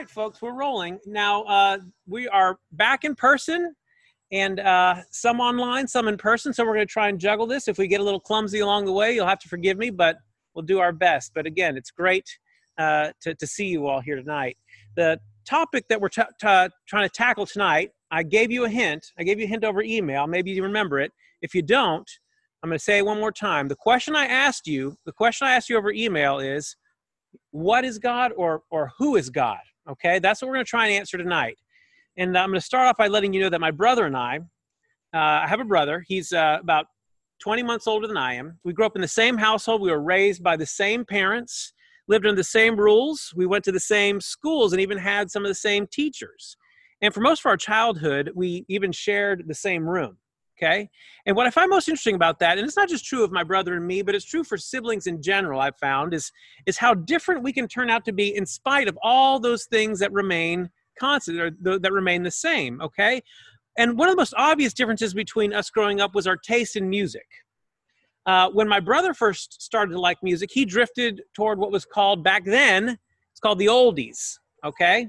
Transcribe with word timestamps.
right, 0.00 0.08
folks, 0.08 0.40
we're 0.40 0.54
rolling. 0.54 0.98
Now, 1.04 1.42
uh, 1.42 1.78
we 2.06 2.26
are 2.28 2.58
back 2.72 3.04
in 3.04 3.14
person 3.14 3.74
and 4.32 4.58
uh, 4.58 5.02
some 5.10 5.40
online, 5.40 5.86
some 5.86 6.08
in 6.08 6.16
person. 6.16 6.54
So 6.54 6.64
we're 6.64 6.72
going 6.72 6.86
to 6.86 6.92
try 6.92 7.08
and 7.08 7.20
juggle 7.20 7.46
this. 7.46 7.68
If 7.68 7.76
we 7.76 7.86
get 7.86 8.00
a 8.00 8.02
little 8.02 8.18
clumsy 8.18 8.60
along 8.60 8.86
the 8.86 8.92
way, 8.92 9.14
you'll 9.14 9.26
have 9.26 9.40
to 9.40 9.48
forgive 9.48 9.76
me, 9.76 9.90
but 9.90 10.16
we'll 10.54 10.64
do 10.64 10.78
our 10.78 10.92
best. 10.92 11.32
But 11.34 11.44
again, 11.44 11.76
it's 11.76 11.90
great 11.90 12.26
uh, 12.78 13.10
to, 13.20 13.34
to 13.34 13.46
see 13.46 13.66
you 13.66 13.88
all 13.88 14.00
here 14.00 14.16
tonight. 14.16 14.56
The 14.96 15.20
topic 15.46 15.84
that 15.90 16.00
we're 16.00 16.08
t- 16.08 16.22
t- 16.40 16.68
trying 16.88 17.06
to 17.06 17.10
tackle 17.10 17.44
tonight, 17.44 17.90
I 18.10 18.22
gave 18.22 18.50
you 18.50 18.64
a 18.64 18.70
hint. 18.70 19.04
I 19.18 19.22
gave 19.22 19.38
you 19.38 19.44
a 19.44 19.48
hint 19.48 19.64
over 19.64 19.82
email. 19.82 20.26
Maybe 20.26 20.50
you 20.50 20.62
remember 20.62 20.98
it. 20.98 21.12
If 21.42 21.54
you 21.54 21.60
don't, 21.60 22.10
I'm 22.62 22.70
going 22.70 22.78
to 22.78 22.82
say 22.82 22.96
it 22.96 23.04
one 23.04 23.20
more 23.20 23.32
time. 23.32 23.68
The 23.68 23.76
question 23.76 24.16
I 24.16 24.24
asked 24.24 24.66
you, 24.66 24.96
the 25.04 25.12
question 25.12 25.46
I 25.46 25.52
asked 25.52 25.68
you 25.68 25.76
over 25.76 25.92
email 25.92 26.38
is, 26.38 26.74
what 27.50 27.84
is 27.84 27.98
God 27.98 28.32
or, 28.34 28.62
or 28.70 28.92
who 28.96 29.16
is 29.16 29.28
God? 29.28 29.58
Okay, 29.90 30.20
that's 30.20 30.40
what 30.40 30.48
we're 30.48 30.54
going 30.54 30.64
to 30.64 30.70
try 30.70 30.86
and 30.86 30.94
answer 30.94 31.18
tonight. 31.18 31.58
And 32.16 32.38
I'm 32.38 32.50
going 32.50 32.60
to 32.60 32.64
start 32.64 32.86
off 32.86 32.96
by 32.96 33.08
letting 33.08 33.32
you 33.32 33.40
know 33.40 33.48
that 33.48 33.60
my 33.60 33.72
brother 33.72 34.06
and 34.06 34.16
I, 34.16 34.36
uh, 35.12 35.42
I 35.42 35.46
have 35.48 35.58
a 35.58 35.64
brother. 35.64 36.04
He's 36.06 36.32
uh, 36.32 36.58
about 36.60 36.86
20 37.40 37.64
months 37.64 37.88
older 37.88 38.06
than 38.06 38.16
I 38.16 38.34
am. 38.34 38.58
We 38.64 38.72
grew 38.72 38.86
up 38.86 38.94
in 38.94 39.02
the 39.02 39.08
same 39.08 39.36
household. 39.36 39.80
We 39.80 39.90
were 39.90 40.02
raised 40.02 40.44
by 40.44 40.56
the 40.56 40.66
same 40.66 41.04
parents, 41.04 41.72
lived 42.06 42.24
under 42.24 42.36
the 42.36 42.44
same 42.44 42.76
rules. 42.76 43.32
We 43.34 43.46
went 43.46 43.64
to 43.64 43.72
the 43.72 43.80
same 43.80 44.20
schools 44.20 44.72
and 44.72 44.80
even 44.80 44.98
had 44.98 45.30
some 45.30 45.44
of 45.44 45.48
the 45.48 45.54
same 45.54 45.88
teachers. 45.88 46.56
And 47.00 47.12
for 47.12 47.20
most 47.20 47.40
of 47.40 47.46
our 47.46 47.56
childhood, 47.56 48.30
we 48.34 48.64
even 48.68 48.92
shared 48.92 49.44
the 49.48 49.54
same 49.54 49.88
room. 49.88 50.18
Okay. 50.62 50.90
And 51.24 51.36
what 51.36 51.46
I 51.46 51.50
find 51.50 51.70
most 51.70 51.88
interesting 51.88 52.14
about 52.14 52.38
that, 52.40 52.58
and 52.58 52.66
it's 52.66 52.76
not 52.76 52.88
just 52.88 53.04
true 53.04 53.24
of 53.24 53.32
my 53.32 53.42
brother 53.42 53.76
and 53.76 53.86
me, 53.86 54.02
but 54.02 54.14
it's 54.14 54.24
true 54.24 54.44
for 54.44 54.58
siblings 54.58 55.06
in 55.06 55.22
general, 55.22 55.60
I've 55.60 55.78
found, 55.78 56.12
is, 56.12 56.30
is 56.66 56.76
how 56.76 56.92
different 56.92 57.42
we 57.42 57.52
can 57.52 57.66
turn 57.66 57.88
out 57.88 58.04
to 58.06 58.12
be 58.12 58.36
in 58.36 58.44
spite 58.44 58.86
of 58.86 58.98
all 59.02 59.40
those 59.40 59.64
things 59.64 59.98
that 60.00 60.12
remain 60.12 60.68
constant 60.98 61.40
or 61.40 61.50
th- 61.50 61.80
that 61.80 61.92
remain 61.92 62.22
the 62.22 62.30
same. 62.30 62.80
Okay. 62.82 63.22
And 63.78 63.96
one 63.96 64.08
of 64.08 64.12
the 64.12 64.20
most 64.20 64.34
obvious 64.36 64.74
differences 64.74 65.14
between 65.14 65.54
us 65.54 65.70
growing 65.70 66.00
up 66.00 66.14
was 66.14 66.26
our 66.26 66.36
taste 66.36 66.76
in 66.76 66.90
music. 66.90 67.26
Uh, 68.26 68.50
when 68.50 68.68
my 68.68 68.80
brother 68.80 69.14
first 69.14 69.62
started 69.62 69.92
to 69.92 70.00
like 70.00 70.18
music, 70.22 70.50
he 70.52 70.66
drifted 70.66 71.22
toward 71.34 71.58
what 71.58 71.72
was 71.72 71.86
called 71.86 72.22
back 72.22 72.44
then, 72.44 72.98
it's 73.30 73.40
called 73.40 73.58
the 73.58 73.66
oldies. 73.66 74.38
Okay 74.62 75.08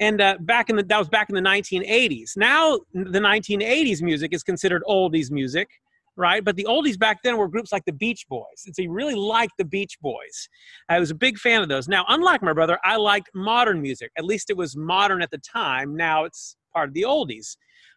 and 0.00 0.20
uh, 0.20 0.36
back 0.40 0.70
in 0.70 0.76
the 0.76 0.82
that 0.84 0.98
was 0.98 1.08
back 1.08 1.28
in 1.28 1.34
the 1.34 1.40
1980s. 1.40 2.36
Now 2.36 2.78
the 2.92 3.20
1980s 3.20 4.02
music 4.02 4.32
is 4.32 4.42
considered 4.42 4.82
oldies 4.88 5.30
music, 5.30 5.68
right? 6.16 6.44
But 6.44 6.56
the 6.56 6.64
oldies 6.64 6.98
back 6.98 7.22
then 7.22 7.36
were 7.36 7.48
groups 7.48 7.72
like 7.72 7.84
the 7.84 7.92
Beach 7.92 8.26
Boys, 8.28 8.64
and 8.66 8.74
so 8.74 8.82
he 8.82 8.88
really 8.88 9.14
liked 9.14 9.54
the 9.58 9.64
Beach 9.64 9.98
Boys. 10.00 10.48
I 10.88 10.98
was 11.00 11.10
a 11.10 11.14
big 11.14 11.38
fan 11.38 11.62
of 11.62 11.68
those. 11.68 11.88
Now, 11.88 12.04
unlike 12.08 12.42
my 12.42 12.52
brother, 12.52 12.78
I 12.84 12.96
liked 12.96 13.30
modern 13.34 13.80
music. 13.80 14.10
At 14.16 14.24
least 14.24 14.50
it 14.50 14.56
was 14.56 14.76
modern 14.76 15.22
at 15.22 15.30
the 15.30 15.38
time. 15.38 15.96
Now 15.96 16.24
it's 16.24 16.56
part 16.72 16.88
of 16.88 16.94
the 16.94 17.02
oldies. 17.02 17.56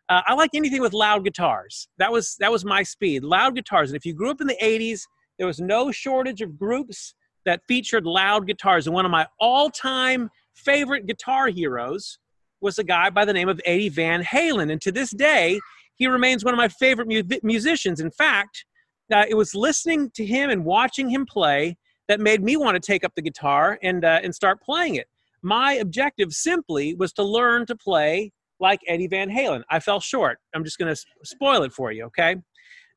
Uh, 0.09 0.21
I 0.27 0.33
like 0.33 0.51
anything 0.53 0.81
with 0.81 0.93
loud 0.93 1.23
guitars. 1.23 1.87
That 1.97 2.11
was 2.11 2.35
that 2.39 2.51
was 2.51 2.65
my 2.65 2.83
speed. 2.83 3.23
Loud 3.23 3.55
guitars. 3.55 3.91
And 3.91 3.97
if 3.97 4.05
you 4.05 4.13
grew 4.13 4.29
up 4.29 4.41
in 4.41 4.47
the 4.47 4.57
80s, 4.61 5.01
there 5.37 5.47
was 5.47 5.59
no 5.59 5.91
shortage 5.91 6.41
of 6.41 6.57
groups 6.57 7.15
that 7.45 7.61
featured 7.67 8.05
loud 8.05 8.45
guitars. 8.45 8.87
And 8.87 8.93
one 8.93 9.05
of 9.05 9.11
my 9.11 9.25
all-time 9.39 10.29
favorite 10.53 11.07
guitar 11.07 11.47
heroes 11.47 12.19
was 12.61 12.77
a 12.77 12.83
guy 12.83 13.09
by 13.09 13.25
the 13.25 13.33
name 13.33 13.49
of 13.49 13.59
Eddie 13.65 13.89
Van 13.89 14.23
Halen. 14.23 14.71
And 14.71 14.81
to 14.81 14.91
this 14.91 15.11
day, 15.11 15.59
he 15.95 16.07
remains 16.07 16.45
one 16.45 16.53
of 16.53 16.57
my 16.57 16.67
favorite 16.67 17.07
mu- 17.07 17.39
musicians. 17.43 17.99
In 17.99 18.11
fact, 18.11 18.65
uh, 19.11 19.25
it 19.27 19.35
was 19.35 19.53
listening 19.53 20.09
to 20.11 20.25
him 20.25 20.49
and 20.49 20.63
watching 20.63 21.09
him 21.09 21.25
play 21.25 21.75
that 22.07 22.19
made 22.19 22.43
me 22.43 22.57
want 22.57 22.75
to 22.75 22.79
take 22.79 23.03
up 23.03 23.13
the 23.15 23.21
guitar 23.21 23.79
and, 23.83 24.05
uh, 24.05 24.19
and 24.23 24.33
start 24.33 24.61
playing 24.61 24.95
it. 24.95 25.07
My 25.41 25.73
objective 25.73 26.33
simply 26.33 26.93
was 26.95 27.13
to 27.13 27.23
learn 27.23 27.65
to 27.65 27.75
play 27.75 28.31
like 28.59 28.79
Eddie 28.87 29.07
Van 29.07 29.29
Halen. 29.29 29.63
I 29.69 29.79
fell 29.79 29.99
short. 29.99 30.37
I'm 30.53 30.63
just 30.63 30.77
going 30.77 30.93
to 30.93 31.01
spoil 31.23 31.63
it 31.63 31.73
for 31.73 31.91
you, 31.91 32.05
okay? 32.05 32.35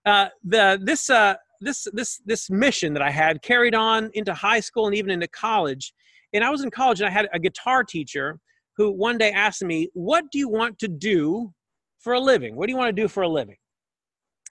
Uh, 0.05 0.29
the, 0.45 0.79
this, 0.83 1.09
uh, 1.09 1.35
this, 1.61 1.87
this, 1.93 2.21
this 2.27 2.51
mission 2.51 2.93
that 2.93 3.03
I 3.03 3.11
had 3.11 3.41
carried 3.41 3.75
on 3.75 4.11
into 4.13 4.35
high 4.35 4.61
school 4.61 4.87
and 4.87 4.95
even 4.95 5.11
into 5.11 5.29
college 5.29 5.95
and 6.35 6.45
I 6.45 6.51
was 6.51 6.63
in 6.63 6.71
college 6.71 7.01
and 7.01 7.09
I 7.09 7.13
had 7.13 7.29
a 7.33 7.39
guitar 7.39 7.85
teacher 7.85 8.39
who 8.77 8.91
one 8.91 9.17
day 9.17 9.31
asked 9.31 9.65
me, 9.65 9.89
What 9.95 10.25
do 10.31 10.39
you 10.39 10.49
want 10.49 10.79
to 10.81 10.89
do 10.89 11.53
for 12.01 12.13
a 12.13 12.21
living? 12.21 12.57
What 12.57 12.67
do 12.67 12.73
you 12.73 12.77
want 12.77 12.95
to 12.95 13.03
do 13.03 13.09
for 13.09 13.23
a 13.23 13.29
living? 13.29 13.57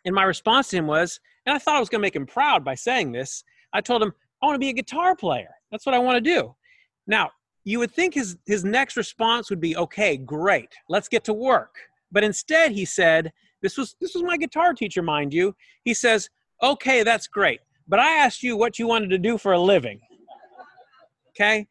And 0.06 0.16
my 0.16 0.24
response 0.24 0.70
to 0.70 0.78
him 0.78 0.88
was, 0.88 1.20
and 1.46 1.54
I 1.54 1.60
thought 1.60 1.76
I 1.76 1.80
was 1.80 1.90
going 1.90 2.00
to 2.00 2.06
make 2.06 2.16
him 2.16 2.26
proud 2.26 2.64
by 2.64 2.76
saying 2.76 3.12
this, 3.12 3.44
I 3.74 3.82
told 3.82 4.02
him, 4.02 4.14
I 4.42 4.46
want 4.46 4.56
to 4.56 4.60
be 4.60 4.70
a 4.70 4.74
guitar 4.74 5.16
player. 5.16 5.50
That's 5.72 5.86
what 5.86 5.96
I 5.96 6.00
want 6.00 6.18
to 6.18 6.22
do. 6.22 6.56
Now, 7.08 7.32
you 7.64 7.80
would 7.80 7.92
think 7.92 8.14
his, 8.14 8.38
his 8.46 8.66
next 8.66 8.98
response 8.98 9.50
would 9.50 9.62
be, 9.62 9.76
okay, 9.78 10.18
great, 10.18 10.70
let's 10.90 11.08
get 11.08 11.24
to 11.26 11.34
work. 11.34 11.76
But 12.12 12.24
instead, 12.24 12.72
he 12.72 12.86
said, 12.86 13.32
this 13.62 13.78
was, 13.78 13.96
this 14.02 14.14
was 14.14 14.24
my 14.24 14.36
guitar 14.36 14.74
teacher, 14.74 15.02
mind 15.02 15.34
you. 15.34 15.56
He 15.86 15.94
says, 15.94 16.30
okay, 16.62 17.04
that's 17.04 17.28
great. 17.28 17.62
But 17.88 18.00
I 18.00 18.12
asked 18.18 18.44
you 18.44 18.58
what 18.58 18.78
you 18.78 18.88
wanted 18.88 19.10
to 19.12 19.18
do 19.18 19.38
for 19.38 19.54
a 19.54 19.60
living. 19.60 20.02
Okay. 21.36 21.68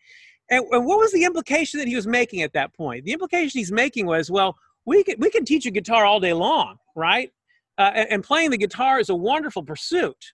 And, 0.50 0.64
and 0.70 0.84
what 0.84 0.98
was 0.98 1.12
the 1.12 1.24
implication 1.24 1.78
that 1.78 1.88
he 1.88 1.96
was 1.96 2.06
making 2.06 2.42
at 2.42 2.52
that 2.52 2.74
point? 2.74 3.04
The 3.04 3.12
implication 3.12 3.58
he's 3.58 3.72
making 3.72 4.06
was, 4.06 4.30
well, 4.30 4.56
we 4.84 5.04
can, 5.04 5.16
we 5.18 5.30
can 5.30 5.44
teach 5.44 5.66
a 5.66 5.70
guitar 5.70 6.04
all 6.04 6.20
day 6.20 6.32
long, 6.32 6.76
right? 6.96 7.30
Uh, 7.78 7.92
and, 7.94 8.10
and 8.10 8.24
playing 8.24 8.50
the 8.50 8.58
guitar 8.58 9.00
is 9.00 9.08
a 9.08 9.14
wonderful 9.14 9.62
pursuit. 9.62 10.32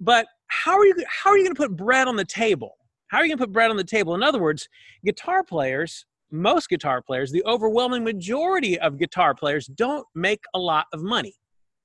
But 0.00 0.26
how 0.46 0.78
are 0.78 0.86
you, 0.86 0.94
how 1.08 1.30
are 1.30 1.36
you 1.36 1.44
going 1.44 1.54
to 1.54 1.60
put 1.60 1.76
bread 1.76 2.08
on 2.08 2.16
the 2.16 2.24
table? 2.24 2.76
How 3.08 3.18
are 3.18 3.24
you 3.24 3.30
going 3.30 3.38
to 3.38 3.44
put 3.44 3.52
bread 3.52 3.70
on 3.70 3.76
the 3.76 3.84
table? 3.84 4.14
In 4.14 4.22
other 4.22 4.38
words, 4.38 4.68
guitar 5.04 5.42
players, 5.42 6.06
most 6.30 6.68
guitar 6.68 7.02
players, 7.02 7.32
the 7.32 7.44
overwhelming 7.44 8.04
majority 8.04 8.78
of 8.78 8.98
guitar 8.98 9.34
players 9.34 9.66
don't 9.66 10.06
make 10.14 10.44
a 10.54 10.58
lot 10.58 10.86
of 10.92 11.02
money. 11.02 11.34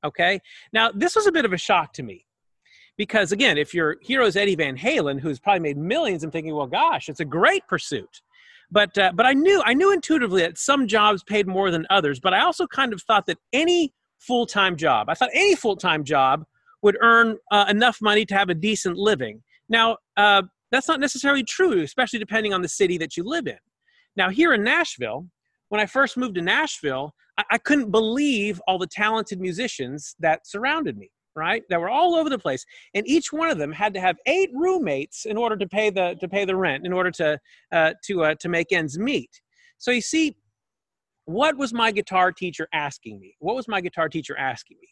Okay. 0.05 0.39
Now, 0.73 0.91
this 0.91 1.15
was 1.15 1.27
a 1.27 1.31
bit 1.31 1.45
of 1.45 1.53
a 1.53 1.57
shock 1.57 1.93
to 1.93 2.03
me 2.03 2.25
because 2.97 3.31
again, 3.31 3.57
if 3.57 3.73
your 3.73 3.97
hero 4.01 4.25
is 4.25 4.35
Eddie 4.35 4.55
Van 4.55 4.77
Halen, 4.77 5.19
who's 5.19 5.39
probably 5.39 5.61
made 5.61 5.77
millions, 5.77 6.23
I'm 6.23 6.31
thinking, 6.31 6.55
well, 6.55 6.67
gosh, 6.67 7.09
it's 7.09 7.19
a 7.19 7.25
great 7.25 7.67
pursuit. 7.67 8.21
But 8.71 8.97
uh, 8.97 9.11
but 9.13 9.25
I 9.25 9.33
knew 9.33 9.61
I 9.65 9.73
knew 9.73 9.91
intuitively 9.91 10.41
that 10.41 10.57
some 10.57 10.87
jobs 10.87 11.23
paid 11.23 11.47
more 11.47 11.69
than 11.71 11.85
others. 11.89 12.19
But 12.19 12.33
I 12.33 12.41
also 12.41 12.65
kind 12.67 12.93
of 12.93 13.01
thought 13.03 13.25
that 13.27 13.37
any 13.51 13.93
full 14.19 14.45
time 14.45 14.75
job, 14.75 15.09
I 15.09 15.13
thought 15.13 15.29
any 15.33 15.55
full 15.55 15.75
time 15.75 16.03
job 16.03 16.43
would 16.81 16.97
earn 17.01 17.37
uh, 17.51 17.65
enough 17.69 17.99
money 18.01 18.25
to 18.25 18.35
have 18.35 18.49
a 18.49 18.55
decent 18.55 18.97
living. 18.97 19.41
Now 19.69 19.97
uh, 20.17 20.43
that's 20.71 20.87
not 20.87 20.99
necessarily 20.99 21.43
true, 21.43 21.81
especially 21.81 22.19
depending 22.19 22.53
on 22.53 22.61
the 22.61 22.67
city 22.67 22.97
that 22.97 23.15
you 23.15 23.23
live 23.23 23.47
in. 23.47 23.57
Now 24.15 24.29
here 24.29 24.53
in 24.53 24.63
Nashville, 24.63 25.27
when 25.69 25.81
I 25.81 25.85
first 25.85 26.17
moved 26.17 26.35
to 26.35 26.41
Nashville, 26.41 27.13
I, 27.37 27.43
I 27.51 27.57
couldn't 27.57 27.91
believe 27.91 28.61
all 28.67 28.77
the 28.77 28.87
talented 28.87 29.39
musicians 29.39 30.15
that 30.19 30.47
surrounded 30.47 30.97
me 30.97 31.09
right 31.35 31.63
that 31.69 31.79
were 31.79 31.89
all 31.89 32.16
over 32.16 32.29
the 32.29 32.38
place. 32.38 32.66
And 32.94 33.07
each 33.07 33.33
one 33.33 33.49
of 33.49 33.57
them 33.57 33.71
had 33.71 33.94
to 33.94 33.99
have 33.99 34.17
eight 34.25 34.49
roommates 34.53 35.25
in 35.25 35.38
order 35.38 35.55
to 35.57 35.67
pay 35.67 35.89
the 35.89 36.16
to 36.19 36.27
pay 36.27 36.45
the 36.45 36.55
rent 36.55 36.85
in 36.85 36.94
order 36.94 37.11
to 37.11 37.39
uh, 37.71 37.94
to 38.05 38.23
uh, 38.23 38.35
to 38.39 38.49
make 38.49 38.71
ends 38.71 38.97
meet. 38.97 39.41
So 39.77 39.91
you 39.91 40.01
see 40.01 40.35
what 41.25 41.57
was 41.57 41.73
my 41.73 41.91
guitar 41.91 42.31
teacher 42.31 42.67
asking 42.73 43.19
me? 43.19 43.35
What 43.39 43.55
was 43.55 43.67
my 43.67 43.81
guitar 43.81 44.09
teacher 44.09 44.38
asking 44.38 44.77
me? 44.81 44.89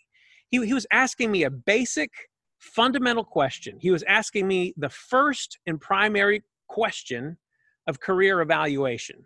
He, 0.50 0.66
he 0.66 0.74
was 0.74 0.88
asking 0.92 1.32
me 1.32 1.44
a 1.44 1.50
basic 1.50 2.10
fundamental 2.60 3.24
question. 3.24 3.78
He 3.80 3.92
was 3.92 4.04
asking 4.04 4.48
me 4.48 4.74
the 4.78 4.90
first 4.90 5.60
and 5.66 5.80
primary 5.80 6.44
question 6.68 7.38
of 7.88 8.00
career 8.00 8.42
evaluation. 8.42 9.24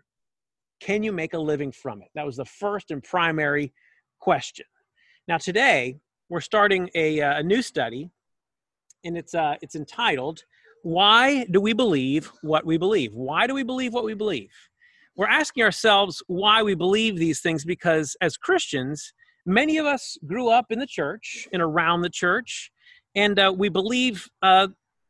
Can 0.80 1.02
you 1.02 1.12
make 1.12 1.34
a 1.34 1.38
living 1.38 1.70
from 1.70 2.02
it? 2.02 2.08
That 2.14 2.26
was 2.26 2.36
the 2.36 2.44
first 2.44 2.90
and 2.90 3.02
primary 3.02 3.72
question. 4.20 4.66
Now 5.28 5.38
today 5.38 5.96
we're 6.28 6.40
starting 6.40 6.90
a, 6.94 7.20
uh, 7.20 7.38
a 7.38 7.42
new 7.42 7.62
study, 7.62 8.10
and 9.04 9.16
it's, 9.16 9.34
uh, 9.34 9.56
it's 9.62 9.76
entitled, 9.76 10.42
Why 10.82 11.44
Do 11.50 11.60
We 11.60 11.72
Believe 11.72 12.30
What 12.42 12.66
We 12.66 12.76
Believe? 12.76 13.12
Why 13.14 13.46
do 13.46 13.54
we 13.54 13.62
believe 13.62 13.92
what 13.92 14.04
we 14.04 14.14
believe? 14.14 14.50
We're 15.16 15.28
asking 15.28 15.62
ourselves 15.62 16.22
why 16.26 16.62
we 16.62 16.74
believe 16.74 17.16
these 17.16 17.40
things 17.40 17.64
because 17.64 18.16
as 18.20 18.36
Christians, 18.36 19.12
many 19.46 19.78
of 19.78 19.86
us 19.86 20.18
grew 20.26 20.48
up 20.48 20.66
in 20.70 20.78
the 20.78 20.86
church 20.86 21.48
and 21.52 21.62
around 21.62 22.02
the 22.02 22.10
church, 22.10 22.70
and 23.14 23.38
uh, 23.38 23.54
we 23.56 23.68
believe 23.68 24.28
uh, 24.42 24.68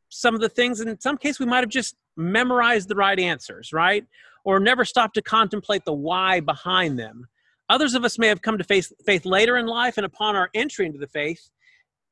some 0.08 0.34
of 0.34 0.40
the 0.40 0.48
things. 0.48 0.80
In 0.80 1.00
some 1.00 1.18
case, 1.18 1.40
we 1.40 1.46
might 1.46 1.64
have 1.64 1.70
just 1.70 1.96
memorized 2.16 2.88
the 2.88 2.94
right 2.94 3.18
answers, 3.18 3.72
right? 3.72 4.04
Or 4.44 4.60
never 4.60 4.84
stopped 4.84 5.14
to 5.14 5.22
contemplate 5.22 5.84
the 5.84 5.92
why 5.92 6.40
behind 6.40 6.98
them. 6.98 7.26
Others 7.68 7.94
of 7.94 8.04
us 8.04 8.18
may 8.18 8.28
have 8.28 8.42
come 8.42 8.58
to 8.58 8.64
faith, 8.64 8.92
faith 9.04 9.24
later 9.24 9.56
in 9.56 9.66
life, 9.66 9.96
and 9.96 10.06
upon 10.06 10.36
our 10.36 10.50
entry 10.54 10.86
into 10.86 10.98
the 10.98 11.08
faith, 11.08 11.50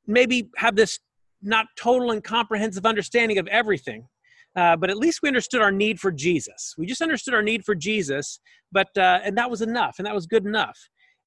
maybe 0.05 0.49
have 0.57 0.75
this 0.75 0.99
not 1.41 1.67
total 1.77 2.11
and 2.11 2.23
comprehensive 2.23 2.85
understanding 2.85 3.37
of 3.37 3.47
everything. 3.47 4.07
Uh, 4.55 4.75
but 4.75 4.89
at 4.89 4.97
least 4.97 5.19
we 5.21 5.27
understood 5.27 5.61
our 5.61 5.71
need 5.71 5.99
for 5.99 6.11
Jesus. 6.11 6.73
We 6.77 6.85
just 6.85 7.01
understood 7.01 7.33
our 7.33 7.43
need 7.43 7.65
for 7.65 7.75
Jesus, 7.75 8.39
but 8.71 8.87
uh, 8.97 9.19
and 9.23 9.37
that 9.37 9.49
was 9.49 9.61
enough, 9.61 9.95
and 9.97 10.05
that 10.05 10.15
was 10.15 10.27
good 10.27 10.45
enough. 10.45 10.77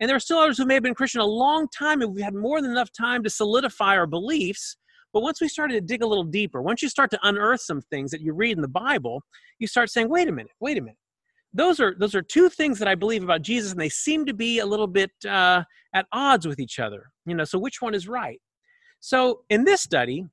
And 0.01 0.09
there 0.09 0.17
are 0.17 0.21
still 0.21 0.39
others 0.39 0.57
who 0.57 0.65
may 0.65 0.75
have 0.75 0.83
been 0.83 0.95
Christian 0.95 1.21
a 1.21 1.27
long 1.27 1.67
time, 1.69 2.01
and 2.01 2.15
we've 2.15 2.25
had 2.25 2.35
more 2.35 2.63
than 2.63 2.71
enough 2.71 2.91
time 2.93 3.23
to 3.25 3.31
solidify 3.31 3.97
our 3.97 4.07
beliefs. 4.07 4.77
But 5.13 5.23
once 5.23 5.41
we 5.41 5.49
started 5.49 5.75
to 5.75 5.81
dig 5.81 6.03
a 6.03 6.07
little 6.07 6.25
deeper, 6.25 6.63
once 6.63 6.83
you 6.83 6.89
start 6.89 7.11
to 7.11 7.19
unearth 7.23 7.61
some 7.61 7.83
things 7.83 8.11
that 8.13 8.21
you 8.21 8.33
read 8.33 8.57
in 8.57 8.63
the 8.63 8.69
Bible, 8.69 9.23
you 9.59 9.67
start 9.67 9.91
saying, 9.91 10.09
"Wait 10.09 10.29
a 10.29 10.33
minute, 10.33 10.53
wait 10.61 10.79
a 10.79 10.81
minute 10.81 10.99
those 11.53 11.81
are 11.81 11.95
those 11.99 12.15
are 12.15 12.23
two 12.23 12.49
things 12.49 12.79
that 12.79 12.89
I 12.89 12.95
believe 12.95 13.23
about 13.23 13.43
Jesus, 13.43 13.73
and 13.73 13.81
they 13.81 13.89
seem 13.89 14.27
to 14.27 14.35
be 14.35 14.59
a 14.59 14.67
little 14.67 14.87
bit 14.87 15.11
uh, 15.27 15.65
at 15.95 16.07
odds 16.13 16.47
with 16.47 16.61
each 16.61 16.79
other. 16.79 17.11
You 17.27 17.35
know, 17.35 17.45
so 17.45 17.59
which 17.59 17.81
one 17.81 17.95
is 17.95 18.09
right? 18.09 18.41
So 19.01 19.41
in 19.49 19.65
this 19.65 19.81
study, 19.81 20.25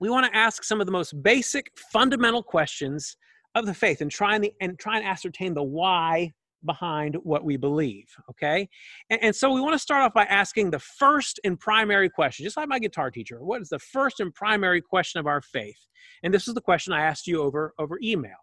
we 0.00 0.10
want 0.10 0.26
to 0.26 0.36
ask 0.36 0.62
some 0.62 0.80
of 0.80 0.86
the 0.86 0.92
most 0.92 1.22
basic, 1.22 1.70
fundamental 1.92 2.42
questions 2.42 3.16
of 3.54 3.66
the 3.66 3.74
faith, 3.74 4.00
and 4.00 4.10
try 4.10 4.34
and, 4.34 4.44
the, 4.44 4.52
and 4.60 4.78
try 4.78 4.98
and 4.98 5.06
ascertain 5.06 5.54
the 5.54 5.62
why 5.62 6.32
behind 6.64 7.16
what 7.22 7.44
we 7.44 7.56
believe. 7.56 8.06
Okay, 8.30 8.68
and, 9.10 9.22
and 9.22 9.34
so 9.34 9.52
we 9.52 9.60
want 9.60 9.72
to 9.72 9.78
start 9.78 10.02
off 10.02 10.14
by 10.14 10.24
asking 10.24 10.70
the 10.70 10.78
first 10.78 11.40
and 11.44 11.58
primary 11.58 12.08
question, 12.08 12.44
just 12.44 12.56
like 12.56 12.68
my 12.68 12.78
guitar 12.78 13.10
teacher. 13.10 13.42
What 13.42 13.60
is 13.60 13.70
the 13.70 13.78
first 13.80 14.20
and 14.20 14.32
primary 14.34 14.80
question 14.80 15.18
of 15.18 15.26
our 15.26 15.42
faith? 15.42 15.78
And 16.22 16.32
this 16.32 16.46
is 16.46 16.54
the 16.54 16.60
question 16.60 16.92
I 16.92 17.02
asked 17.02 17.26
you 17.26 17.42
over 17.42 17.74
over 17.78 17.98
email. 18.02 18.36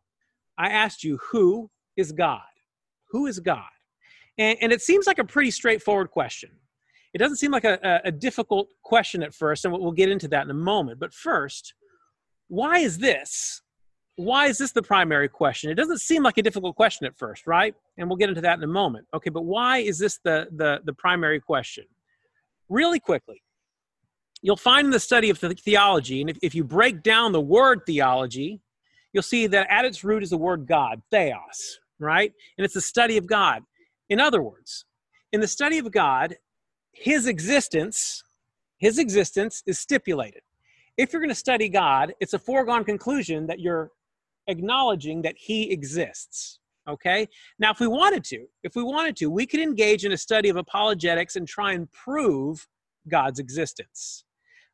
I 0.58 0.70
asked 0.70 1.04
you, 1.04 1.20
who 1.32 1.70
is 1.98 2.12
God? 2.12 2.42
Who 3.12 3.28
is 3.28 3.40
God? 3.40 3.64
And, 4.38 4.58
and 4.62 4.72
it 4.72 4.82
seems 4.82 5.08
like 5.08 5.20
a 5.20 5.24
pretty 5.24 5.52
straightforward 5.52 6.12
question. 6.12 6.52
It 7.14 7.20
doesn't 7.20 7.38
seem 7.38 7.52
like 7.52 7.64
a, 7.64 8.02
a, 8.04 8.12
difficult 8.12 8.68
question 8.84 9.24
at 9.24 9.34
first, 9.34 9.64
and 9.64 9.74
we'll 9.74 9.94
get 9.94 10.10
into 10.10 10.28
that 10.28 10.44
in 10.44 10.50
a 10.50 10.54
moment. 10.54 11.00
But 11.00 11.14
first, 11.14 11.74
why 12.50 12.80
is 12.80 12.98
this? 12.98 13.62
Why 14.18 14.48
is 14.48 14.58
this 14.58 14.74
the 14.74 14.82
primary 14.82 15.30
question? 15.30 15.72
It 15.72 15.76
doesn't 15.76 16.00
seem 16.00 16.24
like 16.24 16.38
a 16.38 16.42
difficult 16.42 16.76
question 16.76 17.06
at 17.06 17.18
first, 17.18 17.48
right? 17.48 17.74
And 17.98 18.10
we'll 18.10 18.18
get 18.18 18.28
into 18.28 18.42
that 18.42 18.58
in 18.58 18.64
a 18.66 18.68
moment. 18.68 19.08
Okay, 19.14 19.30
but 19.30 19.44
why 19.44 19.78
is 19.78 19.98
this 19.98 20.20
the, 20.26 20.48
the, 20.58 20.82
the 20.84 20.92
primary 20.92 21.40
question? 21.40 21.86
Really 22.68 23.00
quickly, 23.00 23.42
you'll 24.42 24.58
find 24.58 24.86
in 24.86 24.92
the 24.92 25.00
study 25.00 25.30
of 25.30 25.40
the 25.40 25.54
theology, 25.54 26.20
and 26.20 26.30
if, 26.30 26.38
if 26.42 26.54
you 26.54 26.66
break 26.66 27.02
down 27.02 27.32
the 27.32 27.40
word 27.40 27.82
theology, 27.86 28.60
you'll 29.14 29.24
see 29.24 29.48
that 29.48 29.68
at 29.70 29.86
its 29.86 30.04
root 30.04 30.22
is 30.22 30.32
the 30.32 30.38
word 30.38 30.68
God, 30.68 31.02
theos, 31.12 31.80
right? 32.00 32.32
And 32.58 32.66
it's 32.66 32.74
the 32.74 32.82
study 32.82 33.18
of 33.18 33.28
God. 33.28 33.64
In 34.10 34.20
other 34.20 34.42
words, 34.42 34.86
in 35.32 35.42
the 35.42 35.48
study 35.48 35.78
of 35.78 35.92
God, 35.92 36.36
his 36.92 37.28
existence, 37.28 38.24
his 38.78 38.98
existence 39.00 39.64
is 39.66 39.80
stipulated. 39.80 40.42
If 40.98 41.12
you're 41.12 41.22
going 41.22 41.30
to 41.30 41.36
study 41.36 41.68
God, 41.68 42.14
it's 42.20 42.34
a 42.34 42.40
foregone 42.40 42.84
conclusion 42.86 43.48
that 43.48 43.60
you're 43.60 43.92
acknowledging 44.48 45.22
that 45.24 45.36
he 45.38 45.72
exists. 45.72 46.60
Okay? 46.88 47.28
Now, 47.60 47.72
if 47.72 47.80
we 47.80 47.88
wanted 47.88 48.24
to, 48.26 48.46
if 48.64 48.76
we 48.76 48.84
wanted 48.84 49.16
to, 49.18 49.30
we 49.30 49.46
could 49.46 49.60
engage 49.60 50.06
in 50.06 50.12
a 50.12 50.18
study 50.18 50.50
of 50.50 50.56
apologetics 50.56 51.36
and 51.36 51.48
try 51.48 51.74
and 51.74 51.92
prove 51.92 52.68
God's 53.10 53.40
existence. 53.40 54.24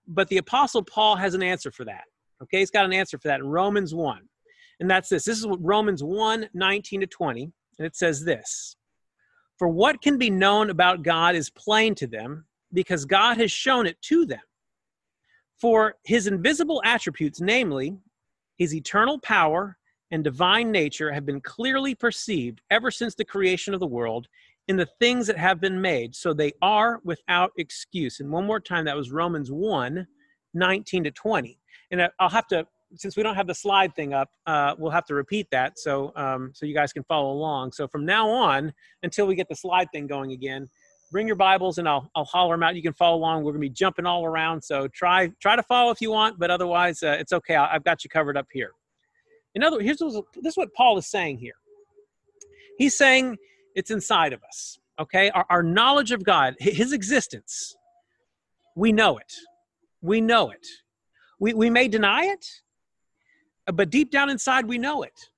But 0.07 0.27
the 0.27 0.37
Apostle 0.37 0.83
Paul 0.83 1.15
has 1.15 1.33
an 1.33 1.43
answer 1.43 1.71
for 1.71 1.85
that. 1.85 2.03
Okay, 2.43 2.59
he's 2.59 2.71
got 2.71 2.85
an 2.85 2.93
answer 2.93 3.17
for 3.17 3.27
that 3.29 3.39
in 3.39 3.47
Romans 3.47 3.93
1. 3.93 4.21
And 4.81 4.89
that's 4.89 5.09
this. 5.09 5.25
This 5.25 5.37
is 5.37 5.47
Romans 5.59 6.03
1 6.03 6.49
19 6.53 7.01
to 7.01 7.07
20. 7.07 7.43
And 7.77 7.85
it 7.85 7.95
says 7.95 8.25
this 8.25 8.75
For 9.57 9.69
what 9.69 10.01
can 10.01 10.17
be 10.17 10.31
known 10.31 10.71
about 10.71 11.03
God 11.03 11.35
is 11.35 11.51
plain 11.51 11.95
to 11.95 12.07
them, 12.07 12.45
because 12.73 13.05
God 13.05 13.37
has 13.37 13.51
shown 13.51 13.85
it 13.85 14.01
to 14.03 14.25
them. 14.25 14.41
For 15.61 15.95
his 16.03 16.25
invisible 16.25 16.81
attributes, 16.83 17.39
namely 17.39 17.95
his 18.57 18.73
eternal 18.73 19.19
power 19.19 19.77
and 20.09 20.23
divine 20.23 20.71
nature, 20.71 21.11
have 21.11 21.27
been 21.27 21.41
clearly 21.41 21.93
perceived 21.93 22.61
ever 22.71 22.89
since 22.89 23.13
the 23.13 23.23
creation 23.23 23.75
of 23.75 23.79
the 23.79 23.87
world 23.87 24.27
in 24.67 24.77
the 24.77 24.89
things 24.99 25.27
that 25.27 25.37
have 25.37 25.61
been 25.61 25.79
made, 25.79 26.15
so 26.15 26.33
they 26.33 26.53
are 26.63 27.01
without 27.03 27.51
excuse. 27.57 28.19
And 28.19 28.31
one 28.31 28.47
more 28.47 28.59
time, 28.59 28.85
that 28.85 28.97
was 28.97 29.11
Romans 29.11 29.51
1 29.51 30.07
19 30.55 31.03
to 31.03 31.11
20. 31.11 31.59
And 31.91 32.09
I'll 32.19 32.29
have 32.29 32.47
to 32.47 32.65
since 32.95 33.15
we 33.15 33.23
don't 33.23 33.35
have 33.35 33.47
the 33.47 33.55
slide 33.55 33.95
thing 33.95 34.13
up, 34.13 34.29
uh, 34.45 34.75
we'll 34.77 34.91
have 34.91 35.05
to 35.05 35.15
repeat 35.15 35.47
that 35.51 35.79
so 35.79 36.11
um, 36.15 36.51
so 36.53 36.65
you 36.65 36.73
guys 36.73 36.93
can 36.93 37.03
follow 37.03 37.31
along. 37.31 37.71
So 37.71 37.87
from 37.87 38.05
now 38.05 38.29
on, 38.29 38.73
until 39.03 39.27
we 39.27 39.35
get 39.35 39.49
the 39.49 39.55
slide 39.55 39.87
thing 39.91 40.07
going 40.07 40.31
again, 40.31 40.69
bring 41.11 41.27
your 41.27 41.35
Bibles 41.35 41.77
and 41.77 41.87
I'll 41.87 42.09
I'll 42.15 42.25
holler 42.25 42.55
them 42.55 42.63
out. 42.63 42.75
You 42.75 42.81
can 42.81 42.93
follow 42.93 43.17
along. 43.17 43.43
We're 43.43 43.51
gonna 43.51 43.61
be 43.61 43.69
jumping 43.69 44.05
all 44.05 44.25
around, 44.25 44.61
so 44.63 44.87
try 44.87 45.31
try 45.39 45.55
to 45.55 45.63
follow 45.63 45.91
if 45.91 46.01
you 46.01 46.11
want, 46.11 46.39
but 46.39 46.51
otherwise 46.51 47.03
uh, 47.03 47.17
it's 47.19 47.33
okay. 47.33 47.55
I, 47.55 47.73
have 47.73 47.83
got 47.83 48.03
you 48.03 48.09
covered 48.09 48.37
up 48.37 48.47
here. 48.51 48.71
In 49.53 49.63
other, 49.63 49.81
here's 49.81 49.99
what, 49.99 50.25
this 50.35 50.53
is 50.53 50.57
what 50.57 50.73
Paul 50.73 50.97
is 50.97 51.07
saying 51.07 51.39
here. 51.39 51.55
He's 52.77 52.95
saying 52.95 53.37
it's 53.75 53.91
inside 53.91 54.33
of 54.33 54.41
us. 54.43 54.79
Okay, 54.99 55.29
our, 55.31 55.45
our 55.49 55.63
knowledge 55.63 56.11
of 56.11 56.23
God, 56.23 56.55
His 56.59 56.93
existence, 56.93 57.75
we 58.75 58.91
know 58.91 59.17
it. 59.17 59.33
We 60.01 60.21
know 60.21 60.51
it. 60.51 60.65
We, 61.39 61.53
we 61.53 61.69
may 61.69 61.87
deny 61.87 62.25
it, 62.25 62.45
but 63.65 63.89
deep 63.89 64.11
down 64.11 64.29
inside, 64.29 64.67
we 64.67 64.77
know 64.77 65.03
it. 65.03 65.29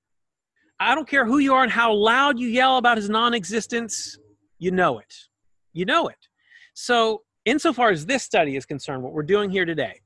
I 0.80 0.94
don't 0.94 1.08
care 1.08 1.24
who 1.24 1.38
you 1.38 1.54
are 1.54 1.62
and 1.62 1.72
how 1.72 1.92
loud 1.92 2.38
you 2.38 2.48
yell 2.48 2.78
about 2.78 2.96
his 2.96 3.08
non 3.08 3.34
existence, 3.34 4.18
you 4.58 4.70
know 4.70 4.98
it. 4.98 5.14
You 5.72 5.84
know 5.84 6.08
it. 6.08 6.28
So, 6.74 7.22
insofar 7.44 7.90
as 7.90 8.06
this 8.06 8.22
study 8.22 8.56
is 8.56 8.66
concerned, 8.66 9.02
what 9.02 9.12
we're 9.12 9.22
doing 9.22 9.50
here 9.50 9.64
today, 9.64 10.00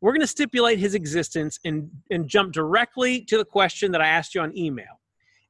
we're 0.00 0.12
going 0.12 0.20
to 0.20 0.26
stipulate 0.26 0.78
his 0.78 0.94
existence 0.94 1.58
and, 1.64 1.90
and 2.10 2.28
jump 2.28 2.52
directly 2.52 3.22
to 3.22 3.38
the 3.38 3.44
question 3.44 3.92
that 3.92 4.02
I 4.02 4.08
asked 4.08 4.34
you 4.34 4.42
on 4.42 4.56
email. 4.56 5.00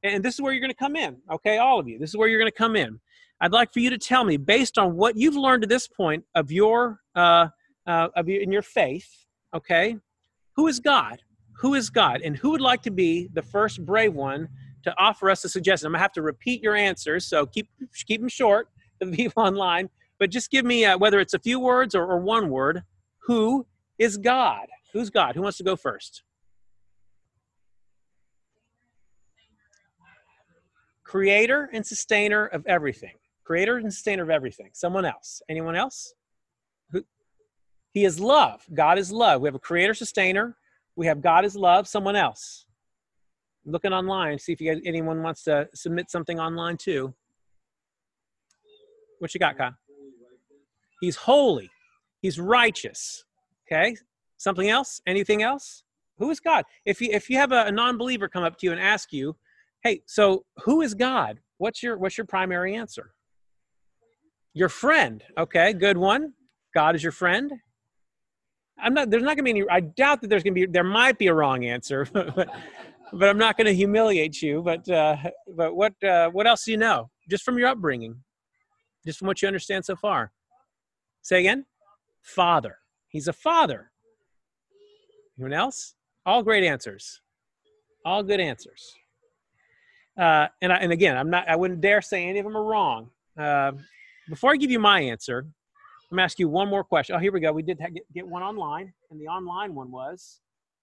And 0.03 0.23
this 0.23 0.35
is 0.35 0.41
where 0.41 0.53
you're 0.53 0.61
going 0.61 0.71
to 0.71 0.77
come 0.77 0.95
in, 0.95 1.17
okay, 1.31 1.57
all 1.57 1.79
of 1.79 1.87
you. 1.87 1.99
This 1.99 2.11
is 2.11 2.17
where 2.17 2.27
you're 2.27 2.39
going 2.39 2.51
to 2.51 2.57
come 2.57 2.75
in. 2.75 2.99
I'd 3.41 3.51
like 3.51 3.73
for 3.73 3.79
you 3.79 3.89
to 3.89 3.97
tell 3.97 4.23
me, 4.23 4.37
based 4.37 4.77
on 4.77 4.95
what 4.95 5.17
you've 5.17 5.35
learned 5.35 5.63
to 5.63 5.67
this 5.67 5.87
point 5.87 6.23
of 6.35 6.51
your 6.51 7.01
uh, 7.15 7.49
uh, 7.85 8.07
of 8.15 8.29
your, 8.29 8.41
in 8.41 8.51
your 8.51 8.61
faith, 8.61 9.25
okay, 9.53 9.97
who 10.55 10.67
is 10.67 10.79
God? 10.79 11.21
Who 11.57 11.73
is 11.73 11.89
God 11.89 12.21
and 12.21 12.35
who 12.35 12.51
would 12.51 12.61
like 12.61 12.81
to 12.83 12.91
be 12.91 13.29
the 13.33 13.41
first 13.41 13.85
brave 13.85 14.13
one 14.13 14.49
to 14.83 14.93
offer 14.97 15.29
us 15.29 15.43
a 15.45 15.49
suggestion? 15.49 15.87
I'm 15.87 15.93
gonna 15.93 16.01
have 16.01 16.11
to 16.13 16.21
repeat 16.21 16.61
your 16.61 16.75
answers, 16.75 17.25
so 17.25 17.45
keep 17.45 17.69
keep 18.05 18.21
them 18.21 18.29
short 18.29 18.69
the 18.99 19.07
people 19.07 19.43
online. 19.43 19.89
But 20.19 20.29
just 20.29 20.51
give 20.51 20.65
me 20.65 20.85
uh, 20.85 20.97
whether 20.97 21.19
it's 21.19 21.33
a 21.33 21.39
few 21.39 21.59
words 21.59 21.95
or, 21.95 22.05
or 22.05 22.19
one 22.19 22.49
word. 22.49 22.83
Who 23.23 23.65
is 23.97 24.17
God? 24.17 24.67
Who's 24.93 25.09
God? 25.09 25.35
Who 25.35 25.41
wants 25.41 25.57
to 25.57 25.63
go 25.63 25.75
first? 25.75 26.23
Creator 31.03 31.69
and 31.73 31.85
sustainer 31.85 32.45
of 32.45 32.65
everything. 32.65 33.13
Creator 33.43 33.77
and 33.77 33.93
sustainer 33.93 34.23
of 34.23 34.29
everything. 34.29 34.69
Someone 34.73 35.05
else. 35.05 35.41
Anyone 35.49 35.75
else? 35.75 36.13
Who? 36.91 37.03
He 37.91 38.05
is 38.05 38.19
love. 38.19 38.65
God 38.73 38.97
is 38.97 39.11
love. 39.11 39.41
We 39.41 39.47
have 39.47 39.55
a 39.55 39.59
creator, 39.59 39.93
sustainer, 39.93 40.55
we 40.95 41.07
have 41.07 41.21
God 41.21 41.45
is 41.45 41.55
love, 41.55 41.87
someone 41.87 42.15
else. 42.15 42.65
I'm 43.65 43.71
looking 43.71 43.93
online, 43.93 44.39
see 44.39 44.53
if 44.53 44.61
you 44.61 44.73
guys, 44.73 44.81
anyone 44.85 45.21
wants 45.21 45.43
to 45.43 45.67
submit 45.73 46.09
something 46.09 46.39
online 46.39 46.77
too. 46.77 47.13
What 49.19 49.33
you 49.33 49.39
got, 49.39 49.57
Kyle? 49.57 49.75
He's 51.01 51.15
holy. 51.15 51.69
He's 52.21 52.39
righteous. 52.39 53.23
Okay. 53.67 53.95
Something 54.37 54.69
else? 54.69 55.01
Anything 55.07 55.41
else? 55.41 55.83
Who 56.17 56.29
is 56.29 56.39
God? 56.39 56.65
If 56.85 57.01
you 57.01 57.09
if 57.11 57.29
you 57.29 57.37
have 57.37 57.51
a, 57.51 57.65
a 57.65 57.71
non-believer 57.71 58.29
come 58.29 58.43
up 58.43 58.57
to 58.59 58.65
you 58.65 58.71
and 58.71 58.79
ask 58.79 59.11
you, 59.11 59.35
"Hey, 59.83 60.01
so 60.05 60.45
who 60.63 60.81
is 60.81 60.93
God?" 60.93 61.39
What's 61.57 61.81
your 61.83 61.97
what's 61.97 62.17
your 62.17 62.25
primary 62.25 62.75
answer? 62.75 63.13
Your 64.53 64.69
friend. 64.69 65.23
Okay, 65.37 65.73
good 65.73 65.97
one. 65.97 66.33
God 66.73 66.95
is 66.95 67.03
your 67.03 67.11
friend. 67.11 67.51
I'm 68.77 68.93
not. 68.93 69.09
There's 69.09 69.23
not 69.23 69.37
going 69.37 69.45
to 69.45 69.53
be 69.53 69.59
any. 69.61 69.69
I 69.69 69.79
doubt 69.79 70.21
that 70.21 70.29
there's 70.29 70.43
going 70.43 70.53
to 70.53 70.67
be. 70.67 70.71
There 70.71 70.83
might 70.83 71.17
be 71.17 71.27
a 71.27 71.33
wrong 71.33 71.65
answer, 71.65 72.07
but, 72.13 72.49
but 73.13 73.29
I'm 73.29 73.37
not 73.37 73.57
going 73.57 73.67
to 73.67 73.73
humiliate 73.73 74.41
you. 74.41 74.61
But 74.61 74.87
uh, 74.89 75.17
but 75.55 75.75
what 75.75 76.01
uh, 76.03 76.29
what 76.29 76.47
else 76.47 76.65
do 76.65 76.71
you 76.71 76.77
know? 76.77 77.09
Just 77.29 77.43
from 77.43 77.57
your 77.57 77.69
upbringing, 77.69 78.21
just 79.05 79.19
from 79.19 79.27
what 79.27 79.41
you 79.41 79.47
understand 79.47 79.85
so 79.85 79.95
far. 79.95 80.31
Say 81.21 81.39
again. 81.39 81.65
Father. 82.21 82.77
He's 83.07 83.27
a 83.27 83.33
father. 83.33 83.91
Anyone 85.37 85.53
else? 85.53 85.95
All 86.25 86.43
great 86.43 86.63
answers. 86.63 87.21
All 88.03 88.23
good 88.23 88.39
answers. 88.39 88.93
Uh, 90.17 90.47
and 90.61 90.73
I, 90.73 90.77
and 90.77 90.91
again, 90.91 91.17
I'm 91.17 91.29
not. 91.29 91.47
I 91.47 91.55
wouldn't 91.55 91.81
dare 91.81 92.01
say 92.01 92.27
any 92.27 92.39
of 92.39 92.45
them 92.45 92.57
are 92.57 92.63
wrong. 92.63 93.09
Uh, 93.37 93.73
before 94.29 94.51
I 94.51 94.55
give 94.55 94.71
you 94.71 94.79
my 94.79 95.01
answer, 95.01 95.47
let 96.15 96.21
me 96.21 96.23
ask 96.23 96.39
you 96.39 96.47
one 96.47 96.69
more 96.69 96.85
question. 96.85 97.13
Oh, 97.13 97.19
here 97.19 97.33
we 97.33 97.41
go. 97.41 97.51
We 97.51 97.61
did 97.61 97.77
get, 97.77 98.13
get 98.13 98.25
one 98.25 98.41
online, 98.41 98.93
and 99.11 99.19
the 99.19 99.27
online 99.27 99.75
one 99.75 99.91
was 99.91 100.39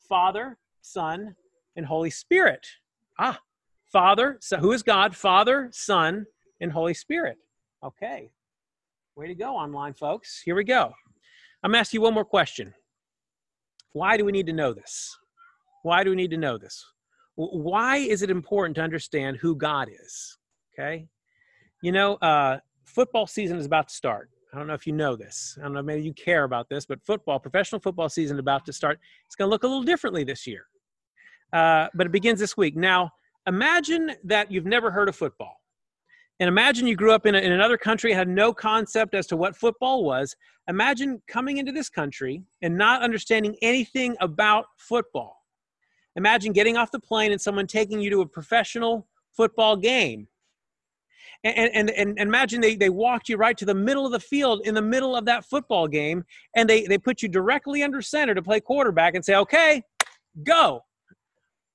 Father, 0.07 0.59
Son, 0.83 1.35
and 1.75 1.87
Holy 1.87 2.11
Spirit. 2.11 2.67
Ah, 3.19 3.41
Father, 3.91 4.37
so 4.43 4.59
who 4.59 4.73
is 4.73 4.83
God? 4.83 5.17
Father, 5.17 5.71
Son, 5.73 6.27
and 6.61 6.71
Holy 6.71 6.93
Spirit. 6.93 7.39
Okay. 7.83 8.31
Way 9.17 9.29
to 9.29 9.35
go, 9.35 9.57
online 9.57 9.95
folks. 9.95 10.43
Here 10.45 10.55
we 10.55 10.65
go. 10.65 10.93
I'm 11.63 11.71
going 11.71 11.77
to 11.77 11.81
ask 11.81 11.95
you 11.95 12.03
one 12.03 12.13
more 12.13 12.27
question. 12.27 12.75
Why 13.95 14.19
do 14.19 14.27
we 14.27 14.33
need 14.33 14.49
to 14.49 14.53
know 14.53 14.75
this? 14.75 15.17
Why 15.83 16.05
do 16.05 16.11
we 16.11 16.17
need 16.17 16.33
to 16.33 16.37
know 16.37 16.59
this? 16.59 16.85
Why 17.37 17.97
is 17.97 18.21
it 18.21 18.29
important 18.29 18.75
to 18.75 18.83
understand 18.83 19.39
who 19.39 19.57
God 19.57 19.89
is? 19.89 20.37
Okay. 20.79 21.07
You 21.81 21.93
know, 21.93 22.17
uh, 22.17 22.59
football 22.85 23.27
season 23.27 23.57
is 23.57 23.65
about 23.65 23.89
to 23.89 23.95
start. 23.95 24.29
I 24.53 24.59
don't 24.59 24.67
know 24.67 24.75
if 24.75 24.87
you 24.87 24.93
know 24.93 25.17
this. 25.17 25.57
I 25.59 25.63
don't 25.63 25.73
know, 25.73 25.83
maybe 25.83 26.03
you 26.03 26.13
care 26.13 26.45
about 26.45 26.69
this, 26.69 26.85
but 26.85 27.03
football, 27.03 27.39
professional 27.39 27.81
football 27.81 28.09
season 28.09 28.39
about 28.39 28.67
to 28.67 28.73
start. 28.73 28.99
It's 29.27 29.35
going 29.35 29.49
to 29.49 29.51
look 29.51 29.63
a 29.63 29.67
little 29.67 29.83
differently 29.83 30.25
this 30.25 30.47
year. 30.47 30.67
Uh, 31.53 31.89
but 31.95 32.07
it 32.07 32.13
begins 32.13 32.39
this 32.39 32.57
week. 32.57 32.77
Now, 32.77 33.11
imagine 33.47 34.13
that 34.25 34.51
you've 34.53 34.67
never 34.67 34.91
heard 34.91 35.09
of 35.09 35.17
football. 35.17 35.57
And 36.41 36.49
imagine 36.49 36.87
you 36.87 36.97
grew 36.97 37.13
up 37.13 37.25
in, 37.25 37.35
a, 37.35 37.39
in 37.39 37.53
another 37.53 37.79
country, 37.79 38.13
had 38.13 38.29
no 38.29 38.53
concept 38.53 39.15
as 39.15 39.27
to 39.29 39.37
what 39.37 39.57
football 39.57 40.05
was. 40.05 40.35
Imagine 40.69 41.23
coming 41.29 41.59
into 41.59 41.73
this 41.73 41.89
country 41.89 42.43
and 42.63 42.77
not 42.77 43.03
understanding 43.03 43.57
anything 43.63 44.17
about 44.21 44.67
football. 44.77 45.37
Imagine 46.17 46.53
getting 46.53 46.77
off 46.77 46.91
the 46.91 47.01
plane 47.01 47.33
and 47.33 47.41
someone 47.41 47.67
taking 47.67 48.01
you 48.01 48.11
to 48.11 48.21
a 48.21 48.27
professional 48.27 49.07
football 49.35 49.77
game. 49.77 50.29
And, 51.45 51.75
and, 51.75 51.91
and, 51.91 52.19
imagine 52.19 52.61
they, 52.61 52.77
they 52.77 52.89
walked 52.89 53.29
you 53.29 53.37
right 53.37 53.59
to 53.59 53.65
the 53.65 53.75
middle 53.75 54.07
of 54.07 54.13
the 54.13 54.21
field 54.21 54.61
in 54.65 54.75
the 54.75 54.83
middle 54.83 55.17
of 55.17 55.25
that 55.25 55.45
football 55.45 55.89
game, 55.89 56.25
and 56.55 56.71
they, 56.71 56.87
they 56.87 56.99
put 56.99 57.21
you 57.21 57.29
directly 57.29 57.83
under 57.83 58.01
center 58.01 58.33
to 58.33 58.43
play 58.43 58.61
quarterback 58.61 59.17
and 59.17 59.25
say, 59.25 59.35
okay, 59.35 59.83
go. 60.45 60.83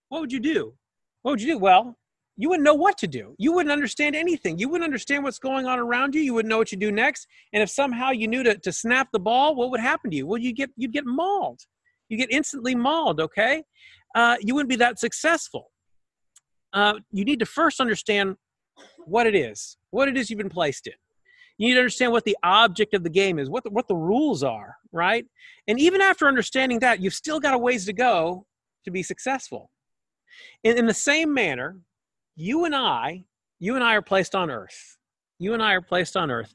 What 0.07 0.21
would 0.21 0.31
you 0.31 0.39
do? 0.39 0.73
What 1.21 1.31
would 1.31 1.41
you 1.41 1.55
do? 1.55 1.57
Well, 1.57 1.97
you 2.37 2.49
wouldn't 2.49 2.63
know 2.63 2.75
what 2.75 2.97
to 2.99 3.07
do. 3.07 3.35
You 3.39 3.51
wouldn't 3.51 3.73
understand 3.73 4.15
anything. 4.15 4.59
You 4.59 4.69
wouldn't 4.69 4.85
understand 4.85 5.23
what's 5.23 5.39
going 5.39 5.65
on 5.65 5.79
around 5.79 6.13
you. 6.13 6.21
You 6.21 6.35
wouldn't 6.35 6.49
know 6.49 6.59
what 6.59 6.71
you 6.71 6.77
do 6.77 6.91
next. 6.91 7.27
And 7.51 7.63
if 7.63 7.69
somehow 7.69 8.11
you 8.11 8.27
knew 8.27 8.43
to, 8.43 8.57
to 8.57 8.71
snap 8.71 9.09
the 9.11 9.19
ball, 9.19 9.55
what 9.55 9.71
would 9.71 9.79
happen 9.79 10.11
to 10.11 10.17
you? 10.17 10.27
Well, 10.27 10.39
you 10.39 10.53
get 10.53 10.69
you'd 10.77 10.93
get 10.93 11.05
mauled. 11.05 11.59
You 12.09 12.17
get 12.17 12.31
instantly 12.31 12.75
mauled. 12.75 13.19
Okay, 13.19 13.63
uh, 14.15 14.37
you 14.39 14.53
wouldn't 14.53 14.69
be 14.69 14.75
that 14.77 14.99
successful. 14.99 15.71
Uh, 16.73 16.93
you 17.11 17.25
need 17.25 17.39
to 17.39 17.45
first 17.45 17.79
understand 17.79 18.35
what 19.05 19.27
it 19.27 19.35
is, 19.35 19.77
what 19.91 20.07
it 20.07 20.17
is 20.17 20.29
you've 20.29 20.37
been 20.37 20.49
placed 20.49 20.87
in. 20.87 20.93
You 21.57 21.69
need 21.69 21.73
to 21.75 21.79
understand 21.79 22.11
what 22.11 22.23
the 22.23 22.37
object 22.43 22.93
of 22.93 23.03
the 23.03 23.09
game 23.09 23.39
is, 23.39 23.49
what 23.49 23.63
the, 23.63 23.71
what 23.71 23.87
the 23.87 23.95
rules 23.95 24.43
are, 24.43 24.75
right? 24.91 25.25
And 25.67 25.79
even 25.79 26.01
after 26.01 26.27
understanding 26.27 26.79
that, 26.79 27.01
you've 27.01 27.13
still 27.15 27.39
got 27.39 27.55
a 27.55 27.57
ways 27.57 27.85
to 27.85 27.93
go 27.93 28.45
to 28.85 28.91
be 28.91 29.01
successful. 29.01 29.71
In, 30.63 30.77
in 30.77 30.85
the 30.85 30.93
same 30.93 31.33
manner, 31.33 31.79
you 32.35 32.65
and 32.65 32.75
I, 32.75 33.23
you 33.59 33.75
and 33.75 33.83
I 33.83 33.95
are 33.95 34.03
placed 34.03 34.35
on 34.35 34.51
earth. 34.51 34.97
You 35.39 35.53
and 35.53 35.63
I 35.63 35.73
are 35.73 35.81
placed 35.81 36.15
on 36.15 36.29
earth, 36.29 36.53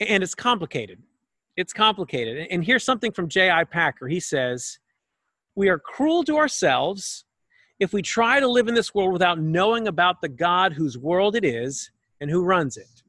and 0.00 0.22
it's 0.22 0.34
complicated. 0.34 1.02
It's 1.56 1.72
complicated. 1.72 2.46
And 2.50 2.64
here's 2.64 2.84
something 2.84 3.12
from 3.12 3.28
J.I. 3.28 3.64
Packer. 3.64 4.08
He 4.08 4.20
says, 4.20 4.78
We 5.54 5.68
are 5.68 5.78
cruel 5.78 6.24
to 6.24 6.36
ourselves 6.36 7.23
if 7.84 7.92
we 7.92 8.02
try 8.02 8.40
to 8.40 8.48
live 8.48 8.66
in 8.66 8.74
this 8.74 8.94
world 8.94 9.12
without 9.12 9.38
knowing 9.38 9.86
about 9.86 10.20
the 10.20 10.28
God 10.28 10.72
whose 10.72 10.98
world 10.98 11.36
it 11.36 11.44
is 11.44 11.90
and 12.20 12.30
who 12.30 12.42
runs 12.42 12.76
it. 12.76 13.02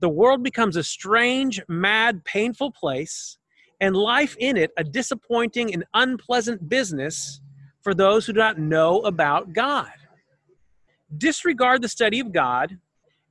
The 0.00 0.08
world 0.08 0.42
becomes 0.42 0.76
a 0.76 0.82
strange, 0.82 1.60
mad, 1.68 2.24
painful 2.24 2.72
place, 2.72 3.38
and 3.80 3.94
life 3.94 4.36
in 4.38 4.56
it 4.56 4.72
a 4.76 4.82
disappointing 4.82 5.72
and 5.72 5.84
unpleasant 5.94 6.68
business 6.68 7.40
for 7.82 7.94
those 7.94 8.26
who 8.26 8.32
do 8.32 8.40
not 8.40 8.58
know 8.58 9.00
about 9.00 9.52
God 9.52 9.92
disregard 11.18 11.82
the 11.82 11.88
study 11.88 12.20
of 12.20 12.32
God, 12.32 12.78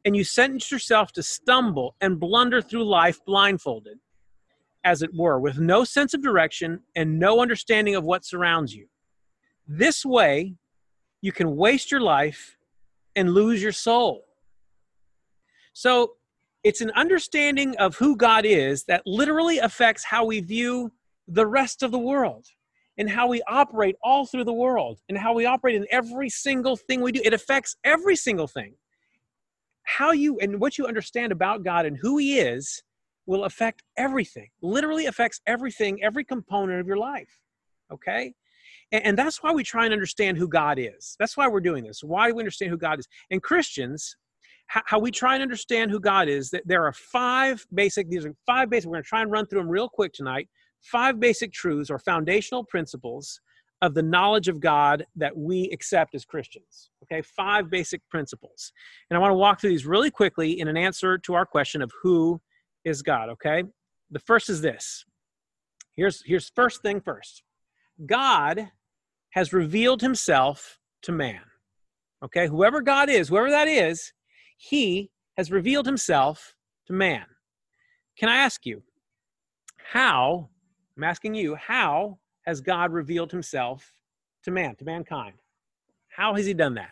and 0.05 0.15
you 0.15 0.23
sentence 0.23 0.71
yourself 0.71 1.11
to 1.13 1.23
stumble 1.23 1.95
and 2.01 2.19
blunder 2.19 2.61
through 2.61 2.83
life 2.83 3.23
blindfolded, 3.25 3.97
as 4.83 5.01
it 5.01 5.11
were, 5.15 5.39
with 5.39 5.57
no 5.59 5.83
sense 5.83 6.13
of 6.13 6.23
direction 6.23 6.81
and 6.95 7.19
no 7.19 7.41
understanding 7.41 7.95
of 7.95 8.03
what 8.03 8.25
surrounds 8.25 8.73
you. 8.73 8.87
This 9.67 10.05
way, 10.05 10.55
you 11.21 11.31
can 11.31 11.55
waste 11.55 11.91
your 11.91 12.01
life 12.01 12.57
and 13.15 13.33
lose 13.33 13.61
your 13.61 13.71
soul. 13.71 14.25
So, 15.73 16.13
it's 16.63 16.81
an 16.81 16.91
understanding 16.91 17.75
of 17.77 17.95
who 17.95 18.15
God 18.15 18.45
is 18.45 18.83
that 18.83 19.01
literally 19.05 19.57
affects 19.57 20.03
how 20.03 20.25
we 20.25 20.41
view 20.41 20.91
the 21.27 21.47
rest 21.47 21.81
of 21.81 21.91
the 21.91 21.97
world 21.97 22.45
and 22.97 23.09
how 23.09 23.27
we 23.27 23.41
operate 23.47 23.95
all 24.03 24.25
through 24.25 24.43
the 24.43 24.53
world 24.53 24.99
and 25.09 25.17
how 25.17 25.33
we 25.33 25.45
operate 25.45 25.75
in 25.75 25.87
every 25.89 26.29
single 26.29 26.75
thing 26.75 27.01
we 27.01 27.11
do. 27.11 27.21
It 27.23 27.33
affects 27.33 27.75
every 27.83 28.15
single 28.15 28.47
thing. 28.47 28.75
How 29.83 30.11
you 30.11 30.37
and 30.39 30.59
what 30.59 30.77
you 30.77 30.85
understand 30.85 31.31
about 31.31 31.63
God 31.63 31.85
and 31.85 31.97
who 31.97 32.17
He 32.17 32.39
is 32.39 32.83
will 33.25 33.45
affect 33.45 33.81
everything, 33.97 34.49
literally 34.61 35.05
affects 35.07 35.41
everything, 35.47 36.03
every 36.03 36.23
component 36.23 36.79
of 36.79 36.87
your 36.87 36.97
life. 36.97 37.39
Okay? 37.91 38.33
And, 38.91 39.05
and 39.05 39.17
that's 39.17 39.41
why 39.43 39.51
we 39.51 39.63
try 39.63 39.85
and 39.85 39.93
understand 39.93 40.37
who 40.37 40.47
God 40.47 40.79
is. 40.79 41.15
That's 41.19 41.37
why 41.37 41.47
we're 41.47 41.61
doing 41.61 41.83
this. 41.83 42.03
Why 42.03 42.27
do 42.27 42.35
we 42.35 42.41
understand 42.41 42.71
who 42.71 42.77
God 42.77 42.99
is? 42.99 43.07
And 43.29 43.41
Christians, 43.41 44.15
how, 44.67 44.99
we 44.99 45.11
try 45.11 45.33
and 45.33 45.43
understand 45.43 45.91
who 45.91 45.99
God 45.99 46.29
is, 46.29 46.49
that 46.51 46.63
there 46.65 46.85
are 46.85 46.93
five 46.93 47.65
basic, 47.73 48.09
these 48.09 48.25
are 48.25 48.33
five 48.45 48.69
basic, 48.69 48.87
we're 48.87 48.95
going 48.95 49.03
to 49.03 49.09
try 49.09 49.21
and 49.21 49.31
run 49.31 49.45
through 49.45 49.59
them 49.59 49.69
real 49.69 49.89
quick 49.89 50.13
tonight 50.13 50.47
five 50.81 51.19
basic 51.19 51.53
truths 51.53 51.89
or 51.89 51.99
foundational 51.99 52.63
principles 52.63 53.39
of 53.81 53.93
the 53.93 54.03
knowledge 54.03 54.47
of 54.47 54.59
God 54.59 55.05
that 55.15 55.35
we 55.35 55.69
accept 55.71 56.13
as 56.13 56.25
Christians. 56.25 56.91
Okay, 57.03 57.21
five 57.21 57.69
basic 57.69 58.01
principles. 58.09 58.71
And 59.09 59.17
I 59.17 59.19
want 59.19 59.31
to 59.31 59.35
walk 59.35 59.59
through 59.59 59.71
these 59.71 59.85
really 59.85 60.11
quickly 60.11 60.59
in 60.59 60.67
an 60.67 60.77
answer 60.77 61.17
to 61.19 61.33
our 61.33 61.45
question 61.45 61.81
of 61.81 61.91
who 62.01 62.39
is 62.85 63.01
God, 63.01 63.29
okay? 63.29 63.63
The 64.11 64.19
first 64.19 64.49
is 64.49 64.61
this. 64.61 65.05
Here's 65.95 66.23
here's 66.25 66.51
first 66.55 66.81
thing 66.81 67.01
first. 67.01 67.43
God 68.05 68.71
has 69.31 69.53
revealed 69.53 70.01
himself 70.01 70.79
to 71.01 71.11
man. 71.11 71.41
Okay? 72.23 72.47
Whoever 72.47 72.81
God 72.81 73.09
is, 73.09 73.29
whoever 73.29 73.49
that 73.49 73.67
is, 73.67 74.13
he 74.57 75.09
has 75.37 75.51
revealed 75.51 75.85
himself 75.85 76.55
to 76.87 76.93
man. 76.93 77.25
Can 78.17 78.29
I 78.29 78.37
ask 78.37 78.65
you, 78.65 78.83
how 79.77 80.49
I'm 80.95 81.03
asking 81.03 81.35
you, 81.35 81.55
how 81.55 82.19
has 82.45 82.61
God 82.61 82.91
revealed 82.91 83.31
himself 83.31 83.91
to 84.43 84.51
man, 84.51 84.75
to 84.75 84.85
mankind? 84.85 85.35
How 86.09 86.35
has 86.35 86.45
he 86.45 86.53
done 86.53 86.75
that? 86.75 86.91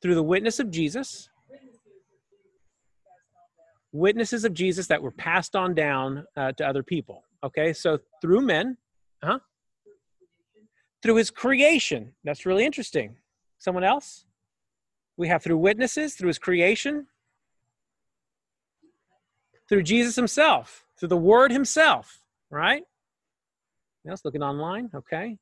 Through 0.00 0.14
the 0.14 0.22
witness 0.22 0.60
of 0.60 0.70
Jesus, 0.70 1.28
witnesses 3.94 4.44
of 4.44 4.52
Jesus 4.52 4.88
that 4.88 5.00
were 5.00 5.12
passed 5.12 5.54
on 5.54 5.74
down 5.74 6.26
uh, 6.36 6.52
to 6.52 6.66
other 6.66 6.82
people. 6.82 7.22
Okay, 7.42 7.72
so 7.72 7.98
through 8.20 8.40
men, 8.40 8.76
huh? 9.22 9.38
Through 11.02 11.16
his 11.16 11.30
creation. 11.30 12.12
That's 12.24 12.44
really 12.44 12.64
interesting. 12.64 13.16
Someone 13.58 13.84
else? 13.84 14.26
We 15.16 15.28
have 15.28 15.42
through 15.42 15.58
witnesses, 15.58 16.14
through 16.14 16.26
his 16.28 16.38
creation, 16.38 17.06
through 19.68 19.84
Jesus 19.84 20.16
himself, 20.16 20.84
through 20.98 21.08
the 21.08 21.16
word 21.16 21.52
himself, 21.52 22.20
right? 22.50 22.82
Else 24.06 24.24
looking 24.24 24.42
online, 24.42 24.90
okay. 24.94 25.38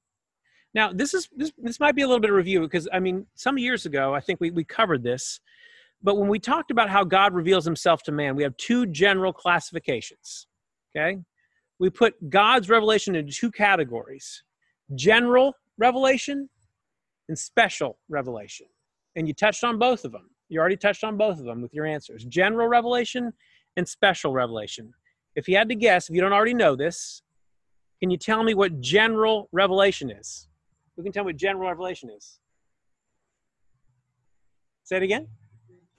Now 0.75 0.93
this 0.93 1.15
is 1.15 1.29
this 1.37 1.53
this 1.59 1.81
might 1.81 1.97
be 1.97 2.03
a 2.03 2.07
little 2.07 2.21
bit 2.21 2.31
of 2.31 2.37
review 2.37 2.61
because 2.61 2.89
I 2.93 3.01
mean 3.01 3.27
some 3.35 3.59
years 3.59 3.87
ago 3.87 4.15
I 4.15 4.21
think 4.21 4.41
we, 4.41 4.51
we 4.51 4.63
covered 4.63 5.03
this, 5.03 5.41
but 6.03 6.17
when 6.17 6.29
we 6.29 6.39
talked 6.39 6.71
about 6.71 6.91
how 6.91 7.05
God 7.05 7.33
reveals 7.33 7.65
himself 7.65 8.03
to 8.05 8.13
man, 8.13 8.35
we 8.35 8.43
have 8.43 8.57
two 8.57 8.87
general 8.87 9.33
classifications. 9.33 10.47
Okay. 10.97 11.19
We 11.79 11.91
put 11.91 12.31
God's 12.31 12.69
revelation 12.69 13.15
into 13.15 13.33
two 13.33 13.51
categories 13.51 14.43
general 14.95 15.55
revelation 15.79 16.49
and 17.29 17.39
special 17.39 17.99
revelation. 18.09 18.67
And 19.17 19.27
you 19.27 19.35
touched 19.35 19.65
on 19.65 19.79
both 19.79 20.05
of 20.05 20.13
them. 20.13 20.31
You 20.49 20.61
already 20.61 20.77
touched 20.77 21.03
on 21.03 21.17
both 21.17 21.39
of 21.39 21.45
them 21.45 21.63
with 21.63 21.73
your 21.73 21.87
answers. 21.87 22.25
General 22.25 22.69
revelation 22.69 23.33
and 23.77 23.89
special 23.89 24.33
revelation. 24.33 24.93
If 25.35 25.49
you 25.49 25.57
had 25.57 25.69
to 25.71 25.75
guess, 25.75 26.11
if 26.11 26.15
you 26.15 26.21
don't 26.21 26.33
already 26.33 26.53
know 26.53 26.77
this, 26.77 27.23
can 28.01 28.11
you 28.11 28.19
tell 28.19 28.43
me 28.43 28.53
what 28.53 28.81
general 28.81 29.49
revelation 29.53 30.11
is? 30.11 30.49
Who 30.97 31.03
can 31.03 31.13
tell 31.13 31.25
me 31.25 31.29
what 31.29 31.37
general 31.37 31.69
revelation 31.69 32.11
is? 32.11 32.39
Say 34.85 34.97
it 34.97 35.03
again. 35.03 35.29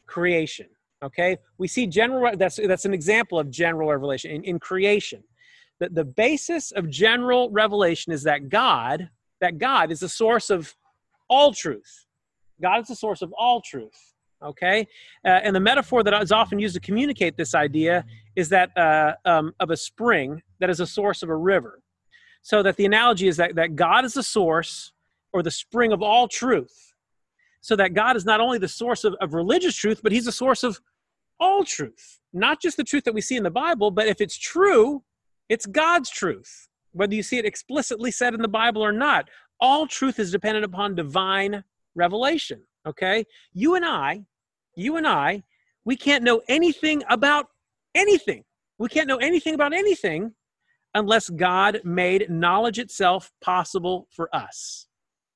Creation. 0.06 0.68
Okay, 1.04 1.38
we 1.58 1.68
see 1.68 1.86
general. 1.86 2.36
That's 2.38 2.60
that's 2.66 2.86
an 2.86 2.94
example 2.94 3.38
of 3.38 3.50
general 3.50 3.90
revelation 3.90 4.32
in, 4.32 4.44
in 4.44 4.60
creation. 4.60 5.24
The, 5.80 5.90
the 5.90 6.06
basis 6.06 6.72
of 6.72 6.90
general 6.90 7.50
revelation 7.50 8.14
is 8.14 8.24
that 8.24 8.48
God, 8.48 9.10
that 9.42 9.58
God 9.58 9.92
is 9.92 10.00
the 10.00 10.08
source 10.10 10.50
of 10.50 10.74
all 11.30 11.54
truth. 11.54 12.06
God 12.62 12.82
is 12.82 12.88
the 12.88 12.96
source 12.96 13.22
of 13.22 13.34
all 13.34 13.60
truth 13.60 14.14
okay 14.44 14.88
uh, 15.26 15.40
and 15.44 15.56
the 15.56 15.60
metaphor 15.60 16.04
that 16.04 16.14
is 16.22 16.32
often 16.32 16.60
used 16.60 16.76
to 16.76 16.82
communicate 16.82 17.38
this 17.38 17.56
idea 17.56 18.04
is 18.36 18.50
that 18.50 18.76
uh, 18.78 19.14
um, 19.26 19.54
of 19.60 19.70
a 19.70 19.78
spring 19.78 20.42
that 20.60 20.70
is 20.70 20.80
a 20.80 20.88
source 20.88 21.24
of 21.24 21.30
a 21.30 21.36
river 21.36 21.82
so 22.42 22.62
that 22.62 22.76
the 22.76 22.86
analogy 22.86 23.28
is 23.28 23.38
that, 23.38 23.56
that 23.56 23.76
god 23.76 24.06
is 24.06 24.14
the 24.14 24.24
source 24.24 24.92
or 25.32 25.42
the 25.42 25.52
spring 25.52 25.92
of 25.92 26.02
all 26.02 26.28
truth 26.28 26.93
so 27.64 27.76
that 27.76 27.96
god 27.96 28.16
is 28.16 28.26
not 28.26 28.40
only 28.40 28.60
the 28.60 28.68
source 28.68 29.04
of, 29.04 29.16
of 29.22 29.34
religious 29.34 29.76
truth 29.76 30.02
but 30.04 30.12
he's 30.12 30.26
the 30.26 30.32
source 30.32 30.64
of 30.64 30.80
all 31.40 31.64
truth 31.64 32.20
not 32.32 32.62
just 32.62 32.78
the 32.78 32.84
truth 32.84 33.04
that 33.04 33.14
we 33.14 33.22
see 33.22 33.36
in 33.36 33.44
the 33.44 33.50
bible 33.50 33.90
but 33.90 34.08
if 34.08 34.22
it's 34.22 34.38
true 34.38 35.04
it's 35.50 35.66
god's 35.66 36.10
truth 36.10 36.68
whether 36.92 37.16
you 37.16 37.24
see 37.24 37.40
it 37.40 37.46
explicitly 37.46 38.12
said 38.12 38.36
in 38.36 38.42
the 38.42 38.48
bible 38.48 38.84
or 38.84 38.92
not 38.92 39.28
all 39.60 39.88
truth 39.88 40.20
is 40.20 40.32
dependent 40.32 40.64
upon 40.64 40.94
divine 40.94 41.64
revelation 41.96 42.62
okay 42.86 43.26
you 43.54 43.74
and 43.74 43.84
i 43.86 44.24
you 44.76 44.98
and 44.98 45.08
I, 45.08 45.44
we 45.86 45.96
can't 45.96 46.24
know 46.24 46.42
anything 46.48 47.04
about 47.10 47.48
anything. 47.96 48.44
We 48.78 48.90
can't 48.90 49.08
know 49.08 49.18
anything 49.18 49.54
about 49.54 49.74
anything 49.74 50.34
unless 50.96 51.30
God 51.30 51.82
made 51.84 52.30
knowledge 52.30 52.80
itself 52.80 53.32
possible 53.42 54.08
for 54.12 54.34
us. 54.34 54.88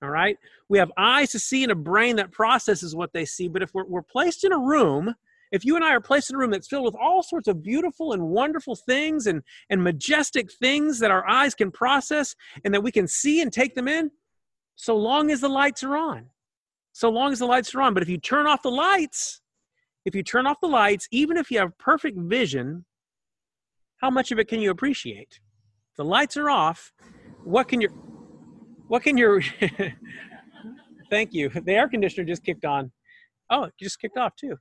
All 0.01 0.09
right? 0.09 0.37
We 0.69 0.77
have 0.77 0.91
eyes 0.97 1.31
to 1.31 1.39
see 1.39 1.63
and 1.63 1.71
a 1.71 1.75
brain 1.75 2.17
that 2.17 2.31
processes 2.31 2.95
what 2.95 3.13
they 3.13 3.25
see, 3.25 3.47
but 3.47 3.63
if 3.63 3.73
we're, 3.73 3.85
we're 3.85 4.01
placed 4.01 4.43
in 4.43 4.51
a 4.51 4.59
room, 4.59 5.15
if 5.51 5.65
you 5.65 5.75
and 5.75 5.83
I 5.83 5.93
are 5.93 6.01
placed 6.01 6.29
in 6.29 6.35
a 6.35 6.39
room 6.39 6.51
that's 6.51 6.67
filled 6.67 6.85
with 6.85 6.95
all 6.95 7.23
sorts 7.23 7.47
of 7.47 7.63
beautiful 7.63 8.13
and 8.13 8.21
wonderful 8.21 8.75
things 8.75 9.27
and, 9.27 9.41
and 9.69 9.83
majestic 9.83 10.51
things 10.51 10.99
that 10.99 11.11
our 11.11 11.27
eyes 11.27 11.55
can 11.55 11.71
process 11.71 12.35
and 12.63 12.73
that 12.73 12.83
we 12.83 12.91
can 12.91 13.07
see 13.07 13.41
and 13.41 13.51
take 13.51 13.73
them 13.73 13.87
in, 13.87 14.11
so 14.75 14.95
long 14.95 15.31
as 15.31 15.41
the 15.41 15.49
lights 15.49 15.83
are 15.83 15.95
on. 15.95 16.27
So 16.93 17.09
long 17.09 17.31
as 17.31 17.39
the 17.39 17.45
lights 17.45 17.73
are 17.73 17.81
on. 17.81 17.93
But 17.93 18.03
if 18.03 18.09
you 18.09 18.17
turn 18.17 18.45
off 18.45 18.61
the 18.61 18.71
lights, 18.71 19.41
if 20.05 20.15
you 20.15 20.23
turn 20.23 20.47
off 20.47 20.59
the 20.61 20.67
lights, 20.67 21.07
even 21.11 21.37
if 21.37 21.49
you 21.51 21.59
have 21.59 21.77
perfect 21.77 22.17
vision, 22.17 22.85
how 23.97 24.09
much 24.09 24.31
of 24.31 24.39
it 24.39 24.47
can 24.47 24.59
you 24.59 24.71
appreciate? 24.71 25.39
If 25.91 25.97
the 25.97 26.05
lights 26.05 26.37
are 26.37 26.49
off, 26.49 26.91
what 27.43 27.67
can 27.67 27.81
your 27.81 27.91
what 28.87 29.03
can 29.03 29.17
your 29.17 29.41
thank 31.09 31.33
you. 31.33 31.49
The 31.49 31.73
air 31.73 31.87
conditioner 31.87 32.25
just 32.25 32.43
kicked 32.43 32.65
on. 32.65 32.91
Oh, 33.49 33.63
it 33.63 33.73
just 33.79 33.99
kicked 33.99 34.17
off 34.17 34.35
too. 34.35 34.57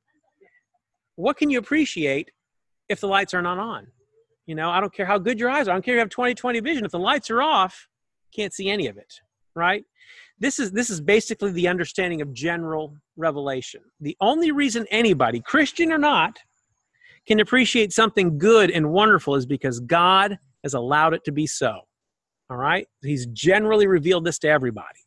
What 1.16 1.36
can 1.36 1.50
you 1.50 1.58
appreciate 1.58 2.30
if 2.88 3.00
the 3.00 3.08
lights 3.08 3.34
are 3.34 3.42
not 3.42 3.58
on? 3.58 3.86
You 4.46 4.54
know, 4.54 4.70
I 4.70 4.80
don't 4.80 4.94
care 4.94 5.06
how 5.06 5.18
good 5.18 5.40
your 5.40 5.50
eyes 5.50 5.66
are. 5.66 5.72
I 5.72 5.74
don't 5.74 5.84
care 5.84 5.94
if 5.94 5.96
you 5.96 6.00
have 6.00 6.10
20 6.10 6.34
20 6.34 6.60
vision. 6.60 6.84
If 6.84 6.92
the 6.92 6.98
lights 6.98 7.30
are 7.30 7.42
off, 7.42 7.88
can't 8.34 8.52
see 8.52 8.70
any 8.70 8.86
of 8.86 8.96
it, 8.96 9.12
right? 9.54 9.84
This 10.38 10.58
is 10.58 10.70
this 10.70 10.90
is 10.90 11.00
basically 11.00 11.52
the 11.52 11.68
understanding 11.68 12.20
of 12.20 12.32
general 12.32 12.96
revelation. 13.16 13.80
The 14.00 14.16
only 14.20 14.52
reason 14.52 14.86
anybody, 14.90 15.40
Christian 15.40 15.90
or 15.90 15.98
not, 15.98 16.38
can 17.26 17.40
appreciate 17.40 17.92
something 17.92 18.38
good 18.38 18.70
and 18.70 18.90
wonderful 18.90 19.34
is 19.34 19.46
because 19.46 19.80
God 19.80 20.38
has 20.62 20.74
allowed 20.74 21.14
it 21.14 21.24
to 21.24 21.32
be 21.32 21.46
so. 21.46 21.80
All 22.50 22.56
right? 22.56 22.86
He's 23.02 23.26
generally 23.26 23.86
revealed 23.86 24.24
this 24.24 24.38
to 24.40 24.48
everybody. 24.48 25.00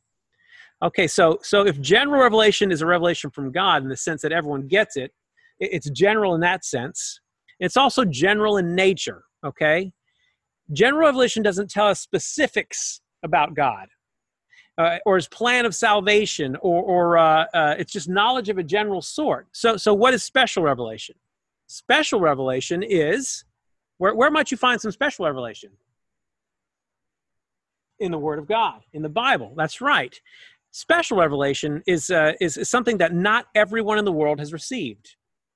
Okay, 0.81 1.07
so 1.07 1.39
so 1.41 1.65
if 1.65 1.79
general 1.81 2.21
revelation 2.21 2.71
is 2.71 2.81
a 2.81 2.85
revelation 2.85 3.29
from 3.29 3.51
God 3.51 3.83
in 3.83 3.89
the 3.89 3.97
sense 3.97 4.21
that 4.21 4.31
everyone 4.31 4.67
gets 4.67 4.95
it, 4.95 5.13
it's 5.59 5.89
general 5.89 6.35
in 6.35 6.41
that 6.41 6.63
sense. 6.63 7.19
It's 7.59 7.75
also 7.75 8.05
general 8.05 8.57
in 8.57 8.75
nature, 8.75 9.23
okay? 9.45 9.91
General 10.71 11.07
revelation 11.07 11.43
doesn't 11.43 11.69
tell 11.69 11.87
us 11.87 11.99
specifics 11.99 13.01
about 13.23 13.53
God. 13.53 13.89
Uh, 14.77 14.97
or 15.05 15.17
his 15.17 15.27
plan 15.27 15.65
of 15.65 15.75
salvation, 15.75 16.55
or, 16.61 16.81
or 16.83 17.17
uh, 17.17 17.45
uh, 17.53 17.75
it's 17.77 17.91
just 17.91 18.07
knowledge 18.07 18.47
of 18.47 18.57
a 18.57 18.63
general 18.63 19.01
sort. 19.01 19.45
So, 19.51 19.75
so 19.75 19.93
what 19.93 20.13
is 20.13 20.23
special 20.23 20.63
revelation? 20.63 21.15
Special 21.67 22.21
revelation 22.21 22.81
is 22.81 23.43
where, 23.97 24.15
where 24.15 24.31
might 24.31 24.51
you 24.51 24.57
find 24.57 24.79
some 24.79 24.91
special 24.91 25.25
revelation? 25.25 25.71
In 27.99 28.11
the 28.11 28.17
Word 28.17 28.39
of 28.39 28.47
God, 28.47 28.81
in 28.93 29.01
the 29.01 29.09
Bible. 29.09 29.53
That's 29.57 29.81
right. 29.81 30.19
Special 30.71 31.17
revelation 31.17 31.81
is, 31.87 32.09
uh, 32.09 32.33
is, 32.39 32.57
is 32.57 32.69
something 32.69 32.97
that 32.97 33.13
not 33.13 33.47
everyone 33.55 33.97
in 33.97 34.05
the 34.05 34.11
world 34.11 34.39
has 34.39 34.53
received. 34.53 35.15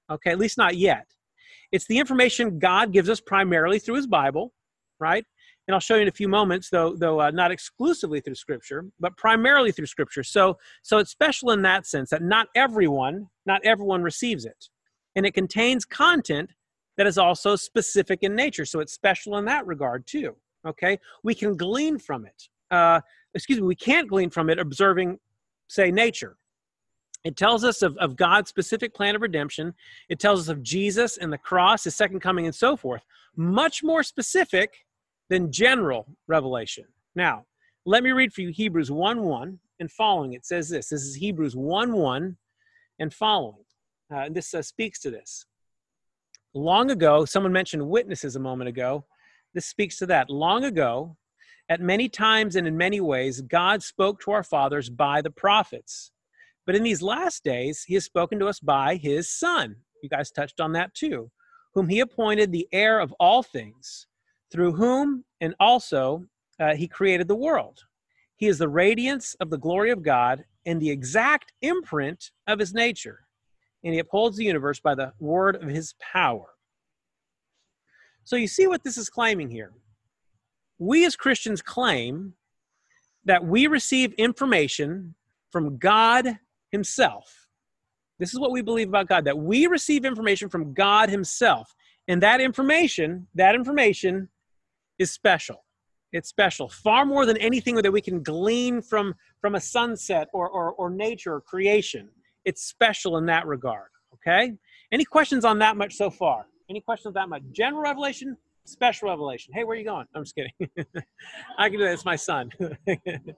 Okay, 0.09 0.31
at 0.31 0.39
least 0.39 0.57
not 0.57 0.75
yet. 0.75 1.07
It's 1.71 1.87
the 1.87 1.99
information 1.99 2.59
God 2.59 2.91
gives 2.91 3.09
us 3.09 3.19
primarily 3.19 3.79
through 3.79 3.95
His 3.95 4.07
Bible, 4.07 4.53
right? 4.99 5.25
And 5.67 5.73
I'll 5.73 5.79
show 5.79 5.95
you 5.95 6.01
in 6.01 6.07
a 6.07 6.11
few 6.11 6.27
moments, 6.27 6.69
though, 6.69 6.95
though 6.95 7.21
uh, 7.21 7.31
not 7.31 7.51
exclusively 7.51 8.19
through 8.19 8.35
Scripture, 8.35 8.85
but 8.99 9.15
primarily 9.15 9.71
through 9.71 9.85
Scripture. 9.85 10.23
So, 10.23 10.57
so 10.81 10.97
it's 10.97 11.11
special 11.11 11.51
in 11.51 11.61
that 11.61 11.87
sense 11.87 12.09
that 12.09 12.21
not 12.21 12.47
everyone, 12.55 13.27
not 13.45 13.61
everyone 13.63 14.03
receives 14.03 14.45
it 14.45 14.67
and 15.15 15.25
it 15.25 15.33
contains 15.33 15.85
content 15.85 16.51
that 16.97 17.07
is 17.07 17.17
also 17.17 17.55
specific 17.55 18.19
in 18.21 18.35
nature. 18.35 18.65
So 18.65 18.79
it's 18.79 18.93
special 18.93 19.37
in 19.37 19.45
that 19.45 19.65
regard 19.65 20.05
too. 20.05 20.35
Okay, 20.65 20.99
we 21.23 21.35
can 21.35 21.57
glean 21.57 21.99
from 21.99 22.25
it. 22.25 22.49
Uh, 22.71 23.01
excuse 23.33 23.59
me, 23.59 23.67
we 23.67 23.75
can't 23.75 24.09
glean 24.09 24.29
from 24.29 24.49
it 24.49 24.59
observing, 24.59 25.19
say, 25.67 25.91
nature. 25.91 26.37
It 27.23 27.37
tells 27.37 27.63
us 27.63 27.81
of, 27.81 27.95
of 27.97 28.15
God's 28.15 28.49
specific 28.49 28.93
plan 28.93 29.15
of 29.15 29.21
redemption. 29.21 29.73
It 30.09 30.19
tells 30.19 30.41
us 30.41 30.47
of 30.49 30.61
Jesus 30.61 31.17
and 31.17 31.31
the 31.31 31.37
cross, 31.37 31.85
his 31.85 31.95
second 31.95 32.19
coming, 32.19 32.45
and 32.45 32.55
so 32.55 32.75
forth. 32.75 33.03
Much 33.35 33.83
more 33.83 34.03
specific 34.03 34.85
than 35.29 35.51
general 35.51 36.05
revelation. 36.27 36.85
Now, 37.15 37.45
let 37.85 38.03
me 38.03 38.11
read 38.11 38.33
for 38.33 38.41
you 38.41 38.49
Hebrews 38.49 38.91
1 38.91 39.21
1 39.21 39.59
and 39.79 39.91
following. 39.91 40.33
It 40.33 40.45
says 40.45 40.69
this. 40.69 40.89
This 40.89 41.01
is 41.03 41.15
Hebrews 41.15 41.55
1 41.55 41.93
1 41.93 42.37
and 42.99 43.13
following. 43.13 43.63
Uh, 44.13 44.29
this 44.29 44.53
uh, 44.53 44.61
speaks 44.61 44.99
to 44.99 45.11
this. 45.11 45.45
Long 46.53 46.91
ago, 46.91 47.25
someone 47.25 47.51
mentioned 47.51 47.87
witnesses 47.87 48.35
a 48.35 48.39
moment 48.39 48.67
ago. 48.67 49.05
This 49.53 49.65
speaks 49.65 49.97
to 49.97 50.05
that. 50.07 50.29
Long 50.29 50.63
ago, 50.63 51.17
at 51.69 51.81
many 51.81 52.09
times 52.09 52.55
and 52.55 52.67
in 52.67 52.75
many 52.75 53.01
ways, 53.01 53.41
God 53.41 53.83
spoke 53.83 54.21
to 54.21 54.31
our 54.31 54.43
fathers 54.43 54.89
by 54.89 55.21
the 55.21 55.31
prophets. 55.31 56.11
But 56.65 56.75
in 56.75 56.83
these 56.83 57.01
last 57.01 57.43
days, 57.43 57.83
he 57.83 57.93
has 57.93 58.05
spoken 58.05 58.39
to 58.39 58.47
us 58.47 58.59
by 58.59 58.95
his 58.95 59.29
Son. 59.29 59.75
You 60.01 60.09
guys 60.09 60.31
touched 60.31 60.59
on 60.59 60.71
that 60.73 60.93
too, 60.93 61.29
whom 61.73 61.87
he 61.87 61.99
appointed 61.99 62.51
the 62.51 62.67
heir 62.71 62.99
of 62.99 63.13
all 63.19 63.43
things, 63.43 64.07
through 64.51 64.73
whom 64.73 65.23
and 65.41 65.55
also 65.59 66.25
uh, 66.59 66.75
he 66.75 66.87
created 66.87 67.27
the 67.27 67.35
world. 67.35 67.79
He 68.35 68.47
is 68.47 68.57
the 68.57 68.69
radiance 68.69 69.35
of 69.39 69.49
the 69.49 69.57
glory 69.57 69.91
of 69.91 70.03
God 70.03 70.43
and 70.65 70.81
the 70.81 70.89
exact 70.89 71.53
imprint 71.61 72.31
of 72.47 72.59
his 72.59 72.73
nature 72.73 73.23
and 73.83 73.93
he 73.93 73.99
upholds 73.99 74.37
the 74.37 74.45
universe 74.45 74.79
by 74.79 74.95
the 74.95 75.11
word 75.19 75.55
of 75.57 75.67
his 75.67 75.93
power. 75.99 76.47
So 78.23 78.35
you 78.35 78.47
see 78.47 78.67
what 78.67 78.83
this 78.83 78.97
is 78.97 79.09
claiming 79.09 79.49
here. 79.49 79.71
We 80.79 81.05
as 81.05 81.15
Christians 81.15 81.61
claim 81.61 82.33
that 83.25 83.45
we 83.45 83.67
receive 83.67 84.13
information 84.13 85.15
from 85.51 85.77
God 85.77 86.39
himself. 86.71 87.47
This 88.19 88.33
is 88.33 88.39
what 88.39 88.51
we 88.51 88.61
believe 88.61 88.89
about 88.89 89.07
God 89.07 89.25
that 89.25 89.37
we 89.37 89.67
receive 89.67 90.05
information 90.05 90.49
from 90.49 90.73
God 90.73 91.09
himself. 91.09 91.75
And 92.07 92.21
that 92.21 92.41
information, 92.41 93.27
that 93.35 93.55
information 93.55 94.29
is 94.99 95.11
special. 95.11 95.63
It's 96.11 96.29
special, 96.29 96.69
far 96.69 97.05
more 97.05 97.25
than 97.25 97.37
anything 97.37 97.75
that 97.75 97.91
we 97.91 98.01
can 98.01 98.21
glean 98.21 98.81
from, 98.81 99.15
from 99.41 99.55
a 99.55 99.59
sunset 99.59 100.27
or, 100.31 100.47
or, 100.47 100.73
or 100.73 100.89
nature 100.89 101.33
or 101.33 101.41
creation 101.41 102.09
it's 102.45 102.63
special 102.63 103.17
in 103.17 103.25
that 103.27 103.47
regard. 103.47 103.89
Okay? 104.15 104.53
Any 104.91 105.05
questions 105.05 105.45
on 105.45 105.59
that 105.59 105.77
much 105.77 105.95
so 105.95 106.09
far? 106.09 106.45
Any 106.73 106.81
questions 106.81 107.11
about 107.11 107.29
my? 107.29 107.39
General 107.51 107.83
revelation, 107.83 108.35
special 108.65 109.07
revelation. 109.07 109.53
Hey, 109.53 109.63
where 109.63 109.75
are 109.75 109.79
you 109.79 109.85
going? 109.85 110.07
I'm 110.15 110.23
just 110.23 110.33
kidding. 110.33 110.51
I 111.59 111.69
can 111.69 111.77
do 111.77 111.85
that. 111.85 111.93
It's 111.93 112.03
my 112.03 112.15
son. 112.15 112.49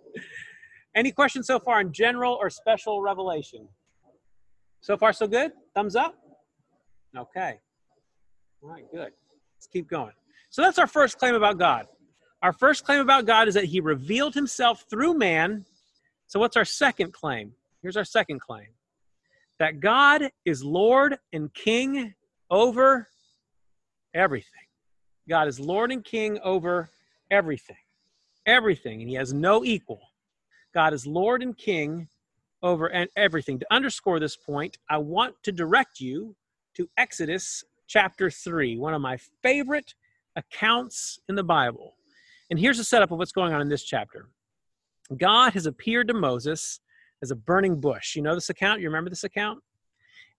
Any 0.96 1.12
questions 1.12 1.46
so 1.46 1.60
far 1.60 1.80
on 1.80 1.92
general 1.92 2.38
or 2.40 2.50
special 2.50 3.02
revelation? 3.02 3.68
So 4.80 4.96
far, 4.96 5.12
so 5.12 5.28
good? 5.28 5.52
Thumbs 5.76 5.98
up? 5.98 6.16
Okay. 7.14 7.60
All 8.64 8.70
right, 8.70 8.86
good. 8.90 9.12
Let's 9.58 9.68
keep 9.70 9.90
going. 9.90 10.14
So 10.50 10.62
that's 10.62 10.80
our 10.80 10.88
first 10.88 11.20
claim 11.20 11.36
about 11.36 11.60
God. 11.60 11.88
Our 12.42 12.54
first 12.54 12.86
claim 12.86 13.02
about 13.02 13.26
God 13.26 13.50
is 13.50 13.56
that 13.56 13.66
he 13.66 13.82
revealed 13.82 14.34
himself 14.34 14.86
through 14.90 15.18
man. 15.18 15.66
So 16.28 16.40
what's 16.40 16.56
our 16.56 16.64
second 16.64 17.12
claim? 17.12 17.52
Here's 17.82 17.98
our 17.98 18.06
second 18.06 18.40
claim 18.40 18.68
that 19.60 19.82
God 19.82 20.30
is 20.46 20.64
Lord 20.64 21.18
and 21.34 21.54
King 21.54 22.14
over 22.50 23.08
everything. 24.16 24.50
God 25.30 25.48
is 25.48 25.60
Lord 25.60 25.92
and 25.92 26.04
King 26.04 26.40
over 26.44 26.90
everything. 27.30 27.78
Everything. 28.46 29.02
And 29.02 29.10
He 29.10 29.16
has 29.16 29.34
no 29.34 29.64
equal. 29.64 30.02
God 30.74 30.94
is 30.94 31.06
Lord 31.06 31.44
and 31.44 31.56
King 31.56 32.08
over 32.64 32.88
and 32.88 33.10
everything. 33.16 33.60
To 33.60 33.66
underscore 33.72 34.20
this 34.20 34.36
point, 34.36 34.78
I 34.90 34.98
want 34.98 35.36
to 35.44 35.52
direct 35.52 36.00
you 36.00 36.36
to 36.76 36.90
Exodus 36.98 37.64
chapter 37.88 38.30
3, 38.30 38.78
one 38.78 38.94
of 38.94 39.02
my 39.02 39.18
favorite 39.44 39.94
accounts 40.36 41.20
in 41.30 41.36
the 41.36 41.44
Bible. 41.44 41.96
And 42.50 42.60
here's 42.60 42.80
a 42.80 42.84
setup 42.84 43.12
of 43.12 43.18
what's 43.18 43.32
going 43.32 43.54
on 43.54 43.62
in 43.62 43.70
this 43.70 43.84
chapter 43.84 44.30
God 45.18 45.54
has 45.54 45.66
appeared 45.66 46.08
to 46.08 46.14
Moses 46.14 46.80
as 47.22 47.32
a 47.32 47.36
burning 47.36 47.80
bush. 47.80 48.16
You 48.16 48.22
know 48.22 48.36
this 48.36 48.50
account? 48.50 48.82
You 48.82 48.88
remember 48.88 49.10
this 49.10 49.24
account? 49.24 49.62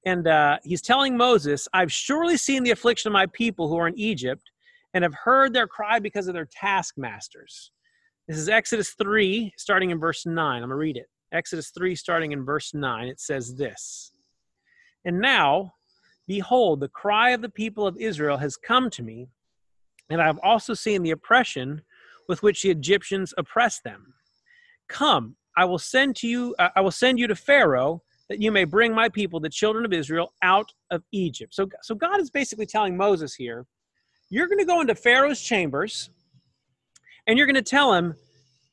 And 0.07 0.29
uh, 0.29 0.59
he's 0.63 0.81
telling 0.81 1.17
Moses, 1.17 1.67
I've 1.75 1.93
surely 1.93 2.37
seen 2.37 2.63
the 2.63 2.71
affliction 2.71 3.09
of 3.09 3.13
my 3.13 3.27
people 3.27 3.69
who 3.69 3.77
are 3.77 3.89
in 3.89 3.99
Egypt 3.99 4.49
and 4.95 5.03
have 5.03 5.15
heard 5.15 5.53
their 5.53 5.67
cry 5.67 5.99
because 5.99 6.29
of 6.29 6.35
their 6.35 6.49
taskmasters. 6.51 7.73
This 8.29 8.39
is 8.39 8.49
Exodus 8.49 8.91
3, 8.91 9.53
starting 9.57 9.91
in 9.91 9.99
verse 9.99 10.25
9. 10.25 10.37
I'm 10.39 10.61
going 10.61 10.71
to 10.71 10.77
read 10.77 10.97
it. 10.97 11.09
Exodus 11.33 11.73
3, 11.77 11.97
starting 11.97 12.31
in 12.31 12.45
verse 12.45 12.73
9. 12.73 13.09
It 13.09 13.19
says 13.19 13.57
this 13.57 14.13
And 15.05 15.21
now, 15.21 15.73
behold, 16.29 16.79
the 16.79 16.89
cry 16.89 17.31
of 17.31 17.43
the 17.43 17.49
people 17.49 17.85
of 17.85 17.97
Israel 17.99 18.37
has 18.37 18.57
come 18.57 18.91
to 18.91 19.03
me, 19.03 19.27
and 20.09 20.23
I 20.23 20.27
have 20.27 20.39
also 20.41 20.73
seen 20.73 21.03
the 21.03 21.11
oppression 21.11 21.83
with 22.29 22.45
which 22.45 22.63
the 22.63 22.71
Egyptians 22.71 23.35
oppress 23.37 23.81
them. 23.81 24.15
Come, 24.89 25.35
I 25.57 25.65
will 25.65 25.81
send 25.81 26.15
to 26.17 26.29
you, 26.29 26.55
I 26.59 26.81
will 26.81 26.93
send 26.93 27.19
you 27.19 27.27
to 27.27 27.35
Pharaoh 27.35 28.03
that 28.29 28.41
you 28.41 28.51
may 28.51 28.65
bring 28.65 28.95
my 28.95 29.09
people, 29.09 29.41
the 29.41 29.49
children 29.49 29.85
of 29.85 29.93
Israel, 29.93 30.33
out 30.43 30.73
of 30.91 31.03
Egypt. 31.13 31.55
So, 31.55 31.69
so 31.83 31.95
God 31.95 32.21
is 32.21 32.31
basically 32.31 32.67
telling 32.67 32.97
Moses 32.97 33.35
here, 33.35 33.67
you're 34.31 34.49
going 34.49 34.59
to 34.59 34.65
go 34.65 34.81
into 34.81 34.95
Pharaoh's 34.95 35.41
chambers 35.41 36.11
and 37.27 37.39
you're 37.39 37.47
going 37.47 37.55
to 37.55 37.63
tell 37.63 37.93
him, 37.95 38.15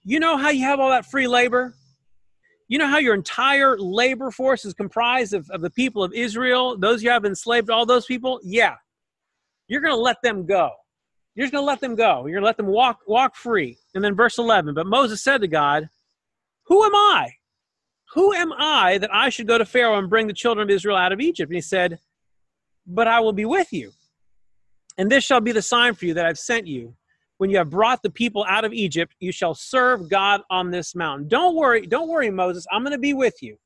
you 0.03 0.19
know 0.19 0.37
how 0.37 0.49
you 0.49 0.63
have 0.63 0.79
all 0.79 0.89
that 0.89 1.05
free 1.05 1.27
labor? 1.27 1.75
You 2.67 2.77
know 2.77 2.87
how 2.87 2.97
your 2.97 3.13
entire 3.13 3.77
labor 3.77 4.31
force 4.31 4.65
is 4.65 4.73
comprised 4.73 5.33
of, 5.33 5.49
of 5.51 5.61
the 5.61 5.69
people 5.69 6.03
of 6.03 6.13
Israel, 6.13 6.77
those 6.77 7.03
you 7.03 7.09
have 7.09 7.25
enslaved, 7.25 7.69
all 7.69 7.85
those 7.85 8.05
people? 8.05 8.39
Yeah. 8.43 8.75
You're 9.67 9.81
going 9.81 9.93
to 9.93 10.01
let 10.01 10.21
them 10.23 10.45
go. 10.45 10.71
You're 11.35 11.45
just 11.45 11.53
going 11.53 11.63
to 11.63 11.67
let 11.67 11.81
them 11.81 11.95
go. 11.95 12.25
You're 12.25 12.35
going 12.35 12.43
to 12.43 12.47
let 12.47 12.57
them 12.57 12.67
walk, 12.67 12.99
walk 13.07 13.35
free. 13.35 13.77
And 13.95 14.03
then 14.03 14.15
verse 14.15 14.37
11, 14.37 14.73
but 14.73 14.87
Moses 14.87 15.23
said 15.23 15.41
to 15.41 15.47
God, 15.47 15.89
Who 16.67 16.83
am 16.83 16.95
I? 16.95 17.33
Who 18.13 18.33
am 18.33 18.53
I 18.53 18.97
that 18.99 19.13
I 19.13 19.29
should 19.29 19.47
go 19.47 19.57
to 19.57 19.65
Pharaoh 19.65 19.97
and 19.97 20.09
bring 20.09 20.27
the 20.27 20.33
children 20.33 20.67
of 20.67 20.73
Israel 20.73 20.97
out 20.97 21.11
of 21.11 21.19
Egypt? 21.19 21.49
And 21.49 21.55
he 21.55 21.61
said, 21.61 21.99
But 22.85 23.07
I 23.07 23.19
will 23.19 23.33
be 23.33 23.45
with 23.45 23.73
you. 23.73 23.91
And 24.97 25.11
this 25.11 25.23
shall 25.23 25.41
be 25.41 25.51
the 25.51 25.61
sign 25.61 25.95
for 25.95 26.05
you 26.05 26.13
that 26.13 26.25
I've 26.25 26.37
sent 26.37 26.67
you 26.67 26.95
when 27.43 27.49
you 27.49 27.57
have 27.57 27.69
brought 27.69 28.01
the 28.03 28.09
people 28.09 28.45
out 28.47 28.63
of 28.63 28.73
Egypt, 28.73 29.15
you 29.19 29.31
shall 29.31 29.53
serve 29.53 30.09
God 30.09 30.41
on 30.49 30.71
this 30.71 30.95
mountain. 30.95 31.27
Don't 31.27 31.55
worry, 31.55 31.85
don't 31.85 32.07
worry, 32.07 32.29
Moses. 32.29 32.65
I'm 32.71 32.83
going 32.83 32.93
to 32.93 32.97
be 32.97 33.13
with 33.13 33.41
you. 33.41 33.57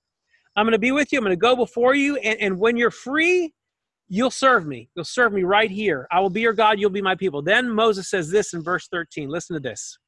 I'm 0.56 0.66
going 0.66 0.72
to 0.72 0.80
be 0.80 0.92
with 0.92 1.12
you. 1.12 1.20
I'm 1.20 1.24
going 1.24 1.36
to 1.36 1.40
go 1.40 1.56
before 1.56 1.94
you. 1.94 2.16
And, 2.18 2.40
and 2.40 2.60
when 2.60 2.78
you're 2.78 2.90
free, 2.90 3.54
you'll 4.08 4.32
serve 4.32 4.66
me. 4.66 4.90
You'll 4.96 5.06
serve 5.06 5.32
me 5.34 5.44
right 5.44 5.70
here. 5.70 6.08
I 6.12 6.22
will 6.22 6.32
be 6.32 6.42
your 6.42 6.54
God. 6.54 6.80
You'll 6.80 6.90
be 6.90 7.04
my 7.04 7.14
people. 7.14 7.44
Then 7.44 7.70
Moses 7.70 8.10
says 8.10 8.32
this 8.32 8.54
in 8.54 8.64
verse 8.64 8.88
13. 8.88 9.30
Listen 9.30 9.54
to 9.56 9.60
this. 9.60 10.00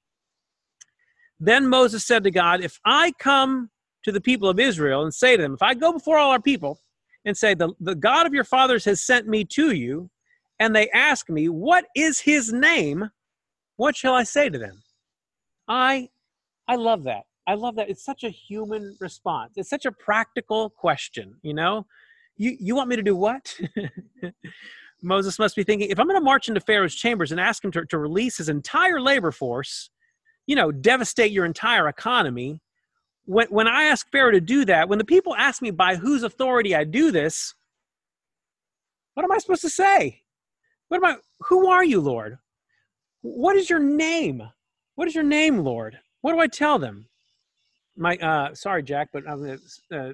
Then 1.40 1.68
Moses 1.68 2.04
said 2.08 2.24
to 2.24 2.32
God, 2.32 2.64
If 2.64 2.80
I 2.86 3.14
come 3.20 3.70
to 4.04 4.12
the 4.12 4.22
people 4.22 4.50
of 4.50 4.60
Israel 4.60 5.04
and 5.04 5.14
say 5.14 5.36
to 5.36 5.42
them, 5.42 5.54
If 5.54 5.62
I 5.62 5.74
go 5.74 5.94
before 5.94 6.18
all 6.18 6.32
our 6.32 6.42
people 6.42 6.80
and 7.26 7.36
say, 7.36 7.54
The, 7.54 7.74
the 7.80 7.96
God 7.96 8.26
of 8.26 8.34
your 8.34 8.44
fathers 8.44 8.86
has 8.86 9.02
sent 9.02 9.28
me 9.28 9.46
to 9.46 9.72
you, 9.72 10.10
and 10.60 10.76
they 10.76 10.90
ask 10.90 11.30
me, 11.30 11.50
What 11.50 11.86
is 11.96 12.20
his 12.20 12.52
name? 12.52 13.10
What 13.78 13.96
shall 13.96 14.14
I 14.14 14.24
say 14.24 14.50
to 14.50 14.58
them? 14.58 14.82
I 15.68 16.10
I 16.68 16.76
love 16.76 17.04
that. 17.04 17.24
I 17.48 17.56
love 17.56 17.76
that. 17.78 17.90
It's 17.90 18.06
such 18.06 18.24
a 18.24 18.30
human 18.30 18.96
response. 19.00 19.54
It's 19.56 19.70
such 19.70 19.86
a 19.86 19.92
practical 19.92 20.70
question, 20.70 21.36
you 21.42 21.54
know? 21.54 21.86
You 22.38 22.56
you 22.60 22.76
want 22.76 22.90
me 22.90 22.96
to 22.96 23.04
do 23.04 23.16
what? 23.16 23.58
Moses 25.02 25.40
must 25.40 25.56
be 25.56 25.64
thinking, 25.64 25.90
if 25.90 26.00
I'm 26.00 26.08
going 26.08 26.20
to 26.20 26.24
march 26.24 26.50
into 26.50 26.60
Pharaoh's 26.60 26.96
chambers 26.96 27.32
and 27.32 27.40
ask 27.40 27.64
him 27.64 27.72
to, 27.72 27.86
to 27.86 27.98
release 27.98 28.38
his 28.38 28.50
entire 28.50 29.00
labor 29.00 29.32
force, 29.32 29.90
you 30.46 30.56
know, 30.56 30.72
devastate 30.72 31.32
your 31.32 31.46
entire 31.46 31.88
economy, 31.88 32.60
when, 33.30 33.46
when 33.50 33.68
I 33.68 33.84
ask 33.84 34.10
Pharaoh 34.12 34.32
to 34.32 34.42
do 34.42 34.66
that, 34.66 34.90
when 34.90 34.98
the 34.98 35.06
people 35.06 35.36
ask 35.36 35.62
me 35.62 35.70
by 35.70 35.96
whose 35.96 36.24
authority 36.24 36.76
I 36.76 36.84
do 36.84 37.12
this, 37.12 37.54
what 39.14 39.24
am 39.24 39.32
I 39.32 39.38
supposed 39.38 39.62
to 39.62 39.70
say? 39.70 40.24
What 40.88 40.98
am 40.98 41.06
I, 41.06 41.18
who 41.42 41.68
are 41.68 41.84
you, 41.84 42.02
Lord? 42.02 42.40
What 43.22 43.56
is 43.56 43.70
your 43.70 43.78
name? 43.78 44.42
What 44.96 45.08
is 45.08 45.14
your 45.14 45.24
name, 45.24 45.60
Lord? 45.60 46.00
What 46.22 46.34
do 46.34 46.40
I 46.40 46.48
tell 46.48 46.80
them? 46.80 47.08
My, 47.96 48.18
uh, 48.18 48.56
sorry, 48.56 48.82
Jack, 48.82 49.10
but 49.14 49.30
I'm 49.30 49.46
going 49.46 49.60
to 49.92 50.00
uh, 50.00 50.14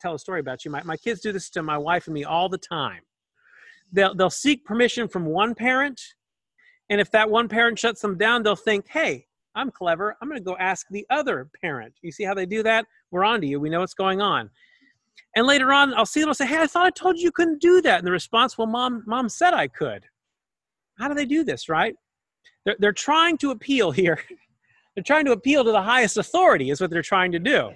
tell 0.00 0.14
a 0.14 0.18
story 0.18 0.40
about 0.40 0.64
you. 0.64 0.70
My, 0.70 0.82
my 0.84 0.96
kids 0.96 1.20
do 1.20 1.32
this 1.32 1.50
to 1.50 1.62
my 1.62 1.76
wife 1.76 2.06
and 2.06 2.14
me 2.14 2.24
all 2.24 2.48
the 2.48 2.56
time. 2.56 3.02
They'll, 3.92 4.14
they'll 4.14 4.30
seek 4.30 4.64
permission 4.64 5.06
from 5.06 5.26
one 5.26 5.54
parent, 5.54 6.00
and 6.88 6.98
if 6.98 7.10
that 7.10 7.28
one 7.28 7.48
parent 7.48 7.78
shuts 7.78 8.00
them 8.00 8.16
down, 8.16 8.42
they'll 8.42 8.56
think, 8.56 8.88
hey, 8.88 9.27
I'm 9.58 9.70
clever. 9.70 10.16
I'm 10.22 10.28
going 10.28 10.40
to 10.40 10.44
go 10.44 10.56
ask 10.58 10.86
the 10.90 11.04
other 11.10 11.50
parent. 11.60 11.92
You 12.00 12.12
see 12.12 12.24
how 12.24 12.34
they 12.34 12.46
do 12.46 12.62
that? 12.62 12.86
We're 13.10 13.24
on 13.24 13.40
to 13.40 13.46
you. 13.46 13.58
We 13.60 13.70
know 13.70 13.80
what's 13.80 13.94
going 13.94 14.20
on. 14.20 14.48
And 15.36 15.46
later 15.46 15.72
on, 15.72 15.92
I'll 15.94 16.06
see 16.06 16.20
them. 16.20 16.28
I'll 16.28 16.34
say, 16.34 16.46
"Hey, 16.46 16.58
I 16.58 16.66
thought 16.66 16.86
I 16.86 16.90
told 16.90 17.18
you 17.18 17.24
you 17.24 17.32
couldn't 17.32 17.60
do 17.60 17.82
that." 17.82 17.98
And 17.98 18.06
the 18.06 18.12
response, 18.12 18.56
"Well, 18.56 18.66
mom, 18.66 19.02
mom 19.06 19.28
said 19.28 19.52
I 19.52 19.68
could." 19.68 20.04
How 20.98 21.08
do 21.08 21.14
they 21.14 21.26
do 21.26 21.44
this, 21.44 21.68
right? 21.68 21.94
They're, 22.64 22.76
they're 22.78 22.92
trying 22.92 23.38
to 23.38 23.50
appeal 23.50 23.90
here. 23.90 24.20
they're 24.94 25.04
trying 25.04 25.24
to 25.26 25.32
appeal 25.32 25.64
to 25.64 25.72
the 25.72 25.82
highest 25.82 26.16
authority, 26.16 26.70
is 26.70 26.80
what 26.80 26.90
they're 26.90 27.02
trying 27.02 27.32
to 27.32 27.38
do. 27.38 27.70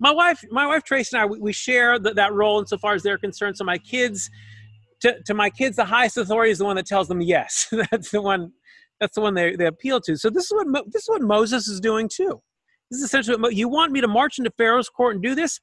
My 0.00 0.12
wife, 0.12 0.44
my 0.50 0.66
wife 0.66 0.84
Tracy 0.84 1.16
and 1.16 1.22
I, 1.22 1.26
we, 1.26 1.38
we 1.40 1.52
share 1.52 1.98
the, 1.98 2.14
that 2.14 2.32
role 2.32 2.60
insofar 2.60 2.94
as 2.94 3.02
they're 3.02 3.18
concerned. 3.18 3.56
So 3.56 3.64
my 3.64 3.78
kids, 3.78 4.30
to, 5.00 5.20
to 5.24 5.34
my 5.34 5.50
kids, 5.50 5.76
the 5.76 5.84
highest 5.84 6.16
authority 6.16 6.52
is 6.52 6.58
the 6.58 6.64
one 6.64 6.76
that 6.76 6.86
tells 6.86 7.08
them 7.08 7.20
yes. 7.20 7.68
that's 7.90 8.10
the 8.10 8.22
one. 8.22 8.52
That's 9.00 9.14
the 9.14 9.20
one 9.20 9.34
they, 9.34 9.56
they 9.56 9.66
appeal 9.66 10.00
to. 10.02 10.16
So 10.16 10.30
this 10.30 10.44
is 10.44 10.52
what 10.52 10.84
this 10.86 11.02
is 11.02 11.08
what 11.08 11.22
Moses 11.22 11.68
is 11.68 11.80
doing 11.80 12.08
too. 12.12 12.40
This 12.90 12.98
is 12.98 13.04
essentially 13.04 13.40
what 13.40 13.54
you 13.54 13.68
want 13.68 13.92
me 13.92 14.00
to 14.00 14.08
march 14.08 14.38
into 14.38 14.50
Pharaoh's 14.56 14.88
court 14.88 15.14
and 15.14 15.22
do 15.22 15.34
this. 15.34 15.60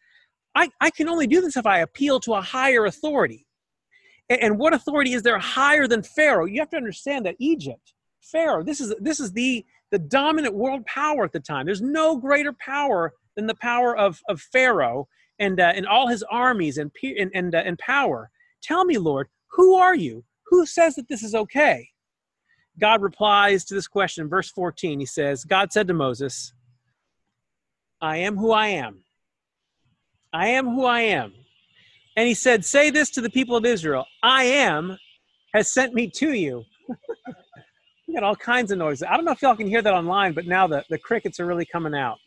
I, 0.53 0.69
I 0.79 0.89
can 0.89 1.09
only 1.09 1.27
do 1.27 1.41
this 1.41 1.57
if 1.57 1.65
I 1.65 1.79
appeal 1.79 2.19
to 2.21 2.35
a 2.35 2.41
higher 2.41 2.85
authority. 2.85 3.45
And 4.29 4.57
what 4.57 4.73
authority 4.73 5.13
is 5.13 5.21
there 5.21 5.37
higher 5.37 5.87
than 5.87 6.01
Pharaoh? 6.01 6.45
You 6.45 6.59
have 6.59 6.69
to 6.69 6.77
understand 6.77 7.25
that 7.25 7.35
Egypt, 7.39 7.93
Pharaoh, 8.21 8.63
this 8.63 8.79
is 8.81 8.93
this 8.99 9.19
is 9.19 9.31
the 9.33 9.65
the 9.91 9.99
dominant 9.99 10.55
world 10.55 10.85
power 10.85 11.25
at 11.25 11.31
the 11.31 11.39
time. 11.39 11.65
There's 11.65 11.81
no 11.81 12.17
greater 12.17 12.53
power 12.53 13.13
than 13.35 13.45
the 13.45 13.55
power 13.55 13.95
of, 13.95 14.19
of 14.27 14.41
Pharaoh 14.41 15.07
and 15.37 15.59
uh, 15.59 15.73
and 15.75 15.85
all 15.85 16.07
his 16.07 16.23
armies 16.23 16.77
and 16.77 16.91
and 17.03 17.31
and, 17.35 17.53
uh, 17.53 17.59
and 17.59 17.77
power. 17.77 18.31
Tell 18.63 18.85
me, 18.85 18.97
Lord, 18.97 19.27
who 19.51 19.75
are 19.75 19.95
you? 19.95 20.23
Who 20.47 20.65
says 20.65 20.95
that 20.95 21.07
this 21.07 21.21
is 21.21 21.35
okay? 21.35 21.89
God 22.79 23.01
replies 23.01 23.63
to 23.65 23.73
this 23.73 23.87
question, 23.87 24.27
verse 24.27 24.51
14. 24.51 24.99
He 24.99 25.05
says, 25.05 25.43
God 25.43 25.71
said 25.71 25.87
to 25.87 25.93
Moses, 25.93 26.53
I 28.01 28.17
am 28.17 28.37
who 28.37 28.51
I 28.51 28.67
am. 28.67 29.03
I 30.33 30.47
am 30.49 30.65
who 30.65 30.85
I 30.85 31.01
am. 31.01 31.33
And 32.17 32.27
he 32.27 32.33
said, 32.33 32.65
Say 32.65 32.89
this 32.89 33.09
to 33.11 33.21
the 33.21 33.29
people 33.29 33.55
of 33.55 33.65
Israel 33.65 34.05
I 34.21 34.43
am 34.43 34.97
has 35.53 35.71
sent 35.71 35.93
me 35.93 36.09
to 36.09 36.33
you. 36.33 36.63
we 38.07 38.13
got 38.13 38.23
all 38.23 38.35
kinds 38.35 38.71
of 38.71 38.77
noises. 38.77 39.07
I 39.09 39.15
don't 39.15 39.25
know 39.25 39.31
if 39.31 39.41
y'all 39.41 39.55
can 39.55 39.67
hear 39.67 39.81
that 39.81 39.93
online, 39.93 40.33
but 40.33 40.45
now 40.45 40.67
the, 40.67 40.83
the 40.89 40.97
crickets 40.97 41.39
are 41.39 41.45
really 41.45 41.65
coming 41.65 41.95
out. 41.95 42.17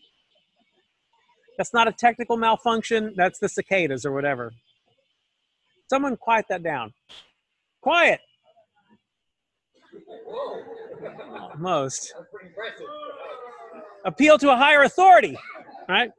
That's 1.58 1.74
not 1.74 1.88
a 1.88 1.92
technical 1.92 2.36
malfunction, 2.36 3.14
that's 3.16 3.38
the 3.40 3.48
cicadas 3.48 4.06
or 4.06 4.12
whatever. 4.12 4.52
Someone 5.90 6.16
quiet 6.16 6.46
that 6.48 6.62
down. 6.62 6.92
Quiet. 7.82 8.20
Almost. 11.40 12.14
Appeal 14.04 14.38
to 14.38 14.50
a 14.50 14.56
higher 14.56 14.82
authority, 14.82 15.36
right? 15.88 16.10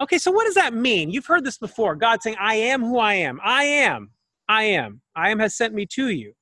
Okay, 0.00 0.18
so 0.18 0.30
what 0.30 0.44
does 0.44 0.54
that 0.54 0.74
mean? 0.74 1.10
You've 1.10 1.26
heard 1.26 1.44
this 1.44 1.58
before. 1.58 1.94
God 1.94 2.22
saying, 2.22 2.36
I 2.40 2.54
am 2.56 2.80
who 2.82 2.98
I 2.98 3.14
am. 3.14 3.38
I 3.42 3.64
am. 3.64 4.10
I 4.48 4.64
am. 4.64 5.00
I 5.14 5.30
am 5.30 5.38
has 5.38 5.56
sent 5.56 5.74
me 5.74 5.86
to 5.92 6.08
you. 6.08 6.32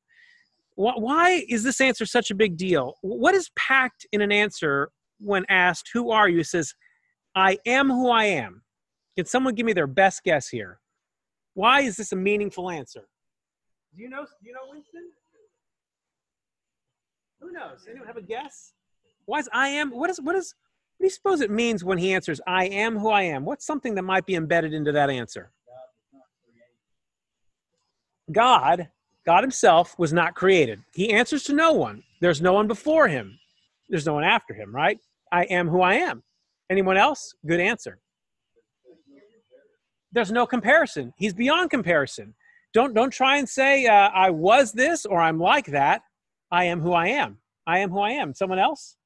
Why 0.76 1.44
is 1.48 1.62
this 1.62 1.80
answer 1.80 2.06
such 2.06 2.30
a 2.30 2.34
big 2.34 2.56
deal? 2.56 2.94
What 3.02 3.34
is 3.34 3.50
packed 3.54 4.06
in 4.12 4.22
an 4.22 4.32
answer 4.32 4.90
when 5.18 5.44
asked, 5.50 5.90
Who 5.92 6.10
are 6.10 6.26
you? 6.26 6.40
It 6.40 6.46
says, 6.46 6.74
I 7.34 7.58
am 7.66 7.90
who 7.90 8.08
I 8.08 8.24
am. 8.24 8.62
Can 9.16 9.26
someone 9.26 9.54
give 9.54 9.66
me 9.66 9.74
their 9.74 9.86
best 9.86 10.24
guess 10.24 10.48
here? 10.48 10.80
Why 11.52 11.82
is 11.82 11.96
this 11.96 12.12
a 12.12 12.16
meaningful 12.16 12.70
answer? 12.70 13.06
Do 13.94 14.02
you 14.02 14.08
know? 14.08 14.24
Do 14.24 14.48
you 14.48 14.54
know 14.54 14.70
Winston? 14.70 15.10
Who 17.40 17.52
knows? 17.52 17.86
Anyone 17.88 18.06
have 18.06 18.16
a 18.16 18.22
guess? 18.22 18.72
Why 19.26 19.38
is 19.38 19.48
I 19.52 19.68
am? 19.68 19.90
What 19.90 20.10
is 20.10 20.20
what 20.20 20.36
is 20.36 20.54
what 20.98 21.04
do 21.04 21.06
you 21.06 21.10
suppose 21.10 21.40
it 21.40 21.50
means 21.50 21.82
when 21.82 21.96
he 21.96 22.12
answers, 22.12 22.42
I 22.46 22.66
am 22.66 22.98
who 22.98 23.08
I 23.08 23.22
am? 23.22 23.46
What's 23.46 23.64
something 23.64 23.94
that 23.94 24.02
might 24.02 24.26
be 24.26 24.34
embedded 24.34 24.74
into 24.74 24.92
that 24.92 25.08
answer? 25.08 25.50
God, 28.30 28.88
God 29.24 29.42
himself, 29.42 29.98
was 29.98 30.12
not 30.12 30.34
created. 30.34 30.80
He 30.92 31.10
answers 31.10 31.42
to 31.44 31.54
no 31.54 31.72
one. 31.72 32.02
There's 32.20 32.42
no 32.42 32.52
one 32.52 32.68
before 32.68 33.08
him. 33.08 33.38
There's 33.88 34.04
no 34.04 34.12
one 34.12 34.24
after 34.24 34.52
him, 34.52 34.74
right? 34.74 34.98
I 35.32 35.44
am 35.44 35.68
who 35.68 35.80
I 35.80 35.94
am. 35.94 36.22
Anyone 36.68 36.98
else? 36.98 37.34
Good 37.46 37.60
answer. 37.60 37.98
There's 40.12 40.30
no 40.30 40.46
comparison. 40.46 41.14
He's 41.16 41.32
beyond 41.32 41.70
comparison. 41.70 42.34
Don't 42.74 42.94
don't 42.94 43.10
try 43.10 43.38
and 43.38 43.48
say 43.48 43.86
uh, 43.86 44.10
I 44.10 44.30
was 44.30 44.72
this 44.72 45.06
or 45.06 45.20
I'm 45.20 45.40
like 45.40 45.66
that. 45.66 46.02
I 46.50 46.64
am 46.64 46.80
who 46.80 46.92
I 46.92 47.08
am. 47.08 47.38
I 47.66 47.78
am 47.78 47.90
who 47.90 48.00
I 48.00 48.10
am. 48.10 48.34
Someone 48.34 48.58
else? 48.58 48.96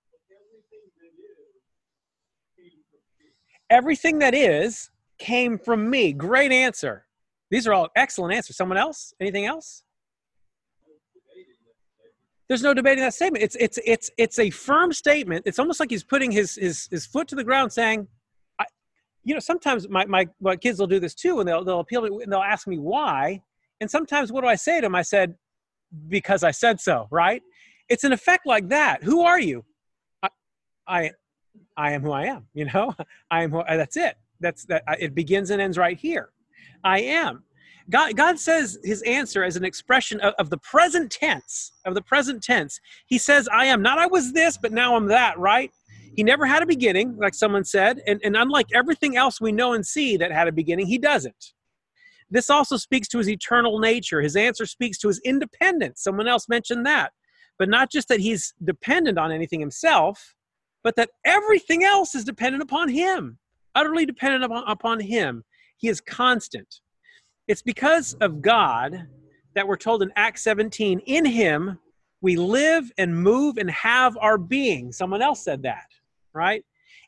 Everything 3.70 4.18
that 4.20 4.34
is 4.34 4.90
came 5.18 5.58
from 5.58 5.90
me. 5.90 6.12
Great 6.12 6.52
answer. 6.52 7.06
These 7.50 7.66
are 7.66 7.72
all 7.72 7.88
excellent 7.96 8.34
answers. 8.34 8.56
Someone 8.56 8.78
else? 8.78 9.14
Anything 9.20 9.46
else? 9.46 9.84
There's 12.48 12.62
no 12.62 12.74
debating 12.74 13.02
that 13.02 13.14
statement. 13.14 13.42
It's 13.42 13.56
it's 13.58 13.78
it's 13.84 14.10
it's 14.18 14.38
a 14.38 14.50
firm 14.50 14.92
statement. 14.92 15.44
It's 15.46 15.58
almost 15.58 15.80
like 15.80 15.90
he's 15.90 16.04
putting 16.04 16.30
his 16.30 16.56
his 16.56 16.88
his 16.90 17.06
foot 17.06 17.26
to 17.28 17.34
the 17.34 17.44
ground, 17.44 17.72
saying, 17.72 18.06
I, 18.58 18.66
you 19.24 19.32
know, 19.32 19.40
sometimes 19.40 19.88
my, 19.88 20.04
my 20.04 20.28
my 20.40 20.56
kids 20.56 20.78
will 20.78 20.86
do 20.86 21.00
this 21.00 21.14
too, 21.14 21.40
and 21.40 21.48
they'll 21.48 21.64
they'll 21.64 21.80
appeal 21.80 22.06
to 22.06 22.18
and 22.18 22.30
they'll 22.30 22.40
ask 22.40 22.66
me 22.66 22.78
why. 22.78 23.42
And 23.80 23.90
sometimes 23.90 24.30
what 24.30 24.42
do 24.42 24.48
I 24.48 24.56
say 24.56 24.76
to 24.76 24.82
them? 24.82 24.94
I 24.94 25.02
said, 25.02 25.36
because 26.08 26.42
I 26.42 26.50
said 26.50 26.80
so, 26.80 27.06
right? 27.10 27.42
It's 27.88 28.04
an 28.04 28.12
effect 28.12 28.46
like 28.46 28.68
that. 28.68 29.02
Who 29.02 29.22
are 29.22 29.40
you? 29.40 29.64
I, 30.22 30.28
I 30.86 31.10
I 31.76 31.92
am 31.92 32.02
who 32.02 32.12
I 32.12 32.24
am. 32.24 32.46
You 32.54 32.66
know, 32.66 32.94
I 33.30 33.42
am 33.42 33.50
who. 33.50 33.58
Uh, 33.60 33.76
that's 33.76 33.96
it. 33.96 34.16
That's 34.40 34.64
that. 34.66 34.82
Uh, 34.86 34.96
it 34.98 35.14
begins 35.14 35.50
and 35.50 35.60
ends 35.60 35.78
right 35.78 35.98
here. 35.98 36.30
I 36.82 37.00
am, 37.00 37.44
God, 37.90 38.16
God 38.16 38.38
says 38.38 38.78
his 38.82 39.02
answer 39.02 39.44
as 39.44 39.56
an 39.56 39.64
expression 39.64 40.20
of, 40.20 40.34
of 40.38 40.50
the 40.50 40.58
present 40.58 41.10
tense, 41.10 41.72
of 41.84 41.94
the 41.94 42.02
present 42.02 42.42
tense. 42.42 42.80
He 43.06 43.18
says, 43.18 43.48
I 43.52 43.66
am. 43.66 43.82
Not 43.82 43.98
I 43.98 44.06
was 44.06 44.32
this, 44.32 44.56
but 44.56 44.72
now 44.72 44.96
I'm 44.96 45.06
that, 45.06 45.38
right? 45.38 45.70
He 46.16 46.22
never 46.22 46.46
had 46.46 46.62
a 46.62 46.66
beginning, 46.66 47.16
like 47.16 47.34
someone 47.34 47.64
said. 47.64 48.00
And, 48.06 48.20
and 48.24 48.36
unlike 48.36 48.68
everything 48.72 49.16
else 49.16 49.40
we 49.40 49.52
know 49.52 49.74
and 49.74 49.84
see 49.84 50.16
that 50.16 50.32
had 50.32 50.48
a 50.48 50.52
beginning, 50.52 50.86
he 50.86 50.98
doesn't. 50.98 51.52
This 52.34 52.50
also 52.50 52.76
speaks 52.76 53.06
to 53.08 53.18
his 53.18 53.28
eternal 53.30 53.78
nature. 53.78 54.20
His 54.20 54.34
answer 54.34 54.66
speaks 54.66 54.98
to 54.98 55.08
his 55.08 55.20
independence. 55.24 56.02
Someone 56.02 56.26
else 56.26 56.48
mentioned 56.48 56.84
that. 56.84 57.12
But 57.60 57.68
not 57.68 57.92
just 57.92 58.08
that 58.08 58.18
he's 58.18 58.52
dependent 58.64 59.18
on 59.18 59.30
anything 59.30 59.60
himself, 59.60 60.34
but 60.82 60.96
that 60.96 61.10
everything 61.24 61.84
else 61.84 62.16
is 62.16 62.24
dependent 62.24 62.64
upon 62.64 62.88
him, 62.88 63.38
utterly 63.76 64.04
dependent 64.04 64.42
upon, 64.42 64.64
upon 64.66 64.98
him. 64.98 65.44
He 65.76 65.88
is 65.88 66.00
constant. 66.00 66.80
It's 67.46 67.62
because 67.62 68.14
of 68.14 68.42
God 68.42 69.06
that 69.54 69.68
we're 69.68 69.76
told 69.76 70.02
in 70.02 70.10
Acts 70.16 70.42
17, 70.42 70.98
in 71.06 71.24
him 71.24 71.78
we 72.20 72.34
live 72.34 72.90
and 72.98 73.16
move 73.16 73.58
and 73.58 73.70
have 73.70 74.16
our 74.16 74.38
being. 74.38 74.90
Someone 74.90 75.22
else 75.22 75.44
said 75.44 75.62
that, 75.62 75.86
right? 76.32 76.64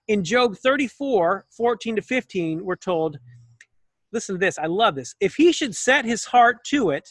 In 0.07 0.23
Job 0.23 0.57
34, 0.57 1.47
14 1.51 1.97
to 1.97 2.03
15, 2.03 2.65
we're 2.65 2.77
told, 2.77 3.19
listen 4.17 4.35
to 4.35 4.39
this, 4.39 4.59
I 4.59 4.67
love 4.67 4.95
this. 4.95 5.15
If 5.21 5.35
he 5.35 5.53
should 5.53 5.77
set 5.77 6.05
his 6.05 6.25
heart 6.25 6.65
to 6.69 6.91
it 6.91 7.09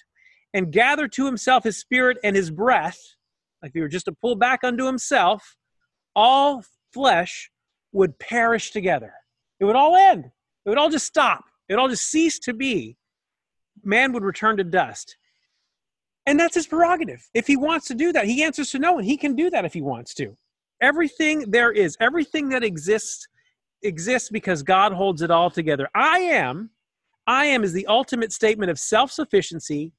and 0.54 0.72
gather 0.72 1.08
to 1.08 1.26
himself 1.26 1.64
his 1.64 1.78
spirit 1.78 2.18
and 2.24 2.36
his 2.36 2.50
breath, 2.50 3.00
like 3.62 3.70
if 3.70 3.74
he 3.76 3.82
were 3.82 3.88
just 3.88 4.06
to 4.06 4.12
pull 4.12 4.36
back 4.36 4.64
unto 4.64 4.86
himself, 4.86 5.56
all 6.16 6.64
flesh 6.94 7.52
would 7.92 8.18
perish 8.18 8.72
together. 8.72 9.14
It 9.60 9.66
would 9.66 9.76
all 9.76 9.96
end. 9.96 10.26
It 10.66 10.70
would 10.70 10.78
all 10.78 10.90
just 10.90 11.06
stop. 11.06 11.44
It 11.70 11.74
would 11.74 11.80
all 11.80 11.90
just 11.90 12.10
cease 12.10 12.40
to 12.40 12.54
be. 12.54 12.98
Man 13.84 14.12
would 14.14 14.24
return 14.24 14.58
to 14.58 14.64
dust. 14.64 15.16
And 16.26 16.40
that's 16.40 16.56
his 16.56 16.66
prerogative. 16.66 17.30
If 17.34 17.46
he 17.46 17.56
wants 17.56 17.88
to 17.88 17.94
do 17.94 18.12
that, 18.14 18.26
he 18.26 18.44
answers 18.44 18.72
to 18.72 18.80
no 18.80 18.94
one. 18.94 19.04
He 19.04 19.18
can 19.18 19.36
do 19.36 19.50
that 19.52 19.66
if 19.66 19.74
he 19.74 19.82
wants 19.82 20.16
to. 20.16 20.36
Everything 20.82 21.52
there 21.52 21.72
is, 21.72 21.96
everything 22.00 22.50
that 22.50 22.64
exists, 22.64 23.28
exists 23.84 24.30
because 24.30 24.64
God 24.64 24.92
holds 24.92 25.22
it 25.22 25.30
all 25.30 25.52
together. 25.52 25.88
I 25.94 26.20
am 26.20 26.72
I 27.28 27.46
am 27.46 27.64
is 27.64 27.74
the 27.74 27.88
ultimate 27.88 28.32
statement 28.32 28.70
of 28.72 28.80
self 28.80 29.12
sufficiency, 29.12 29.94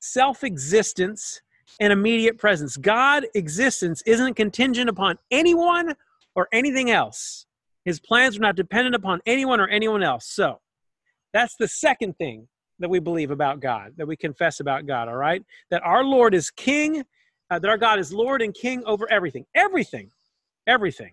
self 0.00 0.44
existence, 0.44 1.40
and 1.80 1.92
immediate 1.92 2.38
presence. 2.38 2.76
God 2.76 3.26
existence 3.34 4.02
isn't 4.06 4.34
contingent 4.34 4.88
upon 4.88 5.18
anyone 5.30 5.94
or 6.34 6.48
anything 6.52 6.90
else. 6.90 7.46
His 7.84 8.00
plans 8.00 8.36
are 8.36 8.40
not 8.40 8.56
dependent 8.56 8.94
upon 8.94 9.20
anyone 9.26 9.60
or 9.60 9.68
anyone 9.68 10.02
else. 10.02 10.26
So 10.26 10.60
that's 11.32 11.56
the 11.56 11.68
second 11.68 12.16
thing 12.18 12.48
that 12.80 12.88
we 12.88 12.98
believe 13.00 13.30
about 13.30 13.60
God, 13.60 13.94
that 13.96 14.06
we 14.06 14.16
confess 14.16 14.60
about 14.60 14.86
God, 14.86 15.08
all 15.08 15.16
right? 15.16 15.44
That 15.70 15.82
our 15.82 16.04
Lord 16.04 16.34
is 16.34 16.50
King, 16.50 17.02
uh, 17.50 17.58
that 17.58 17.68
our 17.68 17.78
God 17.78 17.98
is 17.98 18.12
Lord 18.12 18.42
and 18.42 18.54
King 18.54 18.82
over 18.86 19.10
everything. 19.10 19.46
Everything. 19.54 20.10
Everything. 20.66 21.12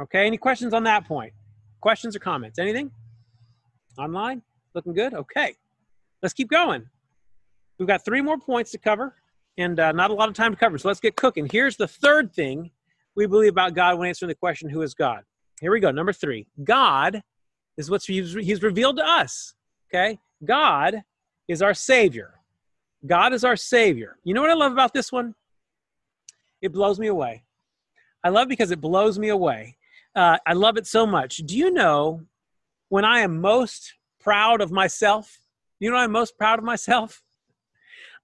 Okay, 0.00 0.26
any 0.26 0.36
questions 0.38 0.72
on 0.72 0.84
that 0.84 1.06
point? 1.06 1.32
Questions 1.80 2.14
or 2.14 2.20
comments? 2.20 2.58
Anything? 2.58 2.90
Online? 3.98 4.42
Looking 4.74 4.92
good? 4.92 5.14
Okay. 5.14 5.54
Let's 6.22 6.32
keep 6.32 6.48
going. 6.48 6.88
We've 7.78 7.88
got 7.88 8.04
three 8.04 8.20
more 8.20 8.38
points 8.38 8.70
to 8.72 8.78
cover 8.78 9.14
and 9.58 9.78
uh, 9.78 9.92
not 9.92 10.10
a 10.10 10.14
lot 10.14 10.28
of 10.28 10.34
time 10.34 10.52
to 10.52 10.58
cover. 10.58 10.78
So 10.78 10.88
let's 10.88 11.00
get 11.00 11.16
cooking. 11.16 11.48
Here's 11.50 11.76
the 11.76 11.88
third 11.88 12.32
thing 12.32 12.70
we 13.14 13.26
believe 13.26 13.52
about 13.52 13.74
God 13.74 13.98
when 13.98 14.08
answering 14.08 14.28
the 14.28 14.34
question, 14.34 14.68
Who 14.68 14.82
is 14.82 14.94
God? 14.94 15.24
Here 15.60 15.70
we 15.70 15.80
go. 15.80 15.90
Number 15.90 16.12
three 16.12 16.46
God 16.64 17.22
is 17.76 17.90
what 17.90 18.02
he's, 18.04 18.34
revealed 18.62 18.96
to 18.96 19.06
us. 19.06 19.54
Okay? 19.88 20.18
God 20.44 21.02
is 21.48 21.62
our 21.62 21.74
Savior. 21.74 22.34
God 23.06 23.32
is 23.32 23.44
our 23.44 23.56
Savior. 23.56 24.16
You 24.24 24.34
know 24.34 24.40
what 24.40 24.50
I 24.50 24.54
love 24.54 24.72
about 24.72 24.94
this 24.94 25.10
one? 25.10 25.34
It 26.60 26.72
blows 26.72 26.98
me 26.98 27.08
away. 27.08 27.44
I 28.24 28.28
love 28.28 28.48
because 28.48 28.70
it 28.70 28.80
blows 28.80 29.18
me 29.18 29.28
away. 29.28 29.76
Uh, 30.14 30.38
I 30.46 30.52
love 30.52 30.76
it 30.76 30.86
so 30.86 31.06
much. 31.06 31.38
Do 31.38 31.56
you 31.56 31.72
know 31.72 32.22
when 32.88 33.04
I 33.04 33.20
am 33.20 33.40
most 33.40 33.94
proud 34.22 34.60
of 34.60 34.70
myself? 34.70 35.40
You 35.80 35.90
know 35.90 35.96
I'm 35.96 36.12
most 36.12 36.38
proud 36.38 36.58
of 36.58 36.64
myself? 36.64 37.22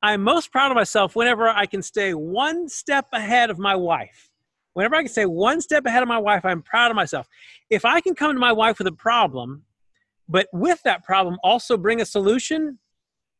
I'm 0.00 0.22
most 0.22 0.52
proud 0.52 0.70
of 0.70 0.76
myself 0.76 1.16
whenever 1.16 1.48
I 1.48 1.66
can 1.66 1.82
stay 1.82 2.14
one 2.14 2.68
step 2.68 3.06
ahead 3.12 3.50
of 3.50 3.58
my 3.58 3.74
wife. 3.74 4.30
Whenever 4.74 4.94
I 4.94 5.02
can 5.02 5.11
stay 5.11 5.26
one 5.26 5.61
step 5.61 5.84
ahead 5.87 6.02
of 6.02 6.08
my 6.08 6.18
wife, 6.18 6.44
I'm 6.44 6.62
proud 6.62 6.90
of 6.90 6.94
myself. 6.94 7.26
If 7.68 7.84
I 7.84 8.00
can 8.00 8.14
come 8.14 8.32
to 8.32 8.38
my 8.38 8.52
wife 8.52 8.78
with 8.78 8.87
a 8.87 8.92
problem, 8.92 9.64
but 10.28 10.46
with 10.52 10.80
that 10.84 11.02
problem 11.04 11.37
also 11.42 11.76
bring 11.76 12.00
a 12.00 12.06
solution, 12.06 12.78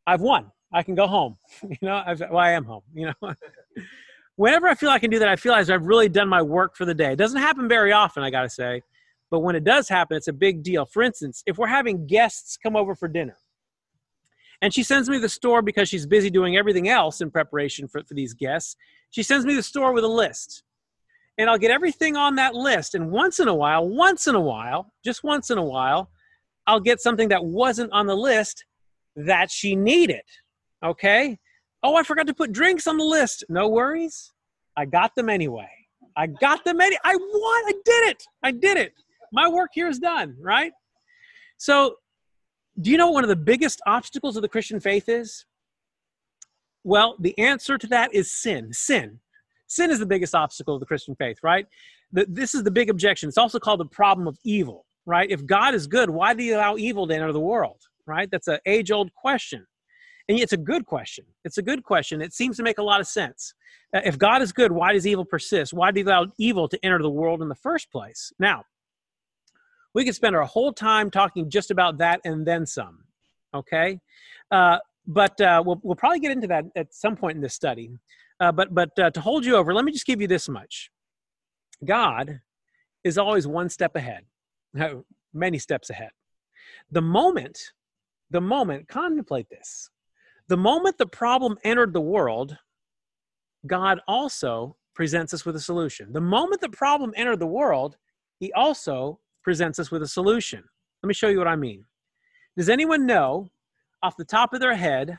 I've 0.07 0.21
won. 0.21 0.51
I 0.73 0.83
can 0.83 0.94
go 0.94 1.07
home. 1.07 1.38
You 1.62 1.77
know, 1.83 2.03
I've, 2.05 2.21
well, 2.21 2.38
I 2.38 2.51
am 2.51 2.64
home. 2.64 2.83
You 2.92 3.12
know, 3.23 3.35
whenever 4.37 4.66
I 4.66 4.75
feel 4.75 4.90
I 4.90 4.99
can 4.99 5.11
do 5.11 5.18
that, 5.21 5.29
I 5.29 5.37
feel 5.37 5.55
as 5.55 5.71
I've 5.71 5.87
really 5.87 6.09
done 6.09 6.29
my 6.29 6.42
work 6.42 6.77
for 6.77 6.85
the 6.85 6.94
day. 6.94 7.12
It 7.12 7.16
doesn't 7.16 7.40
happen 7.40 7.68
very 7.68 7.92
often, 7.92 8.23
I 8.23 8.31
got 8.31 8.42
to 8.42 8.49
say. 8.49 8.83
But 9.31 9.41
when 9.41 9.57
it 9.57 9.64
does 9.64 9.88
happen, 9.88 10.17
it's 10.17 10.29
a 10.29 10.33
big 10.33 10.62
deal. 10.62 10.87
For 10.87 11.03
instance, 11.03 11.43
if 11.47 11.59
we're 11.59 11.67
having 11.67 12.07
guests 12.07 12.57
come 12.57 12.77
over 12.77 12.95
for 12.95 13.09
dinner, 13.09 13.37
and 14.61 14.75
she 14.75 14.83
sends 14.83 15.09
me 15.09 15.17
to 15.17 15.21
the 15.21 15.29
store 15.29 15.62
because 15.62 15.88
she's 15.88 16.07
busy 16.07 16.31
doing 16.31 16.57
everything 16.57 16.88
else 16.88 17.21
in 17.21 17.31
preparation 17.31 17.87
for, 17.87 18.03
for 18.05 18.14
these 18.14 18.35
guests, 18.35 18.75
she 19.11 19.23
sends 19.23 19.47
me 19.47 19.53
to 19.53 19.59
the 19.59 19.62
store 19.62 19.93
with 19.93 20.05
a 20.05 20.09
list. 20.09 20.64
And 21.37 21.49
I'll 21.49 21.59
get 21.59 21.71
everything 21.71 22.17
on 22.17 22.35
that 22.37 22.55
list. 22.55 22.97
And 22.97 23.12
once 23.12 23.38
in 23.38 23.47
a 23.47 23.55
while, 23.55 23.88
once 23.88 24.27
in 24.27 24.35
a 24.35 24.41
while, 24.41 24.93
just 25.05 25.23
once 25.23 25.51
in 25.51 25.59
a 25.59 25.64
while, 25.64 26.11
I'll 26.67 26.81
get 26.81 27.01
something 27.01 27.29
that 27.29 27.45
wasn't 27.45 27.93
on 27.93 28.07
the 28.07 28.17
list 28.17 28.64
that 29.14 29.49
she 29.51 29.77
needed. 29.77 30.23
Okay? 30.83 31.38
Oh, 31.85 31.95
I 31.95 32.03
forgot 32.03 32.27
to 32.27 32.35
put 32.35 32.51
drinks 32.51 32.88
on 32.88 32.97
the 32.97 33.05
list. 33.05 33.45
No 33.49 33.69
worries. 33.69 34.33
I 34.77 34.87
got 34.87 35.14
them 35.14 35.29
anyway. 35.29 35.71
I 36.17 36.27
got 36.27 36.64
them 36.64 36.81
any 36.81 36.97
I 37.05 37.14
won. 37.14 37.64
I 37.67 37.73
did 37.85 38.09
it. 38.09 38.25
I 38.43 38.51
did 38.51 38.77
it 38.77 38.93
my 39.33 39.49
work 39.49 39.71
here 39.73 39.88
is 39.88 39.99
done, 39.99 40.37
right? 40.41 40.73
So, 41.57 41.97
do 42.81 42.91
you 42.91 42.97
know 42.97 43.07
what 43.07 43.14
one 43.14 43.25
of 43.25 43.29
the 43.29 43.37
biggest 43.37 43.81
obstacles 43.87 44.37
of 44.37 44.43
the 44.43 44.49
Christian 44.49 44.79
faith 44.79 45.09
is? 45.09 45.45
Well, 46.85 47.17
the 47.19 47.37
answer 47.38 47.77
to 47.77 47.87
that 47.88 48.14
is 48.14 48.33
sin. 48.33 48.73
Sin. 48.73 49.19
Sin 49.67 49.91
is 49.91 49.99
the 49.99 50.07
biggest 50.07 50.35
obstacle 50.35 50.75
of 50.75 50.81
the 50.81 50.87
Christian 50.87 51.14
faith, 51.17 51.38
right? 51.43 51.67
this 52.11 52.55
is 52.55 52.62
the 52.62 52.71
big 52.71 52.88
objection. 52.88 53.29
It's 53.29 53.37
also 53.37 53.59
called 53.59 53.81
the 53.81 53.85
problem 53.85 54.27
of 54.27 54.38
evil, 54.43 54.87
right? 55.05 55.31
If 55.31 55.45
God 55.45 55.75
is 55.75 55.87
good, 55.87 56.09
why 56.09 56.33
do 56.33 56.43
you 56.43 56.57
allow 56.57 56.77
evil 56.77 57.07
to 57.07 57.14
enter 57.14 57.33
the 57.33 57.41
world, 57.41 57.83
right? 58.07 58.31
That's 58.31 58.49
an 58.49 58.61
age 58.64 58.91
old 58.91 59.12
question. 59.12 59.67
And 60.29 60.38
it's 60.38 60.53
a 60.53 60.59
good 60.59 60.87
question. 60.87 61.25
It's 61.45 61.59
a 61.59 61.62
good 61.62 61.83
question. 61.85 62.21
It 62.21 62.33
seems 62.33 62.57
to 62.59 62.62
make 62.62 62.79
a 62.79 62.83
lot 62.83 63.01
of 63.01 63.07
sense. 63.07 63.55
Uh, 63.95 64.01
if 64.05 64.19
God 64.19 64.43
is 64.43 64.53
good, 64.53 64.73
why 64.73 64.93
does 64.93 65.07
evil 65.07 65.25
persist? 65.25 65.73
Why 65.73 65.91
do 65.91 66.01
you 66.01 66.07
allow 66.07 66.27
evil 66.38 66.69
to 66.69 66.79
enter 66.85 66.99
the 66.99 67.11
world 67.11 67.43
in 67.43 67.49
the 67.49 67.55
first 67.55 67.91
place? 67.91 68.33
Now, 68.38 68.64
we 69.99 70.05
could 70.05 70.15
spend 70.15 70.37
our 70.37 70.45
whole 70.45 70.73
time 70.73 71.11
talking 71.11 71.51
just 71.51 71.73
about 71.73 71.99
that 71.99 72.21
and 72.25 72.47
then 72.47 72.65
some. 72.65 73.01
Okay, 73.53 73.99
uh, 74.53 74.79
but 75.09 75.41
uh, 75.41 75.61
we'll 75.67 75.81
we'll 75.83 75.97
probably 75.97 76.21
get 76.21 76.31
into 76.31 76.47
that 76.47 76.67
at 76.77 76.95
some 76.95 77.17
point 77.17 77.35
in 77.35 77.43
this 77.43 77.55
study. 77.55 77.91
Uh, 78.39 78.53
but 78.53 78.73
but 78.73 78.97
uh, 78.97 79.11
to 79.11 79.21
hold 79.21 79.45
you 79.45 79.57
over, 79.57 79.75
let 79.75 79.85
me 79.85 79.91
just 79.91 80.07
give 80.07 80.21
you 80.21 80.29
this 80.29 80.49
much: 80.49 80.93
God 81.85 82.41
is 83.03 83.19
always 83.19 83.49
one 83.49 83.69
step 83.69 83.97
ahead, 83.97 84.23
many 85.35 85.59
steps 85.59 85.91
ahead. 85.91 86.11
The 86.93 87.03
moment, 87.03 87.59
the 88.31 88.41
moment, 88.41 88.87
contemplate 88.87 89.51
this. 89.51 89.91
The 90.47 90.57
moment 90.57 90.97
the 90.99 91.07
problem 91.07 91.59
entered 91.65 91.93
the 91.93 92.01
world, 92.01 92.57
God 93.67 93.99
also 94.07 94.77
presents 94.95 95.35
us 95.35 95.45
with 95.45 95.57
a 95.57 95.61
solution. 95.61 96.13
The 96.13 96.21
moment 96.21 96.61
the 96.61 96.69
problem 96.69 97.13
entered 97.17 97.41
the 97.41 97.49
world, 97.49 97.97
He 98.39 98.53
also 98.53 99.19
presents 99.49 99.79
us 99.79 99.91
with 99.91 100.03
a 100.03 100.07
solution. 100.07 100.63
Let 101.03 101.09
me 101.09 101.15
show 101.15 101.29
you 101.29 101.39
what 101.39 101.49
I 101.49 101.57
mean. 101.57 101.87
Does 102.55 102.69
anyone 102.69 103.07
know 103.07 103.49
off 104.03 104.15
the 104.15 104.27
top 104.27 104.53
of 104.53 104.61
their 104.61 104.77
head 104.77 105.19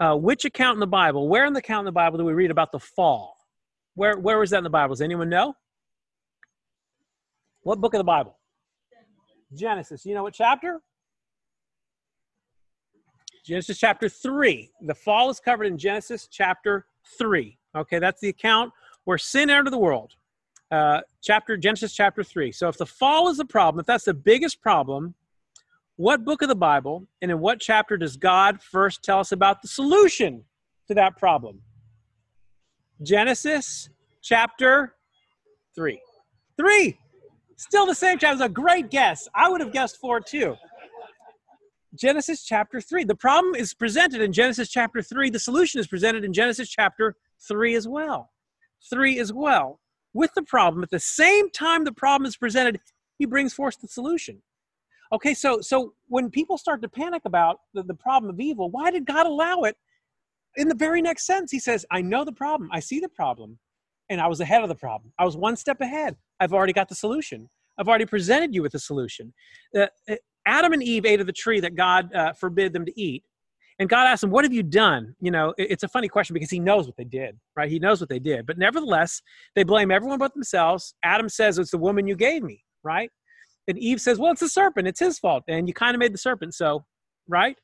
uh, 0.00 0.16
which 0.16 0.46
account 0.46 0.76
in 0.76 0.80
the 0.80 0.86
Bible, 0.86 1.28
where 1.28 1.44
in 1.44 1.52
the 1.52 1.58
account 1.58 1.80
in 1.80 1.84
the 1.84 1.92
Bible 1.92 2.16
do 2.16 2.24
we 2.24 2.32
read 2.32 2.50
about 2.50 2.72
the 2.72 2.78
fall? 2.78 3.36
Where, 3.94 4.18
where 4.18 4.42
is 4.42 4.48
that 4.50 4.56
in 4.56 4.64
the 4.64 4.70
Bible? 4.70 4.94
Does 4.94 5.02
anyone 5.02 5.28
know? 5.28 5.54
What 7.62 7.78
book 7.78 7.92
of 7.92 7.98
the 7.98 8.04
Bible? 8.04 8.38
Genesis. 9.54 10.06
You 10.06 10.14
know 10.14 10.22
what 10.22 10.32
chapter? 10.32 10.80
Genesis 13.44 13.76
chapter 13.76 14.08
3. 14.08 14.70
The 14.80 14.94
fall 14.94 15.28
is 15.28 15.40
covered 15.40 15.66
in 15.66 15.76
Genesis 15.76 16.26
chapter 16.26 16.86
3. 17.18 17.58
Okay, 17.76 17.98
that's 17.98 18.22
the 18.22 18.30
account 18.30 18.72
where 19.04 19.18
sin 19.18 19.50
entered 19.50 19.72
the 19.72 19.78
world 19.78 20.14
uh, 20.72 21.02
chapter 21.20 21.56
Genesis 21.56 21.92
chapter 21.92 22.24
three. 22.24 22.50
So 22.50 22.68
if 22.68 22.78
the 22.78 22.86
fall 22.86 23.28
is 23.28 23.36
the 23.36 23.44
problem, 23.44 23.80
if 23.80 23.86
that's 23.86 24.04
the 24.04 24.14
biggest 24.14 24.60
problem, 24.60 25.14
what 25.96 26.24
book 26.24 26.42
of 26.42 26.48
the 26.48 26.56
Bible 26.56 27.06
and 27.20 27.30
in 27.30 27.38
what 27.38 27.60
chapter 27.60 27.96
does 27.96 28.16
God 28.16 28.62
first 28.62 29.04
tell 29.04 29.20
us 29.20 29.30
about 29.30 29.62
the 29.62 29.68
solution 29.68 30.44
to 30.88 30.94
that 30.94 31.18
problem? 31.18 31.60
Genesis 33.02 33.90
chapter 34.22 34.94
three. 35.74 36.00
Three. 36.56 36.98
Still 37.56 37.86
the 37.86 37.94
same 37.94 38.18
chapter. 38.18 38.34
It's 38.34 38.42
a 38.42 38.48
great 38.48 38.90
guess. 38.90 39.28
I 39.34 39.48
would 39.48 39.60
have 39.60 39.72
guessed 39.72 39.98
four 39.98 40.20
too. 40.20 40.56
Genesis 41.94 42.42
chapter 42.42 42.80
3. 42.80 43.04
The 43.04 43.14
problem 43.14 43.54
is 43.54 43.74
presented 43.74 44.22
in 44.22 44.32
Genesis 44.32 44.70
chapter 44.70 45.02
3. 45.02 45.28
The 45.28 45.38
solution 45.38 45.78
is 45.78 45.86
presented 45.86 46.24
in 46.24 46.32
Genesis 46.32 46.70
chapter 46.70 47.16
3 47.46 47.74
as 47.74 47.86
well. 47.86 48.30
3 48.88 49.18
as 49.18 49.30
well. 49.30 49.78
With 50.14 50.32
the 50.34 50.42
problem, 50.42 50.82
at 50.82 50.90
the 50.90 51.00
same 51.00 51.50
time 51.50 51.84
the 51.84 51.92
problem 51.92 52.26
is 52.26 52.36
presented, 52.36 52.80
he 53.18 53.26
brings 53.26 53.54
forth 53.54 53.80
the 53.80 53.88
solution. 53.88 54.42
Okay, 55.12 55.34
so 55.34 55.60
so 55.60 55.94
when 56.08 56.30
people 56.30 56.56
start 56.56 56.82
to 56.82 56.88
panic 56.88 57.22
about 57.24 57.60
the, 57.74 57.82
the 57.82 57.94
problem 57.94 58.30
of 58.30 58.40
evil, 58.40 58.70
why 58.70 58.90
did 58.90 59.06
God 59.06 59.26
allow 59.26 59.60
it? 59.60 59.76
In 60.56 60.68
the 60.68 60.74
very 60.74 61.00
next 61.00 61.26
sentence, 61.26 61.50
he 61.50 61.58
says, 61.58 61.86
I 61.90 62.02
know 62.02 62.24
the 62.24 62.32
problem, 62.32 62.68
I 62.72 62.80
see 62.80 63.00
the 63.00 63.08
problem, 63.08 63.58
and 64.10 64.20
I 64.20 64.26
was 64.26 64.40
ahead 64.40 64.62
of 64.62 64.68
the 64.68 64.74
problem. 64.74 65.12
I 65.18 65.24
was 65.24 65.36
one 65.36 65.56
step 65.56 65.80
ahead. 65.80 66.16
I've 66.40 66.52
already 66.52 66.72
got 66.72 66.88
the 66.88 66.94
solution. 66.94 67.48
I've 67.78 67.88
already 67.88 68.06
presented 68.06 68.54
you 68.54 68.62
with 68.62 68.72
the 68.72 68.78
solution. 68.78 69.32
Uh, 69.74 69.86
uh 70.08 70.16
Adam 70.44 70.72
and 70.72 70.82
Eve 70.82 71.06
ate 71.06 71.20
of 71.20 71.26
the 71.26 71.32
tree 71.32 71.60
that 71.60 71.76
God 71.76 72.12
uh, 72.14 72.32
forbid 72.32 72.72
them 72.72 72.84
to 72.84 73.00
eat. 73.00 73.22
And 73.78 73.88
God 73.88 74.06
asked 74.06 74.20
them, 74.20 74.30
What 74.30 74.44
have 74.44 74.52
you 74.52 74.62
done? 74.62 75.14
You 75.20 75.30
know, 75.30 75.54
it's 75.58 75.82
a 75.82 75.88
funny 75.88 76.08
question 76.08 76.34
because 76.34 76.50
he 76.50 76.58
knows 76.58 76.86
what 76.86 76.96
they 76.96 77.04
did, 77.04 77.38
right? 77.56 77.70
He 77.70 77.78
knows 77.78 78.00
what 78.00 78.08
they 78.08 78.18
did. 78.18 78.46
But 78.46 78.58
nevertheless, 78.58 79.22
they 79.54 79.64
blame 79.64 79.90
everyone 79.90 80.18
but 80.18 80.34
themselves. 80.34 80.94
Adam 81.02 81.28
says, 81.28 81.58
It's 81.58 81.70
the 81.70 81.78
woman 81.78 82.06
you 82.06 82.16
gave 82.16 82.42
me, 82.42 82.62
right? 82.84 83.10
And 83.68 83.78
Eve 83.78 84.00
says, 84.00 84.18
Well, 84.18 84.32
it's 84.32 84.40
the 84.40 84.48
serpent. 84.48 84.88
It's 84.88 85.00
his 85.00 85.18
fault. 85.18 85.44
And 85.48 85.68
you 85.68 85.74
kind 85.74 85.94
of 85.94 85.98
made 86.00 86.14
the 86.14 86.18
serpent. 86.18 86.54
So, 86.54 86.84
right? 87.28 87.56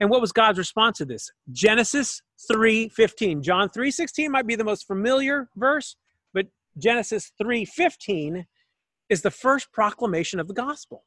And 0.00 0.08
what 0.08 0.22
was 0.22 0.32
God's 0.32 0.58
response 0.58 0.98
to 0.98 1.04
this? 1.04 1.30
Genesis 1.52 2.22
3:15. 2.50 3.42
John 3.42 3.68
3:16 3.68 4.30
might 4.30 4.46
be 4.46 4.56
the 4.56 4.64
most 4.64 4.86
familiar 4.86 5.50
verse, 5.56 5.96
but 6.32 6.46
Genesis 6.78 7.32
3:15 7.40 8.46
is 9.10 9.22
the 9.22 9.30
first 9.30 9.72
proclamation 9.72 10.40
of 10.40 10.48
the 10.48 10.54
gospel. 10.54 11.04